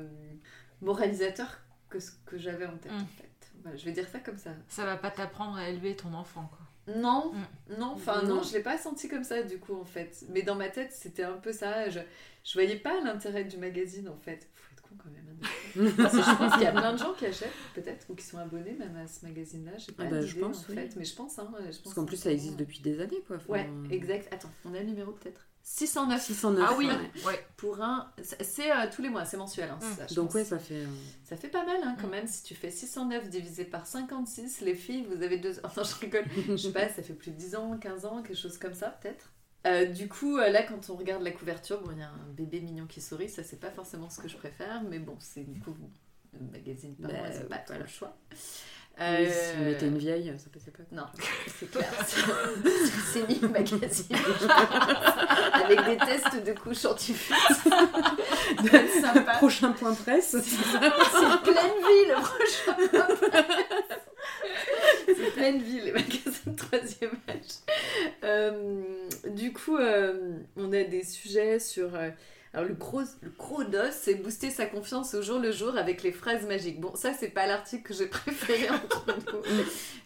moralisateur 0.81 1.59
que 1.97 2.01
ce 2.05 2.11
que 2.27 2.37
j'avais 2.39 2.67
en 2.67 2.77
tête, 2.77 2.93
Mm. 2.93 2.97
en 3.03 3.07
fait. 3.07 3.51
Voilà, 3.63 3.77
je 3.77 3.85
vais 3.85 3.93
dire 3.93 4.07
ça 4.09 4.19
comme 4.21 4.37
ça. 4.39 4.51
Ça 4.69 4.85
va 4.85 4.97
pas 4.97 5.11
t'apprendre 5.11 5.57
à 5.57 5.69
élever 5.69 5.97
ton 5.97 6.13
enfant, 6.15 6.49
quoi. 6.57 6.95
Non, 6.95 7.33
Mm. 7.33 7.79
non, 7.81 7.87
enfin 7.95 8.23
non, 8.23 8.37
Non. 8.37 8.43
je 8.43 8.53
l'ai 8.53 8.63
pas 8.63 8.79
senti 8.79 9.09
comme 9.09 9.25
ça 9.25 9.43
du 9.43 9.59
coup 9.59 9.75
en 9.75 9.85
fait. 9.85 10.25
Mais 10.29 10.43
dans 10.43 10.55
ma 10.55 10.69
tête, 10.69 10.93
c'était 10.93 11.25
un 11.25 11.33
peu 11.37 11.53
ça. 11.53 11.89
Je, 11.91 11.99
je 12.45 12.53
voyais 12.53 12.77
pas 12.77 13.01
l'intérêt 13.01 13.43
du 13.45 13.57
magazine 13.57 14.09
en 14.09 14.17
fait. 14.17 14.49
Faut 14.55 14.71
être 14.73 14.83
con 14.83 14.95
quand 15.03 15.11
même. 15.11 15.27
hein. 15.43 15.47
Parce 15.97 16.13
que 16.17 16.23
je 16.23 16.37
pense 16.39 16.53
qu'il 16.55 16.63
y 16.63 16.67
a 16.67 16.71
plein 16.73 16.93
de 16.93 16.99
gens 16.99 17.13
qui 17.15 17.27
achètent 17.27 17.51
peut-être 17.75 18.07
ou 18.09 18.15
qui 18.15 18.25
sont 18.25 18.39
abonnés 18.39 18.75
même 18.79 18.97
à 18.99 19.09
ce 19.09 19.25
magazine-là. 19.27 19.73
J'ai 19.79 19.91
pas 19.93 20.05
Ah 20.07 20.11
bah, 20.11 20.21
je 20.23 20.37
pense, 20.39 20.61
en 20.65 20.69
oui. 20.69 20.75
fait, 20.77 20.95
mais 20.97 21.05
je 21.05 21.15
pense. 21.17 21.39
Hein, 21.41 21.51
je 21.59 21.65
pense 21.65 21.79
Parce 21.81 21.95
qu'en 21.95 22.05
plus, 22.05 22.19
ça 22.19 22.31
existe 22.31 22.57
depuis 22.57 22.79
des 22.79 23.01
années, 23.01 23.21
quoi. 23.27 23.37
Enfin, 23.37 23.53
Ouais, 23.53 23.69
exact. 23.91 24.29
Attends, 24.33 24.51
on 24.65 24.73
a 24.75 24.79
le 24.79 24.85
numéro 24.87 25.11
peut-être. 25.11 25.41
609 25.69 26.23
609. 26.23 26.65
Ah 26.71 26.75
oui, 26.79 26.87
ouais. 26.87 27.25
ouais. 27.27 27.47
pour 27.57 27.83
un. 27.83 28.09
c'est- 28.23 28.71
euh, 28.71 28.87
tous 28.95 29.03
les 29.03 29.09
mois, 29.09 29.25
c'est 29.25 29.37
mensuel. 29.37 29.69
hein, 29.69 29.79
ça, 29.97 30.07
je 30.07 30.15
Donc, 30.15 30.27
pense. 30.27 30.35
ouais, 30.37 30.45
ça 30.45 30.61
fait. 30.61 30.85
euh, 30.85 30.87
Ça 31.25 31.37
fait 31.37 31.49
pas 31.49 31.67
mal 31.67 31.79
hein, 31.83 31.97
quand 32.01 32.07
Mm. 32.07 32.11
même. 32.13 32.27
Si 32.29 32.45
tu 32.45 32.55
fais 32.55 32.71
609 32.71 33.29
divisé 33.29 33.65
par 33.65 33.85
56, 33.85 34.61
les 34.61 34.77
filles, 34.77 35.05
vous 35.13 35.23
avez 35.25 35.39
deux. 35.39 35.55
Oh 35.65 35.69
non, 35.77 35.83
je 35.83 35.95
rigole. 35.97 36.25
Je 36.49 36.57
sais 36.57 36.73
pas, 36.73 36.89
ça 36.89 37.03
fait 37.03 37.15
plus 37.15 37.33
de 37.33 37.37
10 37.37 37.57
ans, 37.57 37.77
15 37.79 38.05
ans, 38.07 38.23
quelque 38.23 38.39
chose 38.39 38.59
comme 38.59 38.75
ça, 38.75 38.91
peut-être. 39.03 39.33
Euh, 39.67 39.87
du 39.87 40.07
coup, 40.09 40.37
là, 40.37 40.63
quand 40.63 40.89
on 40.89 40.95
regarde 40.95 41.23
la 41.25 41.33
couverture, 41.33 41.83
bon, 41.83 41.91
il 41.91 41.99
y 41.99 42.03
a 42.03 42.11
un 42.11 42.33
bébé 42.37 42.61
mignon 42.61 42.87
qui 42.87 43.01
sourit, 43.01 43.29
ça, 43.29 43.43
c'est 43.43 43.59
pas 43.59 43.73
forcément 43.73 44.09
ce 44.09 44.21
que 44.21 44.29
je 44.29 44.37
préfère, 44.37 44.85
mais 44.85 45.01
bon, 45.01 45.17
c'est 45.19 45.43
du 45.43 45.59
coup 45.59 45.75
magazine 46.53 46.95
par 46.95 47.11
Bah, 47.11 47.19
moi, 47.19 47.27
c'est 47.33 47.49
pas 47.49 47.59
trop 47.59 47.77
le 47.79 47.87
choix. 47.87 48.17
Euh, 48.99 49.27
Si 49.29 49.57
on 49.61 49.65
mettait 49.65 49.87
une 49.87 49.99
vieille, 49.99 50.33
ça 50.39 50.49
passait 50.51 50.71
pas. 50.71 50.83
Non, 50.91 51.05
c'est 51.59 51.71
clair. 51.71 51.93
c'est 53.13 53.29
ni 53.29 53.39
magazine. 53.49 54.17
Avec 55.53 55.85
des 55.85 55.97
tests 55.99 56.45
de 56.47 56.53
couches 56.59 56.87
être 58.73 59.01
sympa. 59.01 59.33
Prochain 59.33 59.73
point 59.73 59.93
presse. 59.95 60.37
C'est 60.41 60.41
pleine 60.41 61.77
vie 61.85 62.07
le 62.09 62.15
prochain. 62.23 62.77
C'est 65.07 65.31
pleine 65.35 65.63
vie 65.63 65.81
les 65.83 65.93
magasins 65.93 66.47
de 66.47 66.57
troisième 66.57 67.19
âge. 67.29 68.17
Euh, 68.25 68.83
du 69.29 69.53
coup, 69.53 69.77
euh, 69.77 70.39
on 70.57 70.73
a 70.73 70.85
des 70.85 71.05
sujets 71.05 71.59
sur. 71.59 71.91
Alors 72.57 72.69
le 72.71 72.75
gros, 72.75 73.03
le 73.03 73.79
c'est 73.91 74.15
booster 74.15 74.49
sa 74.49 74.65
confiance 74.65 75.13
au 75.13 75.21
jour 75.21 75.39
le 75.39 75.53
jour 75.53 75.77
avec 75.77 76.03
les 76.03 76.11
phrases 76.11 76.47
magiques. 76.47 76.81
Bon, 76.81 76.95
ça 76.95 77.11
c'est 77.13 77.29
pas 77.29 77.47
l'article 77.47 77.83
que 77.83 77.93
j'ai 77.93 78.07
préféré 78.07 78.71
entre 78.71 79.05
nous, 79.07 79.65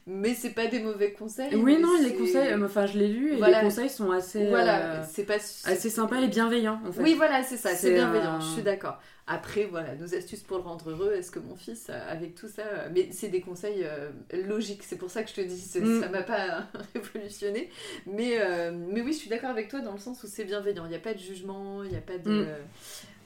mais 0.08 0.34
c'est 0.34 0.50
pas 0.50 0.66
des 0.66 0.80
mauvais 0.80 1.12
conseils. 1.12 1.54
Oui, 1.54 1.78
non, 1.78 1.90
les 2.02 2.12
conseils, 2.16 2.52
euh, 2.52 2.64
enfin, 2.66 2.86
je 2.86 2.98
l'ai 2.98 3.06
lu 3.06 3.34
et 3.34 3.36
Voilà. 3.36 3.58
les 3.60 3.64
conseils 3.68 3.88
sont 3.88 4.10
assez. 4.10 4.48
Voilà, 4.48 4.78
euh, 4.80 5.04
c'est 5.08 5.22
pas 5.22 5.36
assez 5.36 5.90
sympas 5.90 6.16
et 6.16 6.26
bienveillants, 6.26 6.80
en 6.84 6.90
fait. 6.90 7.00
Oui, 7.00 7.14
voilà, 7.14 7.44
c'est 7.44 7.56
ça, 7.56 7.70
c'est 7.70 7.76
C'est, 7.76 7.94
bienveillant, 7.94 8.38
euh, 8.38 8.40
je 8.40 8.54
suis 8.54 8.62
d'accord. 8.62 8.98
Après, 9.32 9.64
voilà, 9.66 9.94
nos 9.94 10.12
astuces 10.14 10.42
pour 10.42 10.56
le 10.58 10.64
rendre 10.64 10.90
heureux, 10.90 11.12
est-ce 11.12 11.30
que 11.30 11.38
mon 11.38 11.54
fils, 11.54 11.88
avec 11.88 12.34
tout 12.34 12.48
ça, 12.48 12.64
mais 12.92 13.10
c'est 13.12 13.28
des 13.28 13.40
conseils 13.40 13.84
euh, 13.84 14.10
logiques, 14.32 14.82
c'est 14.82 14.96
pour 14.96 15.08
ça 15.10 15.22
que 15.22 15.30
je 15.30 15.34
te 15.36 15.40
dis, 15.40 15.70
Mm. 15.80 16.00
ça 16.00 16.08
m'a 16.08 16.22
pas 16.24 16.66
révolutionné. 16.94 17.70
Mais, 18.06 18.40
euh, 18.40 18.72
mais 18.72 19.00
oui, 19.02 19.12
je 19.12 19.18
suis 19.18 19.30
d'accord 19.30 19.50
avec 19.50 19.68
toi 19.68 19.80
dans 19.82 19.92
le 19.92 19.98
sens 19.98 20.22
où 20.24 20.26
c'est 20.26 20.44
bienveillant, 20.44 20.84
il 20.86 20.88
n'y 20.90 20.96
a 20.96 21.00
pas 21.00 21.14
de 21.14 21.18
jugement, 21.20 21.84
il 21.84 21.90
n'y 21.90 21.96
a 21.96 22.00
pas 22.00 22.18
de... 22.18 22.28
Mm. 22.30 22.44
euh, 22.48 22.58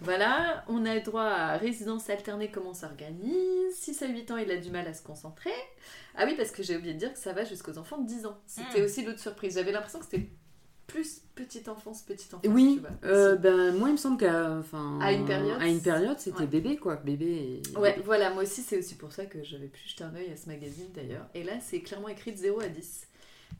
Voilà, 0.02 0.64
on 0.68 0.84
a 0.84 0.98
droit 1.00 1.22
à 1.24 1.56
résidence 1.56 2.10
alternée, 2.10 2.50
comment 2.50 2.74
ça 2.74 2.88
s'organise? 2.88 3.74
6 3.74 4.02
à 4.02 4.06
8 4.08 4.30
ans, 4.32 4.36
il 4.36 4.50
a 4.50 4.56
du 4.58 4.70
mal 4.70 4.86
à 4.86 4.92
se 4.92 5.02
concentrer. 5.02 5.50
Ah 6.16 6.24
oui, 6.26 6.34
parce 6.36 6.50
que 6.50 6.62
j'ai 6.62 6.76
oublié 6.76 6.92
de 6.94 6.98
dire 6.98 7.12
que 7.14 7.18
ça 7.18 7.32
va 7.32 7.44
jusqu'aux 7.44 7.78
enfants 7.78 7.98
de 7.98 8.06
10 8.06 8.26
ans. 8.26 8.36
C'était 8.46 8.82
Mm. 8.82 8.84
aussi 8.84 9.04
l'autre 9.04 9.20
surprise. 9.20 9.54
J'avais 9.54 9.72
l'impression 9.72 10.00
que 10.00 10.04
c'était 10.04 10.28
plus 10.86 11.22
petite 11.34 11.68
enfance, 11.68 12.02
petite 12.02 12.32
enfance. 12.34 12.50
Oui, 12.52 12.74
tu 12.74 12.80
vois, 12.80 12.90
euh, 13.10 13.36
ben, 13.36 13.74
moi 13.76 13.88
il 13.88 13.92
me 13.92 13.96
semble 13.96 14.18
qu'à 14.18 14.52
enfin, 14.52 14.98
À 15.00 15.12
une 15.12 15.24
période, 15.26 15.60
à 15.60 15.66
une 15.68 15.80
période 15.80 16.18
c'était 16.18 16.40
ouais. 16.40 16.46
bébé 16.46 16.76
quoi, 16.76 16.96
bébé. 16.96 17.62
et- 17.74 17.78
Ouais, 17.78 17.98
voilà, 18.04 18.30
moi 18.32 18.42
aussi 18.42 18.62
c'est 18.62 18.78
aussi 18.78 18.94
pour 18.94 19.12
ça 19.12 19.26
que 19.26 19.42
j'avais 19.42 19.66
pu 19.68 19.80
jeter 19.88 20.04
un 20.04 20.14
œil 20.14 20.30
à 20.32 20.36
ce 20.36 20.46
magazine 20.48 20.86
d'ailleurs. 20.94 21.26
Et 21.34 21.42
là 21.42 21.54
c'est 21.60 21.80
clairement 21.80 22.08
écrit 22.08 22.32
de 22.32 22.36
0 22.38 22.60
à 22.60 22.68
10. 22.68 23.06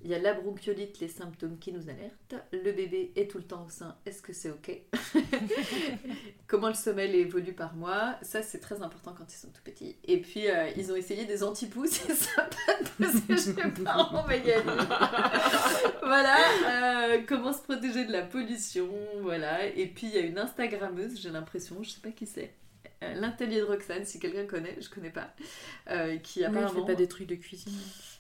Il 0.03 0.11
y 0.11 0.15
a 0.15 0.19
la 0.19 0.35
bronchiolite, 0.35 1.01
les 1.01 1.09
symptômes 1.09 1.59
qui 1.59 1.73
nous 1.73 1.89
alertent. 1.89 2.35
Le 2.53 2.73
bébé 2.73 3.13
est 3.17 3.31
tout 3.31 3.39
le 3.39 3.45
temps 3.45 3.65
au 3.67 3.71
sein, 3.71 3.97
est-ce 4.05 4.21
que 4.23 4.33
c'est 4.33 4.51
ok 4.51 4.83
Comment 6.47 6.69
le 6.69 6.75
sommeil 6.75 7.15
évolue 7.17 7.53
par 7.55 7.75
mois? 7.75 8.17
Ça 8.23 8.43
c'est 8.43 8.59
très 8.59 8.83
important 8.83 9.15
quand 9.17 9.33
ils 9.33 9.37
sont 9.37 9.49
tout 9.49 9.63
petits. 9.65 9.97
Et 10.05 10.21
puis 10.21 10.49
euh, 10.49 10.69
ils 10.77 10.93
ont 10.93 10.97
essayé 10.97 11.25
des 11.25 11.43
antipoux, 11.43 11.87
c'est 11.91 12.15
sympa 12.15 12.57
de 12.81 13.05
poser 13.05 13.55
chez 13.55 13.83
parents 13.83 14.27
Magali. 14.27 14.63
voilà, 16.03 16.37
euh, 16.67 17.23
comment 17.27 17.53
se 17.53 17.63
protéger 17.63 18.05
de 18.05 18.13
la 18.13 18.23
pollution, 18.23 18.91
voilà. 19.23 19.67
Et 19.67 19.87
puis 19.87 20.09
il 20.09 20.15
y 20.15 20.19
a 20.19 20.23
une 20.23 20.39
Instagrammeuse, 20.39 21.21
j'ai 21.21 21.31
l'impression, 21.31 21.83
je 21.83 21.91
sais 21.91 22.01
pas 22.01 22.11
qui 22.11 22.27
c'est. 22.27 22.53
Euh, 23.05 23.21
L'atelier 23.21 23.59
de 23.61 23.65
Roxane, 23.65 24.05
si 24.05 24.19
quelqu'un 24.19 24.47
connaît, 24.47 24.77
je 24.81 24.89
connais 24.89 25.11
pas, 25.11 25.31
euh, 25.91 26.17
qui 26.19 26.41
Oui, 26.41 26.45
elle 26.49 26.57
apparemment, 26.57 26.81
fait 26.87 26.93
pas 26.93 26.95
des 26.97 27.09
trucs 27.09 27.27
de 27.29 27.35
cuisine. 27.37 27.73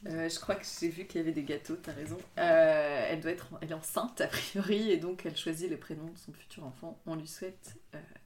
euh, 0.08 0.28
je 0.28 0.38
crois 0.40 0.54
que 0.54 0.64
j'ai 0.80 0.88
vu 0.88 1.06
qu'il 1.06 1.20
y 1.20 1.24
avait 1.24 1.32
des 1.32 1.42
gâteaux, 1.44 1.76
t'as 1.76 1.92
raison. 1.92 2.18
Euh, 2.38 3.06
elle 3.10 3.20
doit 3.20 3.32
être, 3.32 3.48
elle 3.60 3.70
est 3.70 3.74
enceinte 3.74 4.20
a 4.20 4.26
priori, 4.26 4.90
et 4.90 4.96
donc 4.96 5.24
elle 5.26 5.36
choisit 5.36 5.70
le 5.70 5.76
prénom 5.76 6.04
de 6.04 6.18
son 6.18 6.32
futur 6.32 6.64
enfant. 6.64 6.98
On 7.06 7.16
lui 7.16 7.26
souhaite 7.28 7.76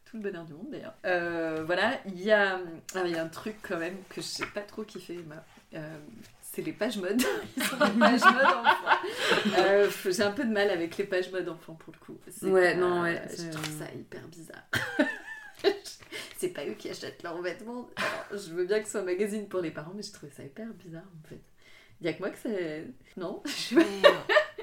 tout 0.04 0.16
le 0.16 0.22
bonheur 0.22 0.44
du 0.44 0.54
monde 0.54 0.70
d'ailleurs. 0.70 0.94
Voilà, 1.66 2.00
il 2.06 2.20
y 2.20 2.30
a, 2.32 2.61
ah, 2.94 3.02
il 3.04 3.11
y 3.12 3.16
a 3.16 3.22
un 3.22 3.28
truc 3.28 3.56
quand 3.62 3.78
même 3.78 3.96
que 4.09 4.20
je 4.20 4.26
sais 4.26 4.46
pas 4.46 4.62
trop 4.62 4.82
kiffé, 4.84 5.14
Emma. 5.14 5.44
C'est 6.50 6.62
les 6.62 6.72
pages 6.72 6.96
mode. 6.96 7.22
Ils 7.59 7.62
sont 7.62 7.76
des 7.76 7.98
pages 8.00 8.22
mode 8.24 8.44
enfants. 8.44 8.98
Euh, 9.59 9.88
j'ai 10.06 10.22
un 10.22 10.30
peu 10.32 10.44
de 10.44 10.50
mal 10.50 10.70
avec 10.70 10.96
les 10.96 11.04
pages 11.04 11.30
mode 11.30 11.48
enfants 11.48 11.74
pour 11.74 11.92
le 11.92 11.98
coup. 11.98 12.18
Ouais, 12.42 12.74
non, 12.74 13.02
ouais, 13.02 13.22
Je 13.36 13.50
trouve 13.50 13.78
ça 13.78 13.84
hyper 13.94 14.26
bizarre. 14.28 14.62
c'est 16.39 16.49
pas 16.49 16.64
eux 16.66 16.72
qui 16.74 16.89
achètent 16.89 17.22
leurs 17.22 17.41
vêtements. 17.43 17.89
Alors, 17.97 18.43
je 18.43 18.53
veux 18.55 18.64
bien 18.64 18.78
que 18.80 18.86
ce 18.86 18.93
soit 18.93 19.01
un 19.01 19.05
magazine 19.05 19.47
pour 19.49 19.61
les 19.61 19.70
parents, 19.70 19.93
mais 19.95 20.03
je 20.03 20.12
trouvais 20.12 20.32
ça 20.32 20.43
hyper 20.43 20.68
bizarre 20.74 21.03
en 21.22 21.28
fait. 21.28 21.41
Il 22.01 22.07
y 22.07 22.11
a 22.11 22.12
que 22.12 22.20
moi 22.20 22.30
que 22.30 22.39
c'est. 22.41 22.86
Non? 23.16 23.43
Je 23.47 23.51
sais 23.51 23.74
pas. 23.74 23.80
Euh, 23.82 24.12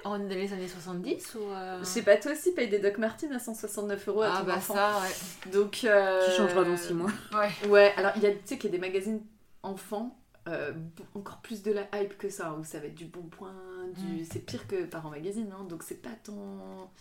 on 0.05 0.15
est 0.15 0.29
dans 0.29 0.35
les 0.35 0.53
années 0.53 0.67
70 0.69 1.35
ou. 1.35 1.39
euh, 1.51 1.79
Je 1.79 1.83
sais 1.83 2.01
pas, 2.03 2.15
toi 2.15 2.31
aussi, 2.31 2.53
paye 2.53 2.69
des 2.69 2.79
Doc 2.79 2.97
Martens 2.97 3.31
à 3.33 3.39
169 3.39 4.07
euros 4.07 4.21
à 4.21 4.35
Ah 4.35 4.39
ton 4.39 4.45
bah 4.47 4.55
enfant. 4.55 4.73
ça, 4.75 5.01
ouais. 5.01 5.51
Donc. 5.51 5.81
euh, 5.83 6.25
Tu 6.25 6.31
changeras 6.37 6.63
dans 6.63 6.77
6 6.77 6.93
mois. 6.93 7.11
Ouais. 7.33 7.67
Ouais, 7.69 7.93
alors 7.97 8.13
il 8.15 8.23
y 8.23 8.27
a, 8.27 8.31
tu 8.31 8.37
sais 8.45 8.57
qu'il 8.57 8.71
y 8.71 8.73
a 8.73 8.77
des 8.77 8.81
magazines 8.87 9.21
enfants, 9.63 10.17
euh, 10.47 10.71
encore 11.13 11.41
plus 11.41 11.61
de 11.61 11.73
la 11.73 11.87
hype 11.99 12.17
que 12.17 12.29
ça, 12.29 12.53
où 12.53 12.63
ça 12.63 12.79
va 12.79 12.85
être 12.85 12.95
du 12.95 13.05
bon 13.05 13.23
point, 13.23 13.53
du... 13.97 14.21
Mm. 14.21 14.25
c'est 14.31 14.39
pire 14.45 14.67
que 14.67 14.85
Parents 14.85 15.09
Magazine, 15.09 15.51
hein, 15.57 15.65
donc 15.65 15.83
c'est 15.83 16.01
pas 16.01 16.15
tant. 16.23 16.91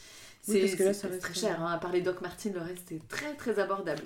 Oui, 0.46 0.60
parce 0.60 0.74
que 0.74 0.82
là, 0.82 0.92
c'est 0.92 1.00
ça 1.02 1.08
reste 1.08 1.22
très 1.22 1.34
cher. 1.34 1.62
Hein, 1.62 1.72
à 1.72 1.78
part 1.78 1.92
les 1.92 2.02
Doc 2.02 2.20
Martens, 2.20 2.52
le 2.52 2.60
reste 2.60 2.92
est 2.92 3.06
très 3.08 3.34
très 3.34 3.58
abordable. 3.58 4.02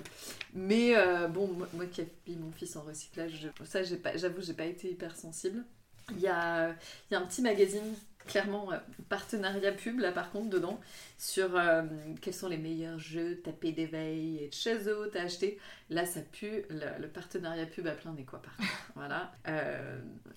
Mais 0.53 0.95
euh, 0.95 1.27
bon, 1.27 1.47
moi, 1.47 1.67
moi 1.73 1.85
qui 1.85 2.01
ai 2.01 2.07
mis 2.27 2.37
mon 2.37 2.51
fils 2.51 2.75
en 2.77 2.81
recyclage, 2.81 3.31
je- 3.59 3.65
ça, 3.65 3.83
j'ai 3.83 3.97
pas, 3.97 4.15
j'avoue, 4.17 4.41
j'ai 4.41 4.53
pas 4.53 4.65
été 4.65 4.89
hyper 4.89 5.15
sensible. 5.15 5.63
Il 6.11 6.19
y 6.21 6.27
a, 6.27 6.69
il 6.69 7.13
y 7.13 7.15
a 7.15 7.19
un 7.19 7.25
petit 7.25 7.41
magazine, 7.41 7.83
clairement, 8.25 8.71
euh, 8.71 8.77
partenariat 9.09 9.71
pub, 9.73 9.99
là 9.99 10.11
par 10.11 10.31
contre, 10.31 10.49
dedans, 10.49 10.79
sur 11.17 11.55
euh, 11.55 11.83
quels 12.21 12.33
sont 12.33 12.47
les 12.47 12.57
meilleurs 12.57 12.97
jeux 12.99 13.41
tapés 13.43 13.73
d'éveil 13.73 14.37
et 14.43 14.47
de 14.47 14.53
chez 14.53 14.87
eux 14.89 15.09
t'as 15.13 15.23
acheté. 15.23 15.59
Là, 15.89 16.05
ça 16.05 16.21
pue 16.21 16.63
le, 16.69 17.01
le 17.01 17.07
partenariat 17.09 17.65
pub 17.65 17.85
à 17.85 17.91
plein 17.91 18.13
nez, 18.13 18.23
quoi, 18.25 18.41
par 18.41 18.55
contre. 18.55 18.69
voilà. 18.95 19.33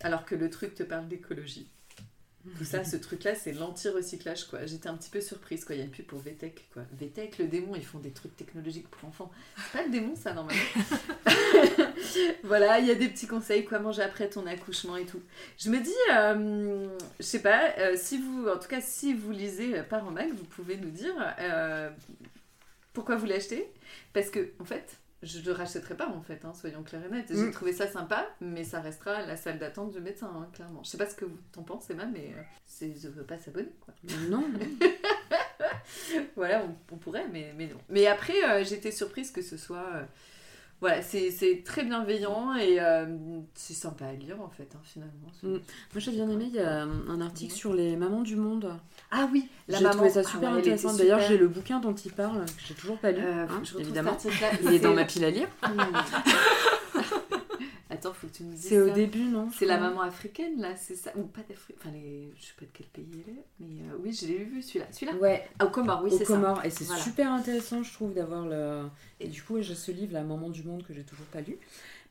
Alors 0.00 0.24
que 0.24 0.34
le 0.34 0.50
truc 0.50 0.74
te 0.74 0.82
parle 0.82 1.09
d'écologie. 1.09 1.70
Tout 2.59 2.64
ça, 2.64 2.82
ce 2.82 2.97
truc-là, 2.97 3.36
c'est 3.36 3.53
l'anti-recyclage, 3.53 4.49
quoi. 4.49 4.66
J'étais 4.66 4.88
un 4.88 4.97
petit 4.97 5.11
peu 5.11 5.20
surprise, 5.20 5.64
quoi. 5.64 5.76
Il 5.76 5.78
y 5.78 5.82
a 5.82 5.84
une 5.84 5.93
pub 5.93 6.07
pour 6.07 6.18
VTech, 6.18 6.66
quoi. 6.72 6.82
VTech, 6.93 7.38
le 7.38 7.47
démon, 7.47 7.74
ils 7.76 7.84
font 7.84 8.01
des 8.01 8.11
trucs 8.11 8.36
technologiques 8.36 8.88
pour 8.88 9.09
enfants. 9.09 9.30
Pas 9.72 9.84
le 9.84 9.90
démon, 9.90 10.16
ça, 10.16 10.32
normalement. 10.34 10.61
voilà, 12.43 12.80
il 12.80 12.86
y 12.86 12.90
a 12.90 12.97
des 12.97 13.09
petits 13.09 13.28
conseils, 13.28 13.64
quoi 13.64 13.78
manger 13.78 14.03
après 14.03 14.28
ton 14.28 14.45
accouchement 14.47 14.97
et 14.97 15.07
tout. 15.07 15.22
Je 15.57 15.70
me 15.70 15.78
dis, 15.78 15.90
euh, 16.12 16.88
je 17.20 17.24
sais 17.24 17.43
pas, 17.43 17.70
euh, 17.78 17.97
si 17.97 18.18
vous, 18.18 18.49
en 18.49 18.59
tout 18.59 18.68
cas, 18.68 18.80
si 18.80 19.14
vous 19.14 19.30
lisez 19.30 19.78
euh, 19.78 19.82
Parents 19.84 20.11
Mag, 20.11 20.32
vous 20.32 20.45
pouvez 20.45 20.76
nous 20.76 20.90
dire 20.90 21.14
euh, 21.38 21.90
pourquoi 22.93 23.16
vous 23.16 23.26
l'achetez. 23.26 23.70
Parce 24.12 24.30
que, 24.30 24.51
en 24.59 24.64
fait, 24.64 24.99
je 25.22 25.38
ne 25.38 25.44
le 25.44 25.52
rachèterai 25.52 25.96
pas, 25.96 26.08
en 26.08 26.20
fait, 26.22 26.44
hein, 26.44 26.52
soyons 26.54 26.82
clairs 26.82 27.04
et 27.04 27.08
nets. 27.08 27.26
J'ai 27.30 27.36
Mm. 27.36 27.50
trouvé 27.52 27.72
ça 27.72 27.86
sympa, 27.86 28.26
mais 28.40 28.64
ça 28.64 28.80
restera 28.80 29.22
la 29.24 29.36
salle 29.36 29.58
d'attente 29.58 29.92
du 29.92 30.00
médecin, 30.00 30.30
hein, 30.34 30.48
clairement. 30.52 30.82
Je 30.82 30.90
sais 30.90 30.98
pas 30.98 31.06
ce 31.08 31.14
que 31.14 31.26
t'en 31.52 31.62
penses, 31.62 31.88
Emma, 31.90 32.06
mais 32.06 32.34
euh, 32.36 32.88
je 33.00 33.08
veux 33.08 33.24
pas 33.24 33.38
s'abonner, 33.38 33.72
quoi. 33.80 33.94
Non, 34.28 34.44
Voilà, 36.36 36.64
on, 36.64 36.94
on 36.94 36.98
pourrait, 36.98 37.26
mais, 37.32 37.52
mais 37.56 37.66
non. 37.66 37.78
Mais 37.88 38.06
après, 38.06 38.34
euh, 38.44 38.64
j'étais 38.64 38.90
surprise 38.90 39.30
que 39.30 39.42
ce 39.42 39.56
soit. 39.56 40.06
Euh, 40.83 40.89
voilà, 40.89 41.03
c'est, 41.03 41.62
très 41.64 41.85
bienveillant 41.85 42.55
et 42.57 42.80
euh, 42.80 43.07
c'est 43.55 43.74
sympa 43.74 44.07
à 44.07 44.12
lire, 44.12 44.41
en 44.41 44.49
fait, 44.49 44.68
hein, 44.74 44.80
finalement. 44.83 45.12
Mm. 45.43 45.49
Moi 45.49 45.61
j'ai 45.97 46.11
bien 46.12 46.28
aimé, 46.28 46.47
il 46.49 46.55
y 46.55 46.61
a 46.61 46.83
un 46.83 47.20
article 47.20 47.55
sur 47.55 47.72
les 47.72 47.97
mamans 47.97 48.22
du 48.22 48.37
monde. 48.37 48.74
Ah 49.11 49.28
oui, 49.33 49.49
la 49.68 49.78
J'ai 49.78 49.85
trouvé 49.85 50.11
ça 50.11 50.20
Ah 50.24 50.28
super 50.28 50.53
ouais, 50.53 50.59
intéressant. 50.59 50.95
D'ailleurs, 50.95 51.20
j'ai 51.20 51.39
le 51.39 51.49
bouquin 51.49 51.80
dont 51.80 51.95
il 51.95 52.12
parle, 52.12 52.45
que 52.45 52.62
j'ai 52.66 52.74
toujours 52.74 52.99
pas 52.99 53.12
lu, 53.12 53.22
Euh, 53.22 53.47
hein, 53.49 53.62
évidemment. 53.78 54.16
Il 54.62 54.72
est 54.72 54.78
dans 54.80 54.95
ma 54.95 55.05
pile 55.05 55.24
à 55.24 55.30
lire. 55.30 55.49
Attends, 58.03 58.14
faut 58.14 58.26
que 58.26 58.32
tu 58.32 58.42
nous 58.42 58.53
dises 58.53 58.66
C'est 58.68 58.80
au 58.80 58.90
début, 58.90 59.24
non 59.24 59.48
C'est 59.57 59.66
la 59.66 59.78
maman 59.78 60.00
africaine, 60.03 60.61
là, 60.61 60.74
c'est 60.76 60.96
ça 60.96 61.12
Ou 61.16 61.22
pas 61.22 61.42
d'Afrique 61.48 61.76
Enfin, 61.80 61.90
les... 61.92 62.32
je 62.36 62.42
sais 62.46 62.53
pas 62.59 62.64
de 62.64 62.70
quel 62.72 62.86
pays 62.88 63.09
elle 63.26 63.34
est, 63.34 63.44
mais 63.61 63.82
euh, 63.82 63.96
oui, 64.03 64.12
je 64.12 64.26
l'ai 64.26 64.38
vu, 64.38 64.61
celui-là. 64.61 64.86
Celui-là 64.90 65.14
Ouais, 65.18 65.48
Ah, 65.59 65.66
au 65.66 65.70
Comores, 65.70 66.03
oui, 66.03 66.11
au 66.12 66.18
c'est 66.18 66.24
ça. 66.24 66.34
Comores. 66.34 66.64
Et 66.64 66.70
c'est 66.70 66.84
Voilà. 66.84 67.03
super 67.03 67.30
intéressant, 67.32 67.82
je 67.82 67.92
trouve, 67.92 68.12
d'avoir 68.12 68.46
le. 68.46 68.82
Et 69.20 69.28
du 69.28 69.42
coup, 69.42 69.61
j'ai 69.62 69.74
ce 69.76 69.92
livre, 69.92 70.14
La 70.14 70.22
Maman 70.22 70.50
du 70.50 70.64
Monde, 70.64 70.82
que 70.84 70.92
j'ai 70.92 71.05
toujours 71.05 71.26
pas 71.26 71.40
lu. 71.40 71.59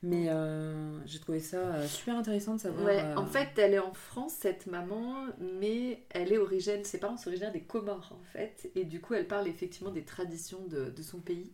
Mais 0.04 0.30
euh, 0.30 0.98
j'ai 1.06 1.20
trouvé 1.20 1.40
ça 1.40 1.58
euh, 1.58 1.88
super 1.88 2.18
intéressant 2.18 2.56
de 2.56 2.60
savoir. 2.62 2.86
Ouais, 2.86 3.00
euh, 3.04 3.16
en 3.18 3.26
fait, 3.28 3.50
elle 3.58 3.74
est 3.76 3.80
en 3.80 3.94
France, 3.94 4.34
cette 4.40 4.66
maman, 4.66 5.28
mais 5.60 6.02
elle 6.10 6.34
est 6.34 6.40
originaire, 6.40 6.84
ses 6.86 7.00
parents 7.00 7.18
sont 7.18 7.28
originaires 7.28 7.52
des 7.52 7.62
Comores, 7.62 8.12
en 8.20 8.24
fait, 8.34 8.72
et 8.74 8.84
du 8.84 9.00
coup, 9.00 9.14
elle 9.14 9.28
parle 9.28 9.48
effectivement 9.48 9.92
des 9.92 10.04
traditions 10.04 10.66
de, 10.70 10.90
de 10.90 11.02
son 11.04 11.20
pays 11.20 11.52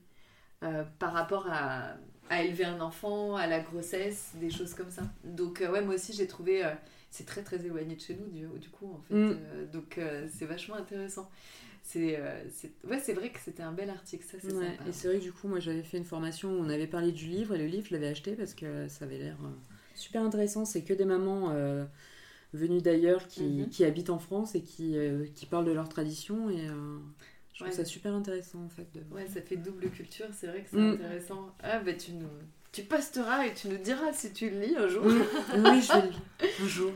euh, 0.63 0.85
par 0.97 1.11
rapport 1.11 1.45
à, 1.51 1.95
à 2.29 2.43
élever 2.43 2.65
un 2.65 2.79
enfant, 2.81 3.35
à 3.35 3.47
la 3.47 3.59
grossesse, 3.59 4.31
des 4.39 4.49
choses 4.49 4.73
comme 4.73 4.91
ça. 4.91 5.03
Donc, 5.23 5.61
euh, 5.61 5.71
ouais, 5.71 5.81
moi 5.81 5.95
aussi, 5.95 6.13
j'ai 6.13 6.27
trouvé. 6.27 6.65
euh, 6.65 6.69
c'est 7.09 7.25
très 7.25 7.41
très 7.41 7.65
éloigné 7.65 7.95
de 7.95 8.01
chez 8.01 8.15
nous, 8.15 8.29
du, 8.29 8.59
du 8.59 8.69
coup, 8.69 8.91
en 8.93 9.01
fait. 9.07 9.13
Mm. 9.15 9.37
Euh, 9.39 9.65
donc, 9.71 9.97
euh, 9.97 10.27
c'est 10.37 10.45
vachement 10.45 10.75
intéressant. 10.75 11.29
C'est, 11.83 12.17
euh, 12.19 12.43
ouais, 12.83 12.99
c'est 12.99 13.13
vrai 13.13 13.29
que 13.31 13.39
c'était 13.39 13.63
un 13.63 13.71
bel 13.71 13.89
article, 13.89 14.25
ça, 14.25 14.37
c'est 14.41 14.51
Ouais, 14.53 14.65
sympa. 14.71 14.89
et 14.89 14.91
c'est 14.91 15.07
vrai 15.07 15.17
que 15.19 15.23
du 15.23 15.31
coup, 15.31 15.47
moi 15.47 15.61
j'avais 15.61 15.83
fait 15.83 15.97
une 15.97 16.03
formation 16.03 16.49
où 16.51 16.59
on 16.61 16.69
avait 16.69 16.85
parlé 16.85 17.13
du 17.13 17.27
livre 17.27 17.55
et 17.55 17.57
le 17.57 17.65
livre 17.65 17.87
je 17.87 17.93
l'avais 17.93 18.09
acheté 18.09 18.33
parce 18.33 18.53
que 18.53 18.89
ça 18.89 19.05
avait 19.05 19.19
l'air 19.19 19.37
super 19.95 20.21
intéressant. 20.21 20.65
C'est 20.65 20.81
que 20.83 20.93
des 20.93 21.05
mamans 21.05 21.53
venues 22.53 22.81
d'ailleurs 22.81 23.25
qui, 23.29 23.43
Mhm. 23.43 23.69
qui 23.69 23.85
habitent 23.85 24.09
en 24.09 24.19
France 24.19 24.53
et 24.55 24.61
qui, 24.61 24.97
qui 25.33 25.45
parlent 25.45 25.63
de 25.65 25.71
leurs 25.71 25.87
traditions 25.87 26.49
et 26.49 26.67
je 27.57 27.63
trouve 27.63 27.75
ça 27.75 27.85
super 27.85 28.13
intéressant 28.13 28.59
en 28.63 28.69
fait. 28.69 28.87
De... 28.93 29.01
Ouais, 29.15 29.25
ça 29.27 29.41
fait 29.41 29.55
double 29.57 29.89
culture, 29.89 30.27
c'est 30.31 30.45
vrai 30.47 30.61
que 30.61 30.69
c'est 30.69 30.77
Mm. 30.77 30.93
intéressant. 30.93 31.55
Ah, 31.63 31.79
bah 31.79 31.93
tu 31.93 32.11
nous. 32.11 32.27
Tu 32.71 32.83
posteras 32.83 33.47
et 33.47 33.53
tu 33.55 33.69
nous 33.69 33.77
diras 33.77 34.13
si 34.13 34.31
tu 34.31 34.51
le 34.51 34.59
lis 34.59 34.75
un 34.77 34.87
jour. 34.87 35.03
Mm. 35.05 35.21
oui, 35.65 35.81
je 35.81 35.93
vais 35.93 36.01
le 36.01 36.63
un 36.63 36.67
jour. 36.67 36.91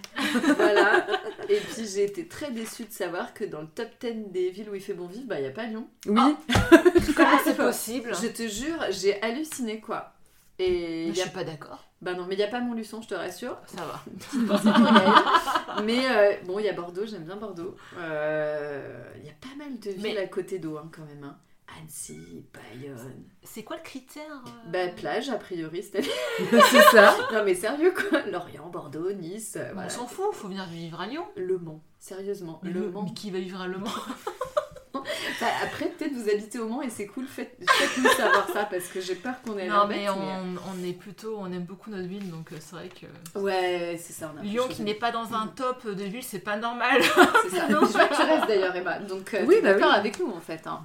voilà. 0.56 1.08
Et 1.50 1.58
puis 1.58 1.88
j'ai 1.88 2.04
été 2.04 2.28
très 2.28 2.52
déçue 2.52 2.84
de 2.86 2.92
savoir 2.92 3.34
que 3.34 3.44
dans 3.44 3.62
le 3.62 3.68
top 3.68 3.90
10 4.00 4.32
des 4.32 4.52
villes 4.52 4.70
où 4.70 4.76
il 4.76 4.82
fait 4.82 4.94
bon 4.94 5.08
vivre, 5.08 5.26
bah 5.26 5.40
il 5.40 5.42
n'y 5.44 5.48
a 5.48 5.52
pas 5.52 5.66
Lyon. 5.66 5.88
Oui, 6.06 6.36
Comment 7.16 7.40
c'est 7.44 7.58
possible 7.58 8.12
Je 8.22 8.28
te 8.28 8.48
jure, 8.48 8.78
j'ai 8.92 9.20
halluciné 9.24 9.80
quoi. 9.80 10.14
Et 10.60 11.08
il 11.08 11.18
y 11.18 11.22
a... 11.22 11.24
suis 11.24 11.32
pas 11.34 11.44
d'accord. 11.44 11.84
Bah 12.02 12.14
non, 12.16 12.26
mais 12.28 12.34
il 12.36 12.38
n'y 12.40 12.44
a 12.44 12.48
pas 12.48 12.60
Montluçon, 12.62 13.02
je 13.02 13.08
te 13.10 13.14
rassure. 13.14 13.58
Ça 13.68 13.84
va. 13.86 14.02
mais 15.84 16.00
euh, 16.10 16.34
bon, 16.46 16.58
il 16.60 16.66
y 16.66 16.70
a 16.70 16.74
Bordeaux, 16.74 17.06
j'aime 17.06 17.24
bien 17.26 17.36
Bordeaux. 17.36 17.76
Euh, 17.98 19.14
Il 19.20 19.26
y 19.26 19.30
a 19.30 19.34
pas 19.40 19.56
mal 19.58 19.78
de 19.80 19.92
villes 19.92 20.02
Mais- 20.02 20.18
à 20.18 20.28
côté 20.28 20.58
d'eau 20.60 20.78
hein, 20.78 20.90
quand 20.96 21.04
même. 21.06 21.24
hein. 21.24 21.38
Annecy, 21.80 22.44
Bayonne. 22.54 23.24
C'est 23.44 23.64
quoi 23.64 23.78
le 23.78 23.82
critère 23.82 24.24
euh, 24.46 24.70
Bah 24.72 24.90
plage 24.90 25.30
a 25.30 25.38
priori, 25.38 25.82
c'est 25.84 26.02
ça. 26.92 27.16
Non 27.32 27.44
mais 27.46 27.56
sérieux 27.56 27.94
quoi 27.94 28.22
Lorient, 28.24 28.68
Bordeaux, 28.68 29.14
Nice, 29.14 29.56
euh, 29.58 29.72
On 29.78 29.88
s'en 29.88 30.06
fout, 30.06 30.34
faut 30.34 30.50
venir 30.50 30.66
vivre 30.66 31.00
à 31.00 31.08
Lyon. 31.08 31.26
Le 31.38 31.58
Mans, 31.58 31.82
sérieusement, 31.98 32.60
le, 32.64 32.90
Mans. 32.92 33.04
Mais 33.04 33.14
qui 33.14 33.32
va 33.32 33.40
vivre 33.40 33.62
à 33.62 33.68
Le 33.68 33.78
Mans? 33.78 33.88
Enfin, 35.32 35.48
après 35.64 35.86
peut-être 35.88 36.14
vous 36.14 36.30
habitez 36.30 36.60
au 36.60 36.68
Mans 36.68 36.82
et 36.82 36.90
c'est 36.90 37.08
cool, 37.08 37.26
faites- 37.26 37.58
faites-nous 37.68 38.10
savoir 38.10 38.48
ça 38.52 38.66
parce 38.66 38.88
que 38.88 39.02
j'ai 39.02 39.16
peur 39.16 39.34
qu'on 39.44 39.58
ait 39.58 39.68
Non 39.68 39.88
l'air 39.88 39.88
mais 39.88 40.06
bête, 40.06 40.10
on, 40.16 40.56
on 40.80 40.84
est 40.88 40.94
plutôt, 40.94 41.36
on 41.40 41.52
aime 41.52 41.64
beaucoup 41.64 41.90
notre 41.90 42.08
ville, 42.08 42.30
donc 42.30 42.52
euh, 42.52 42.58
c'est 42.60 42.76
vrai 42.76 42.90
que 42.90 43.40
Ouais, 43.40 44.00
c'est 44.02 44.14
ça, 44.14 44.32
on 44.36 44.40
a 44.40 44.44
Lyon 44.44 44.68
qui 44.70 44.84
n'est 44.84 44.94
pas 44.94 45.12
dans 45.12 45.34
un 45.34 45.48
top 45.48 45.88
de 45.88 46.04
ville, 46.04 46.24
c'est 46.24 46.40
pas 46.40 46.58
normal. 46.58 47.02
C'est 47.44 47.50
ça. 47.58 47.68
Je 47.70 47.74
vois 47.76 48.06
que 48.08 48.16
tu 48.16 48.22
restes 48.22 48.48
d'ailleurs 48.48 48.76
Emma, 48.76 49.00
donc 49.00 49.34
euh, 49.34 49.44
Oui, 49.48 49.56
bah 49.64 49.74
d'accord 49.74 49.90
oui. 49.92 49.98
avec 50.00 50.20
nous 50.20 50.30
en 50.32 50.40
fait. 50.42 50.66
hein. 50.68 50.82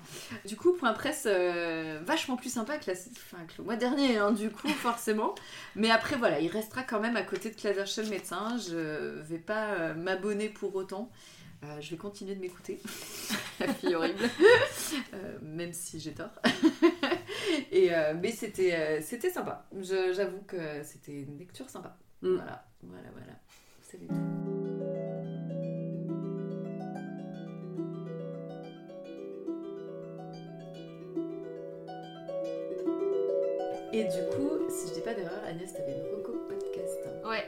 Du 0.46 0.56
coup, 0.56 0.72
point 0.72 0.92
presse 0.92 1.24
euh, 1.26 2.00
vachement 2.04 2.36
plus 2.36 2.52
sympa 2.52 2.78
que, 2.78 2.90
la... 2.90 2.92
enfin, 2.94 3.42
que 3.46 3.52
le 3.58 3.64
mois 3.64 3.76
dernier, 3.76 4.18
hein, 4.18 4.32
du 4.32 4.50
coup, 4.50 4.68
forcément. 4.68 5.34
Mais 5.74 5.90
après 5.90 6.16
voilà, 6.16 6.40
il 6.40 6.48
restera 6.50 6.82
quand 6.82 7.00
même 7.00 7.16
à 7.16 7.22
côté 7.22 7.50
de 7.50 7.56
le 8.02 8.08
médecin, 8.08 8.56
je 8.58 9.20
vais 9.22 9.38
pas 9.38 9.66
euh, 9.74 9.94
m'abonner 9.94 10.48
pour 10.48 10.74
autant. 10.74 11.10
Euh, 11.66 11.80
je 11.80 11.90
vais 11.90 11.96
continuer 11.96 12.34
de 12.34 12.40
m'écouter, 12.40 12.80
la 13.60 13.72
fille 13.74 13.94
horrible, 13.94 14.18
Euh, 15.14 15.38
même 15.42 15.72
si 15.72 15.98
j'ai 15.98 16.12
tort. 16.12 16.30
Et, 17.72 17.92
euh, 17.92 18.14
mais 18.20 18.30
c'était 18.30 19.02
c'était 19.02 19.30
sympa. 19.30 19.66
J'avoue 19.80 20.42
que 20.46 20.82
c'était 20.84 21.22
une 21.22 21.38
lecture 21.38 21.68
sympa. 21.68 21.98
Mm. 22.22 22.36
Voilà, 22.36 22.66
voilà, 22.82 23.08
voilà. 23.12 23.32
Vous 23.32 23.90
savez 23.90 24.06
tout. 24.06 24.14
Et 33.92 34.04
du 34.04 34.36
coup, 34.36 34.70
si 34.70 34.88
je 34.88 34.94
dis 34.94 35.00
pas 35.00 35.14
d'erreur, 35.14 35.42
Agnès, 35.44 35.72
t'avais 35.72 35.92
une 35.92 36.16
reco 36.16 36.32
podcast. 36.48 37.00
Ouais, 37.24 37.44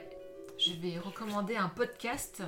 je 0.58 0.72
vais 0.72 0.98
recommander 0.98 1.56
un 1.56 1.68
podcast 1.68 2.42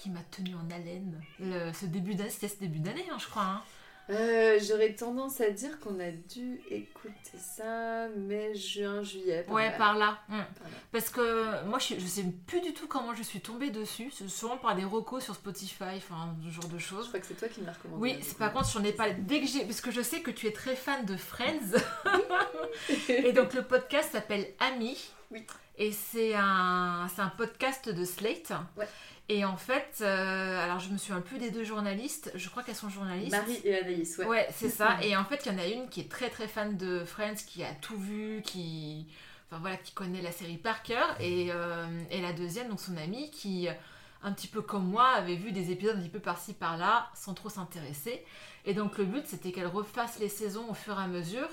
qui 0.00 0.10
m'a 0.10 0.22
tenu 0.30 0.54
en 0.54 0.70
haleine. 0.74 1.20
Le- 1.38 1.72
ce 1.72 1.86
début 1.86 2.14
d'année, 2.14 2.30
c'était 2.30 2.48
ce 2.48 2.58
début 2.60 2.78
d'année, 2.80 3.06
hein, 3.12 3.16
je 3.18 3.26
crois. 3.26 3.42
hein. 3.42 3.62
Euh, 4.08 4.58
J'aurais 4.60 4.94
tendance 4.94 5.40
à 5.40 5.50
dire 5.50 5.78
qu'on 5.78 6.00
a 6.00 6.10
dû 6.10 6.60
écouter 6.68 7.14
ça 7.38 8.08
mai, 8.16 8.56
juin, 8.56 9.04
juillet. 9.04 9.44
par 9.44 9.54
Ouais, 9.54 9.70
là. 9.70 9.78
par 9.78 9.96
là. 9.96 10.18
Mm. 10.28 10.32
Par 10.32 10.38
là. 10.68 10.76
Parce 10.90 11.10
que 11.10 11.64
moi, 11.66 11.78
je, 11.78 11.94
je 11.94 12.06
sais 12.06 12.24
plus 12.46 12.60
du 12.60 12.72
tout 12.74 12.88
comment 12.88 13.14
je 13.14 13.22
suis 13.22 13.40
tombée 13.40 13.70
dessus. 13.70 14.10
C'est 14.12 14.28
souvent 14.28 14.56
par 14.56 14.74
des 14.74 14.84
recos 14.84 15.22
sur 15.22 15.36
Spotify, 15.36 15.96
enfin, 15.98 16.34
ce 16.44 16.50
genre 16.50 16.66
de 16.68 16.78
Je 16.78 16.84
choses. 16.84 17.06
crois 17.06 17.20
que 17.20 17.26
c'est 17.26 17.34
toi 17.34 17.46
qui 17.46 17.60
me 17.60 17.66
l'as 17.66 17.72
recommandé. 17.72 18.02
Oui, 18.02 18.18
c'est 18.22 18.36
par 18.36 18.52
contre, 18.52 18.68
j'en 18.70 18.82
ai 18.82 18.92
pas. 18.92 19.10
Dès 19.10 19.40
que 19.42 19.46
j'ai. 19.46 19.64
Parce 19.64 19.80
que 19.80 19.92
je 19.92 20.00
sais 20.02 20.20
que 20.22 20.32
tu 20.32 20.48
es 20.48 20.52
très 20.52 20.74
fan 20.74 21.04
de 21.04 21.16
Friends. 21.16 21.78
Et 23.08 23.32
donc, 23.32 23.54
le 23.54 23.62
podcast 23.62 24.10
s'appelle 24.12 24.46
Ami. 24.58 24.98
Oui. 25.30 25.46
Et 25.78 25.92
c'est 25.92 26.34
un, 26.34 27.06
un 27.16 27.28
podcast 27.36 27.88
de 27.88 28.04
Slate. 28.04 28.52
Ouais. 28.76 28.88
Et 29.32 29.44
en 29.44 29.56
fait, 29.56 29.98
euh, 30.00 30.64
alors 30.64 30.80
je 30.80 30.90
me 30.90 30.98
souviens 30.98 31.20
plus 31.20 31.38
des 31.38 31.52
deux 31.52 31.62
journalistes. 31.62 32.32
Je 32.34 32.48
crois 32.48 32.64
qu'elles 32.64 32.74
sont 32.74 32.88
journalistes. 32.88 33.30
Marie 33.30 33.60
et 33.62 33.78
Anaïs, 33.78 34.18
ouais. 34.18 34.26
Ouais, 34.26 34.48
c'est 34.52 34.68
ça. 34.68 34.98
Et 35.04 35.16
en 35.16 35.24
fait, 35.24 35.46
il 35.46 35.52
y 35.52 35.54
en 35.54 35.58
a 35.58 35.66
une 35.68 35.88
qui 35.88 36.00
est 36.00 36.10
très 36.10 36.30
très 36.30 36.48
fan 36.48 36.76
de 36.76 37.04
Friends, 37.04 37.36
qui 37.46 37.62
a 37.62 37.72
tout 37.74 37.96
vu, 37.96 38.42
qui, 38.42 39.06
enfin 39.46 39.60
voilà, 39.60 39.76
qui 39.76 39.92
connaît 39.92 40.20
la 40.20 40.32
série 40.32 40.56
par 40.56 40.82
cœur. 40.82 41.06
Et, 41.20 41.46
euh, 41.50 41.86
et 42.10 42.20
la 42.20 42.32
deuxième, 42.32 42.70
donc 42.70 42.80
son 42.80 42.96
amie, 42.96 43.30
qui 43.30 43.68
un 44.24 44.32
petit 44.32 44.48
peu 44.48 44.62
comme 44.62 44.84
moi 44.84 45.06
avait 45.10 45.36
vu 45.36 45.52
des 45.52 45.70
épisodes 45.70 45.96
un 45.96 46.00
petit 46.00 46.08
peu 46.08 46.18
par-ci 46.18 46.52
par-là, 46.52 47.08
sans 47.14 47.32
trop 47.32 47.50
s'intéresser. 47.50 48.24
Et 48.64 48.74
donc 48.74 48.98
le 48.98 49.04
but, 49.04 49.28
c'était 49.28 49.52
qu'elle 49.52 49.68
refasse 49.68 50.18
les 50.18 50.28
saisons 50.28 50.68
au 50.68 50.74
fur 50.74 50.98
et 50.98 51.04
à 51.04 51.06
mesure. 51.06 51.48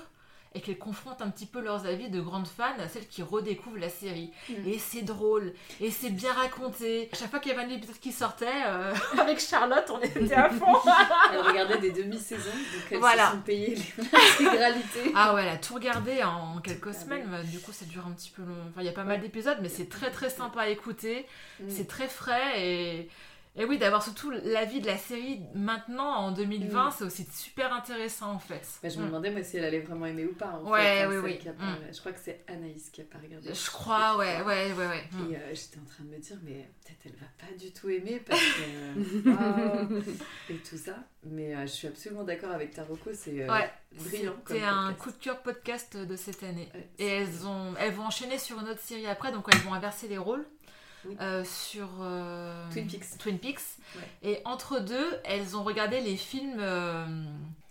Et 0.54 0.60
qu'elles 0.60 0.78
confrontent 0.78 1.20
un 1.22 1.28
petit 1.30 1.46
peu 1.46 1.60
leurs 1.60 1.86
avis 1.86 2.08
de 2.08 2.20
grandes 2.20 2.46
fans 2.48 2.78
à 2.78 2.88
celles 2.88 3.06
qui 3.06 3.22
redécouvrent 3.22 3.78
la 3.78 3.90
série. 3.90 4.30
Mm. 4.48 4.52
Et 4.68 4.78
c'est 4.78 5.02
drôle, 5.02 5.52
et 5.80 5.90
c'est 5.90 6.10
bien 6.10 6.32
raconté. 6.32 7.08
À 7.12 7.16
chaque 7.16 7.30
fois 7.30 7.38
qu'il 7.38 7.52
y 7.52 7.54
avait 7.54 7.64
un 7.64 7.74
épisode 7.74 7.98
qui 7.98 8.12
sortait, 8.12 8.46
euh, 8.66 8.94
avec 9.18 9.40
Charlotte, 9.40 9.90
on 9.90 10.00
était 10.00 10.34
à 10.34 10.48
fond. 10.50 10.76
Elle 11.32 11.40
regardait 11.40 11.78
des 11.78 11.92
demi-saisons, 11.92 12.50
donc 12.50 12.82
elles 12.92 12.98
Voilà. 12.98 13.26
se 13.26 13.32
sont 13.32 13.40
payées 13.42 13.76
l'intégralité. 13.98 15.12
Ah 15.14 15.34
ouais, 15.34 15.42
elle 15.42 15.48
a 15.48 15.56
tout 15.56 15.74
regardé 15.74 16.22
en 16.22 16.58
quelques 16.60 16.88
Ah 16.88 16.92
semaines. 16.92 17.26
bah, 17.30 17.42
Du 17.42 17.58
coup, 17.60 17.72
ça 17.72 17.84
dure 17.84 18.06
un 18.06 18.12
petit 18.12 18.30
peu 18.30 18.42
long. 18.42 18.54
Enfin, 18.70 18.80
il 18.80 18.86
y 18.86 18.88
a 18.88 18.92
pas 18.92 19.04
mal 19.04 19.20
d'épisodes, 19.20 19.58
mais 19.60 19.68
c'est 19.68 19.88
très 19.88 20.10
très 20.10 20.30
sympa 20.30 20.62
à 20.62 20.68
écouter. 20.68 21.26
Mm. 21.60 21.64
C'est 21.68 21.86
très 21.88 22.08
frais 22.08 22.60
et. 22.64 23.08
Et 23.58 23.64
oui, 23.64 23.76
d'avoir 23.76 24.02
surtout 24.04 24.30
l'avis 24.30 24.80
de 24.80 24.86
la 24.86 24.96
série 24.96 25.40
maintenant 25.54 26.08
en 26.14 26.30
2020, 26.30 26.88
Mm. 26.88 26.92
c'est 26.96 27.04
aussi 27.04 27.26
super 27.32 27.72
intéressant 27.72 28.30
en 28.32 28.38
fait. 28.38 28.62
Bah, 28.82 28.88
je 28.88 28.98
me 28.98 29.02
Mm. 29.02 29.06
demandais 29.06 29.30
moi 29.32 29.42
si 29.42 29.56
elle 29.56 29.64
allait 29.64 29.80
vraiment 29.80 30.06
aimer 30.06 30.24
ou 30.26 30.32
pas. 30.34 30.60
En 30.62 30.70
Ouais, 30.70 30.80
fait, 31.00 31.06
oui, 31.08 31.16
oui. 31.16 31.38
qui 31.38 31.48
a 31.48 31.52
pas- 31.52 31.64
Mm. 31.64 31.92
Je 31.92 31.98
crois 31.98 32.12
que 32.12 32.20
c'est 32.22 32.44
Anaïs 32.46 32.88
qui 32.90 33.00
a 33.00 33.04
pas 33.04 33.18
regardé. 33.18 33.52
Je 33.52 33.70
crois, 33.70 34.16
ouais, 34.16 34.42
ouais, 34.42 34.72
ouais, 34.72 34.86
ouais. 34.86 35.04
Mm. 35.12 35.32
Et 35.32 35.36
euh, 35.36 35.54
j'étais 35.54 35.78
en 35.78 35.84
train 35.84 36.04
de 36.04 36.08
me 36.10 36.18
dire, 36.18 36.36
mais 36.44 36.68
peut-être 36.84 37.00
elle 37.06 37.16
va 37.16 37.26
pas 37.36 37.52
du 37.58 37.72
tout 37.72 37.88
aimer 37.90 38.22
parce 38.24 38.40
que. 38.40 39.28
waouh, 39.28 40.02
et 40.50 40.56
tout 40.58 40.76
ça. 40.76 40.94
Mais 41.24 41.54
euh, 41.56 41.62
je 41.62 41.66
suis 41.72 41.88
absolument 41.88 42.22
d'accord 42.24 42.52
avec 42.52 42.72
Taroko, 42.72 43.10
c'est 43.12 43.42
euh, 43.42 43.52
Ouais, 43.52 43.70
brillant. 43.92 44.34
Comme 44.44 44.56
un 44.62 44.92
podcast. 44.92 44.98
coup 44.98 45.10
de 45.10 45.16
cœur 45.24 45.42
podcast 45.42 45.96
de 45.96 46.16
cette 46.16 46.42
année. 46.44 46.68
Ouais, 46.74 46.88
Et 47.00 47.06
elles, 47.06 47.44
ont, 47.46 47.74
elles 47.80 47.92
vont 47.92 48.04
enchaîner 48.04 48.38
sur 48.38 48.60
une 48.60 48.68
autre 48.68 48.80
série 48.80 49.06
après, 49.06 49.32
donc 49.32 49.46
elles 49.52 49.60
vont 49.62 49.74
inverser 49.74 50.06
les 50.06 50.18
rôles 50.18 50.46
Oui. 51.04 51.16
euh, 51.20 51.44
sur 51.44 51.88
euh, 52.00 52.64
Twin 52.72 52.86
Peaks. 52.88 53.18
Twin 53.18 53.38
Peaks. 53.38 53.60
Ouais. 53.96 54.02
Et 54.30 54.40
entre 54.44 54.80
deux, 54.80 55.18
elles 55.24 55.56
ont 55.56 55.62
regardé 55.62 56.00
les 56.00 56.16
films 56.16 56.58
euh, 56.58 57.06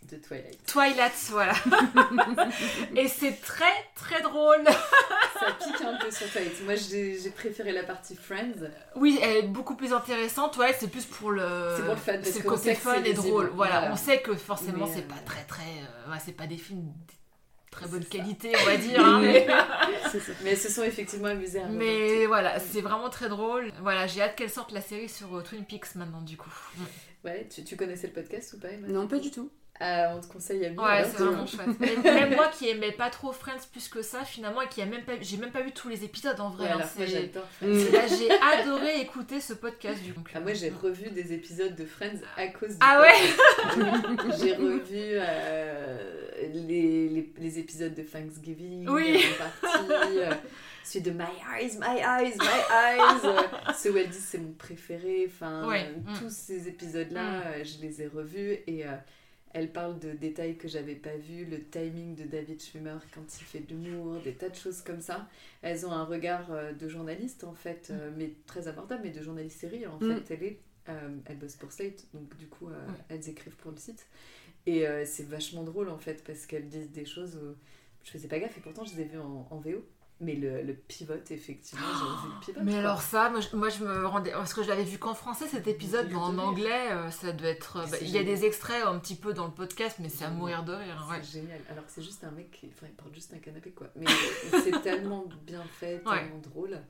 de 0.09 0.15
Twilight. 0.17 0.57
Twilight, 0.65 1.13
voilà. 1.29 1.53
Et 2.95 3.07
c'est 3.07 3.33
très 3.41 3.65
très 3.95 4.21
drôle. 4.21 4.63
Ça 4.65 5.51
pique 5.59 5.81
un 5.81 5.97
peu 5.97 6.09
sur 6.09 6.29
Twilight. 6.31 6.63
Moi 6.63 6.75
j'ai 6.75 7.29
préféré 7.35 7.71
la 7.73 7.83
partie 7.83 8.15
Friends. 8.15 8.69
Oui, 8.95 9.19
elle 9.21 9.37
est 9.37 9.43
beaucoup 9.47 9.75
plus 9.75 9.91
intéressante. 9.93 10.53
Twilight, 10.53 10.77
c'est 10.79 10.87
plus 10.89 11.05
pour 11.05 11.31
le. 11.31 11.73
C'est 11.75 11.83
pour 11.83 11.93
le 11.93 11.99
fun, 11.99 12.13
C'est 12.23 12.43
le 12.43 12.49
côté 12.49 12.75
fun 12.75 13.03
et 13.03 13.13
drôle. 13.13 13.51
Voilà. 13.53 13.79
Voilà. 13.79 13.93
on 13.93 13.97
sait 13.97 14.21
que 14.21 14.33
forcément 14.35 14.87
c'est 14.87 14.99
euh, 15.03 15.07
pas 15.09 15.19
très 15.25 15.43
très. 15.43 15.61
euh, 15.63 16.11
ouais, 16.11 16.17
c'est 16.23 16.31
pas 16.31 16.47
des 16.47 16.57
films 16.57 16.93
très 17.77 17.87
bonne 17.89 18.03
ça. 18.03 18.09
qualité, 18.09 18.51
on 18.61 18.65
va 18.65 18.77
dire. 18.77 18.99
hein, 19.05 19.19
mais... 19.21 19.47
Mais 20.43 20.55
se 20.57 20.69
sont 20.69 20.83
effectivement 20.83 21.27
amusées 21.29 21.61
à 21.61 21.67
Mais 21.67 22.25
voilà, 22.25 22.59
c'est 22.59 22.81
vraiment 22.81 23.09
très 23.09 23.29
drôle. 23.29 23.71
Voilà, 23.81 24.07
j'ai 24.07 24.21
hâte 24.21 24.35
qu'elle 24.35 24.49
sorte 24.49 24.71
la 24.71 24.81
série 24.81 25.09
sur 25.09 25.35
euh, 25.35 25.41
Twin 25.41 25.65
Peaks 25.65 25.95
maintenant, 25.95 26.21
du 26.21 26.37
coup. 26.37 26.53
Ouais, 27.23 27.47
tu, 27.53 27.63
tu 27.63 27.75
connaissais 27.75 28.07
le 28.07 28.13
podcast 28.13 28.53
ou 28.53 28.59
pas 28.59 28.69
Emma? 28.69 28.87
Non, 28.87 29.07
pas 29.07 29.19
du 29.19 29.31
tout. 29.31 29.49
Ah, 29.79 30.13
on 30.15 30.21
te 30.21 30.27
conseille 30.27 30.65
à 30.65 30.69
mieux. 30.71 30.79
Ouais, 30.79 30.85
alors, 30.85 31.11
c'est 31.15 31.23
vraiment 31.23 31.45
chouette. 31.45 31.67
Et 31.81 31.97
même 32.01 32.35
moi 32.35 32.47
qui 32.47 32.67
aimais 32.67 32.91
pas 32.91 33.09
trop 33.11 33.31
Friends 33.31 33.67
plus 33.71 33.87
que 33.89 34.01
ça, 34.01 34.23
finalement, 34.25 34.61
et 34.63 34.67
qui 34.67 34.81
a 34.81 34.85
même 34.87 35.03
pas, 35.03 35.13
j'ai 35.21 35.37
même 35.37 35.51
pas 35.51 35.61
vu 35.61 35.71
tous 35.71 35.87
les 35.87 36.03
épisodes 36.03 36.39
en 36.39 36.49
vrai. 36.49 36.69
Hein, 36.69 36.79
Mm. 37.61 37.73
J'ai 38.17 38.31
adoré 38.41 39.01
écouter 39.01 39.39
ce 39.39 39.53
podcast 39.53 40.01
du 40.03 40.13
coup. 40.13 40.21
Ah, 40.33 40.39
moi 40.39 40.53
j'ai 40.53 40.69
revu 40.69 41.09
des 41.11 41.33
épisodes 41.33 41.75
de 41.75 41.85
Friends 41.85 42.19
à 42.35 42.47
cause 42.47 42.69
du 42.71 42.77
Ah 42.81 43.01
ouais? 43.01 43.75
J'ai 44.39 44.53
revu 44.55 44.81
euh, 44.93 46.27
les, 46.53 47.09
les, 47.09 47.33
les 47.37 47.59
épisodes 47.59 47.93
de 47.93 48.01
Thanksgiving 48.03 48.87
Oui. 48.89 49.23
en 49.33 49.43
partie. 49.43 50.17
euh, 50.19 50.31
celui 50.83 51.01
de 51.01 51.11
My 51.11 51.25
Eyes, 51.59 51.77
My 51.79 51.99
Eyes, 51.99 52.35
My 52.39 52.47
Eyes. 52.71 53.19
euh, 53.25 53.41
ceux 53.77 53.91
où 53.91 53.97
elle 53.97 54.09
dit 54.09 54.17
c'est 54.19 54.37
mon 54.37 54.53
préféré. 54.53 55.25
Enfin, 55.27 55.67
Ouais. 55.67 55.85
euh, 55.89 56.11
Mm. 56.11 56.19
tous 56.19 56.29
ces 56.33 56.67
épisodes-là, 56.67 57.41
euh, 57.47 57.63
je 57.63 57.81
les 57.85 58.01
ai 58.01 58.07
revus 58.07 58.57
et 58.67 58.85
euh, 58.85 58.91
elle 59.53 59.71
parle 59.71 59.99
de 59.99 60.11
détails 60.11 60.57
que 60.57 60.67
j'avais 60.67 60.95
pas 60.95 61.15
vus, 61.17 61.45
le 61.45 61.61
timing 61.63 62.15
de 62.15 62.23
David 62.25 62.61
Schwimmer 62.61 62.97
quand 63.13 63.21
il 63.39 63.43
fait 63.43 63.59
de 63.59 63.73
l'humour, 63.75 64.19
des 64.21 64.33
tas 64.33 64.49
de 64.49 64.55
choses 64.55 64.81
comme 64.81 65.01
ça. 65.01 65.27
Elles 65.61 65.85
ont 65.85 65.91
un 65.91 66.03
regard 66.03 66.51
euh, 66.51 66.73
de 66.73 66.87
journaliste 66.87 67.43
en 67.43 67.53
fait, 67.53 67.89
euh, 67.91 68.11
mais 68.17 68.33
très 68.45 68.67
abordable, 68.67 69.01
mais 69.05 69.11
de 69.11 69.21
journaliste 69.23 69.59
série 69.59 69.85
en 69.87 69.97
Mm. 69.99 70.15
fait. 70.21 70.31
Elle 70.33 70.43
est, 70.43 70.59
euh, 70.89 71.09
elle 71.25 71.37
bosse 71.37 71.55
pour 71.55 71.71
Slate, 71.71 72.05
donc 72.13 72.35
du 72.37 72.47
coup, 72.47 72.67
euh, 72.69 72.87
Ouais. 72.87 72.93
elles 73.09 73.29
écrivent 73.29 73.55
pour 73.57 73.71
le 73.71 73.77
site. 73.77 74.05
Et 74.65 74.87
euh, 74.87 75.05
c'est 75.05 75.27
vachement 75.27 75.63
drôle 75.63 75.89
en 75.89 75.97
fait, 75.97 76.23
parce 76.23 76.45
qu'elles 76.45 76.67
disent 76.67 76.91
des 76.91 77.05
choses 77.05 77.35
où 77.37 77.55
je 78.03 78.11
faisais 78.11 78.27
pas 78.27 78.39
gaffe, 78.39 78.57
et 78.57 78.61
pourtant 78.61 78.83
je 78.85 78.95
les 78.95 79.01
ai 79.01 79.05
vues 79.05 79.19
en, 79.19 79.47
en 79.49 79.57
VO. 79.59 79.85
Mais 80.19 80.33
le, 80.35 80.63
le 80.63 80.73
pivote, 80.73 81.29
effectivement, 81.29 81.85
j'ai 81.93 82.27
vu 82.27 82.33
le 82.33 82.39
pivote. 82.45 82.63
Mais 82.63 82.71
quoi. 82.71 82.79
alors 82.79 83.01
ça, 83.03 83.29
moi 83.29 83.39
je, 83.39 83.55
moi, 83.55 83.69
je 83.69 83.83
me 83.83 84.07
rendais... 84.07 84.31
Parce 84.31 84.53
que 84.53 84.63
je 84.63 84.67
l'avais 84.67 84.83
vu 84.83 84.97
qu'en 84.97 85.13
français 85.13 85.45
cet 85.47 85.67
épisode, 85.67 86.07
mais 86.09 86.15
en 86.15 86.37
anglais, 86.39 86.91
euh, 86.91 87.11
ça 87.11 87.31
doit 87.33 87.49
être... 87.49 87.77
Bah, 87.81 87.85
c'est 87.87 88.01
il 88.05 88.09
y 88.09 88.17
a 88.17 88.23
des 88.23 88.43
extraits 88.43 88.83
un 88.83 88.97
petit 88.97 89.15
peu 89.15 89.33
dans 89.33 89.45
le 89.45 89.51
podcast, 89.53 89.97
mais 89.99 90.09
c'est 90.09 90.25
à 90.25 90.29
mourir 90.31 90.63
de 90.63 90.73
rire. 90.73 91.05
C'est 91.07 91.17
Ouais. 91.17 91.23
génial. 91.23 91.61
Alors 91.69 91.85
que 91.85 91.91
c'est 91.91 92.01
juste 92.01 92.23
un 92.23 92.31
mec 92.31 92.49
qui 92.49 92.67
enfin, 92.75 92.87
il 92.89 92.95
porte 92.95 93.13
juste 93.13 93.31
un 93.35 93.37
canapé 93.37 93.69
quoi. 93.71 93.87
Mais 93.95 94.05
c'est 94.63 94.81
tellement 94.81 95.25
bien 95.45 95.63
fait, 95.79 96.01
Ouais. 96.07 96.19
tellement 96.21 96.39
drôle. 96.39 96.81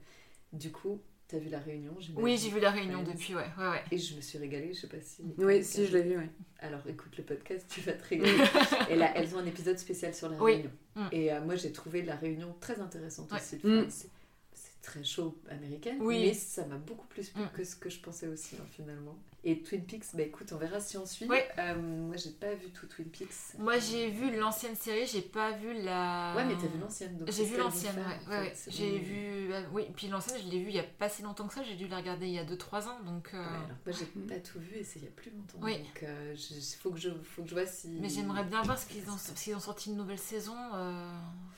Du 0.54 0.72
coup, 0.72 1.02
t'as 1.28 1.38
vu 1.40 1.50
la 1.50 1.60
réunion 1.60 1.94
Oui, 2.16 2.38
j'ai 2.38 2.50
vu 2.50 2.60
la 2.60 2.72
réunion 2.72 3.00
Ouais. 3.00 3.06
depuis, 3.14 3.36
ouais. 3.36 3.46
ouais, 3.58 3.70
ouais. 3.70 3.84
Et 3.92 3.98
je 3.98 4.16
me 4.16 4.22
suis 4.22 4.38
régalée, 4.38 4.74
je 4.74 4.80
sais 4.82 4.88
pas 4.88 5.02
si. 5.02 5.24
Oui, 5.38 5.64
si, 5.64 5.86
je 5.86 5.98
l'ai 5.98 6.04
vu, 6.04 6.18
ouais. 6.18 6.30
Alors 6.60 6.82
écoute 6.88 7.18
le 7.18 7.24
podcast, 7.24 7.66
tu 7.70 7.82
vas 7.82 7.94
te 7.94 8.08
régaler. 8.08 8.32
Et 8.90 8.96
là, 8.96 9.12
elles 9.16 9.36
ont 9.36 9.40
un 9.40 9.46
épisode 9.46 9.78
spécial 9.78 10.14
sur 10.16 10.30
la 10.30 10.38
Oui. 10.42 10.54
réunion. 10.54 10.72
Mm. 10.96 11.08
Et 11.12 11.32
euh, 11.34 11.42
moi, 11.42 11.56
j'ai 11.56 11.72
trouvé 11.72 12.02
la 12.02 12.16
réunion 12.16 12.56
très 12.60 12.80
intéressante 12.80 13.32
Ouais. 13.32 13.38
aussi. 13.40 13.58
de 13.58 13.82
Mm. 13.82 13.88
C'est 13.90 14.10
très 14.82 15.04
chaud 15.04 15.38
américaine, 15.50 15.98
Oui. 16.00 16.28
mais 16.28 16.34
ça 16.34 16.66
m'a 16.66 16.78
beaucoup 16.78 17.08
plus 17.08 17.30
plu 17.30 17.44
Mm. 17.44 17.50
que 17.54 17.64
ce 17.66 17.76
que 17.76 17.90
je 17.90 18.00
pensais 18.00 18.28
aussi 18.28 18.56
hein, 18.60 18.66
finalement. 18.72 19.18
Et 19.50 19.62
Twin 19.64 19.82
Peaks, 19.86 20.04
bah 20.14 20.24
écoute, 20.24 20.52
on 20.52 20.58
verra 20.58 20.82
si 20.82 20.98
on 20.98 21.06
suit. 21.06 21.26
Oui. 21.30 21.38
Euh, 21.58 21.76
moi, 21.76 22.18
j'ai 22.18 22.32
pas 22.32 22.54
vu 22.54 22.70
tout 22.72 22.86
Twin 22.86 23.08
Peaks. 23.08 23.58
Moi 23.58 23.80
j'ai 23.80 24.10
vu 24.10 24.36
l'ancienne 24.38 24.76
série, 24.76 25.08
j'ai 25.08 25.22
pas 25.22 25.52
vu 25.54 25.72
la... 25.84 26.34
Ouais, 26.36 26.44
mais 26.44 26.56
t'as 26.56 26.68
vu 26.68 26.78
l'ancienne. 26.82 27.18
donc 27.18 27.32
J'ai 27.32 27.46
vu 27.46 27.56
l'ancienne, 27.58 27.96
ouais. 27.96 28.30
ouais, 28.36 28.40
ouais. 28.42 28.54
J'ai 28.68 28.98
vu... 29.00 29.54
euh, 29.54 29.62
oui, 29.72 29.86
puis 29.96 30.10
l'ancienne, 30.10 30.38
je 30.44 30.50
l'ai 30.50 30.60
vu 30.60 30.68
il 30.70 30.76
y 30.76 30.80
a 30.80 30.84
pas 30.84 31.08
si 31.08 31.22
longtemps 31.22 31.48
que 31.48 31.54
ça, 31.54 31.64
j'ai 31.64 31.76
dû 31.76 31.88
la 31.88 31.96
regarder 31.96 32.28
il 32.28 32.34
y 32.34 32.40
a 32.40 32.44
2-3 32.44 32.88
ans, 32.90 33.00
donc... 33.06 33.30
euh, 33.34 33.38
Ouais, 33.38 33.46
alors 33.48 33.78
moi 33.86 33.96
j'ai 33.98 34.06
Mm. 34.18 34.28
pas 34.28 34.40
tout 34.40 34.60
vu 34.60 34.76
et 34.76 34.84
c'est 34.84 35.00
il 35.00 35.06
y 35.06 35.08
a 35.08 35.12
plus 35.12 35.32
longtemps. 35.32 35.60
Oui. 35.62 35.78
Donc 35.78 36.04
euh, 36.04 36.36
il 36.38 36.64
faut, 36.82 36.92
que 36.92 37.00
je, 37.00 37.10
faut 37.24 37.44
que 37.44 37.48
je 37.50 37.54
vois 37.54 37.66
si. 37.66 37.88
Mais 38.02 38.10
j'aimerais 38.10 38.44
bien 38.44 38.62
voir 38.64 38.78
ce 38.78 38.86
qu'ils 38.92 39.10
ont, 39.10 39.18
s'ils 39.18 39.56
ont 39.56 39.60
sorti 39.62 39.92
une 39.92 39.96
nouvelle 39.98 40.20
saison 40.20 40.58
euh, 40.74 41.10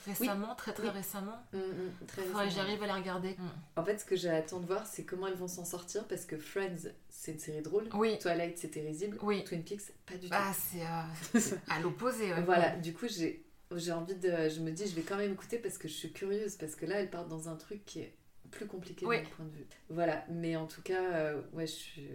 récemment, 0.05 0.53
très 0.53 0.73
très 0.73 0.83
Oui. 0.83 0.89
récemment. 0.89 1.37
Mm, 1.53 1.57
mm, 1.57 2.05
très 2.05 2.21
Faudrait 2.21 2.43
que 2.45 2.49
récemment. 2.49 2.67
j'arrive 2.67 2.83
à 2.83 2.87
la 2.87 2.95
regarder. 2.95 3.35
En 3.77 3.83
fait, 3.83 3.97
ce 3.97 4.05
que 4.05 4.15
j'attends 4.15 4.59
de 4.59 4.67
voir, 4.67 4.85
c'est 4.85 5.05
comment 5.05 5.25
elles 5.27 5.33
vont 5.37 5.47
s'en 5.47 5.65
sortir 5.65 6.05
parce 6.07 6.25
que 6.25 6.37
Friends, 6.37 6.89
c'est 7.09 7.31
une 7.31 7.39
série 7.39 7.61
drôle. 7.63 7.78
Oui, 7.93 8.17
Twilight, 8.19 8.57
c'était 8.57 8.81
risible. 8.81 9.17
oui. 9.21 9.43
Twin 9.43 9.63
Peaks, 9.63 9.91
pas 10.05 10.15
du 10.15 10.27
tout. 10.29 10.35
Ah, 10.37 10.51
c'est 10.53 10.81
euh, 10.81 11.57
à 11.69 11.79
l'opposé. 11.79 12.33
ouais. 12.33 12.41
Voilà, 12.43 12.75
du 12.77 12.93
coup, 12.93 13.07
j'ai. 13.07 13.43
J'ai 13.75 13.91
envie 13.91 14.15
de. 14.15 14.49
Je 14.49 14.61
me 14.61 14.71
dis, 14.71 14.87
je 14.87 14.95
vais 14.95 15.03
quand 15.03 15.17
même 15.17 15.31
écouter 15.33 15.59
parce 15.59 15.77
que 15.77 15.87
je 15.87 15.93
suis 15.93 16.11
curieuse. 16.11 16.55
Parce 16.55 16.75
que 16.75 16.85
là, 16.87 16.95
elle 17.01 17.09
part 17.09 17.27
dans 17.27 17.49
un 17.49 17.55
truc 17.55 17.85
qui 17.85 17.99
est 17.99 18.13
plus 18.51 18.65
compliqué 18.65 19.05
Oui. 19.05 19.17
de 19.19 19.23
mon 19.23 19.29
point 19.29 19.45
de 19.45 19.51
vue. 19.51 19.65
Voilà, 19.89 20.25
mais 20.29 20.55
en 20.55 20.65
tout 20.65 20.81
cas, 20.81 20.99
euh, 21.13 21.39
ouais, 21.53 21.67
je 21.67 21.71
suis, 21.73 22.07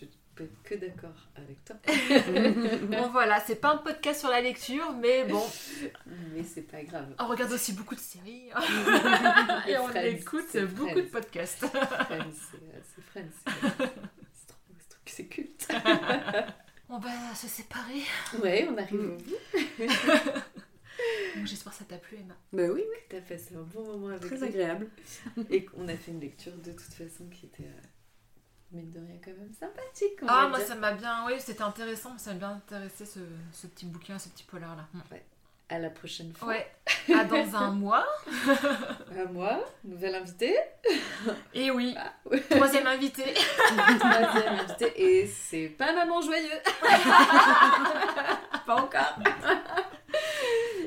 je 0.00 0.06
peux 0.34 0.44
être 0.44 0.62
que 0.62 0.74
d'accord 0.76 1.28
avec 1.36 1.62
toi. 1.66 1.76
Bon 2.88 3.10
voilà, 3.10 3.40
c'est 3.40 3.56
pas 3.56 3.74
un 3.74 3.76
podcast 3.76 4.20
sur 4.20 4.30
la 4.30 4.40
lecture, 4.40 4.90
mais 5.02 5.24
bon, 5.26 5.44
mais 6.32 6.42
c'est 6.44 6.62
pas 6.62 6.82
grave. 6.82 7.14
on 7.18 7.26
regarde 7.28 7.52
aussi 7.52 7.74
beaucoup 7.74 7.94
de 7.94 8.00
séries 8.00 8.48
Et 9.68 9.72
et 9.72 9.78
on 9.78 9.88
Friends, 9.88 10.00
écoute 10.06 10.56
beaucoup 10.74 10.88
Friends. 10.88 10.94
de 10.96 11.08
podcasts. 11.10 11.66
Friends, 11.66 12.32
c'est 12.94 13.02
Friends. 13.02 13.90
C'est 15.14 15.26
culte. 15.26 15.68
On 16.88 16.98
va 16.98 17.34
se 17.34 17.46
séparer. 17.46 18.02
Ouais, 18.42 18.66
on 18.70 18.76
arrive 18.78 19.00
au 19.00 19.16
bout. 19.16 19.88
Bon, 21.36 21.46
J'espère 21.46 21.72
que 21.72 21.78
ça 21.78 21.84
t'a 21.86 21.96
plu, 21.96 22.18
Emma. 22.18 22.34
Bah 22.52 22.64
oui, 22.72 22.82
oui, 22.88 22.96
T'as 23.08 23.20
passé 23.22 23.56
un 23.56 23.62
bon 23.62 23.84
moment 23.84 24.08
avec 24.08 24.22
très 24.26 24.42
agréable. 24.42 24.88
Et 25.50 25.64
qu'on 25.64 25.88
a 25.88 25.96
fait 25.96 26.12
une 26.12 26.20
lecture 26.20 26.52
de 26.58 26.70
toute 26.72 26.92
façon 26.92 27.26
qui 27.30 27.46
était, 27.46 27.64
euh, 27.64 27.80
mine 28.72 28.90
de 28.90 29.00
rien, 29.00 29.16
quand 29.24 29.30
même 29.32 29.52
sympathique. 29.58 30.18
on 30.22 30.26
Ah, 30.28 30.48
moi 30.48 30.58
dire. 30.58 30.68
ça 30.68 30.74
m'a 30.74 30.92
bien, 30.92 31.26
oui, 31.26 31.32
c'était 31.38 31.62
intéressant, 31.62 32.16
ça 32.18 32.32
m'a 32.34 32.38
bien 32.38 32.50
intéressé 32.52 33.06
ce, 33.06 33.20
ce 33.52 33.66
petit 33.66 33.86
bouquin, 33.86 34.18
ce 34.18 34.28
petit 34.28 34.44
polar 34.44 34.76
là. 34.76 34.86
À 35.74 35.78
la 35.78 35.88
prochaine 35.88 36.32
fois. 36.34 36.48
Ouais, 36.48 36.70
à 37.14 37.24
dans 37.24 37.56
un 37.56 37.70
mois. 37.82 38.04
À 38.46 39.24
moi, 39.32 39.58
nouvelle 39.84 40.14
invitée. 40.16 40.54
Et 41.54 41.70
oui, 41.70 41.94
Ah, 41.98 42.12
troisième 42.50 42.86
invité. 42.86 43.24
Troisième 43.98 44.54
invitée. 44.60 44.92
Et 45.02 45.26
c'est 45.26 45.68
pas 45.68 45.94
Maman 45.94 46.20
Joyeux. 46.20 46.60
pas 48.66 48.76
encore. 48.76 49.16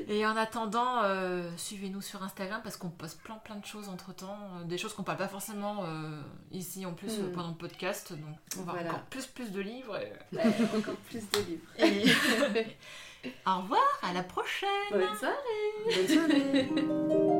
Et 0.08 0.24
en 0.24 0.36
attendant, 0.36 1.02
euh, 1.02 1.50
suivez-nous 1.56 2.00
sur 2.00 2.22
Instagram 2.22 2.60
parce 2.62 2.76
qu'on 2.76 2.90
poste 2.90 3.20
plein 3.22 3.34
plein 3.38 3.56
de 3.56 3.66
choses 3.66 3.88
entre 3.88 4.14
temps, 4.14 4.38
des 4.66 4.78
choses 4.78 4.92
qu'on 4.94 5.02
parle 5.02 5.18
pas 5.18 5.26
forcément 5.26 5.82
euh, 5.84 6.20
ici 6.52 6.86
en 6.86 6.92
plus 6.92 7.10
euh, 7.18 7.22
Mm. 7.28 7.32
pendant 7.32 7.48
le 7.48 7.54
podcast, 7.56 8.12
donc 8.12 8.36
on 8.56 8.62
va 8.62 8.74
Voilà. 8.74 8.90
encore 8.90 9.02
plus 9.02 9.26
plus 9.26 9.50
de 9.50 9.60
livres. 9.60 9.98
et- 9.98 10.36
Ouais, 10.36 10.44
encore 10.78 10.94
plus 11.08 11.28
de 11.30 11.38
livres. 11.40 11.66
Et... 12.56 12.76
Au 13.46 13.60
revoir, 13.62 14.00
à 14.02 14.12
la 14.12 14.22
prochaine 14.22 14.68
Bonne 14.90 15.16
soirée. 15.16 15.36
Bonne 15.94 16.08
soirée. 16.08 17.32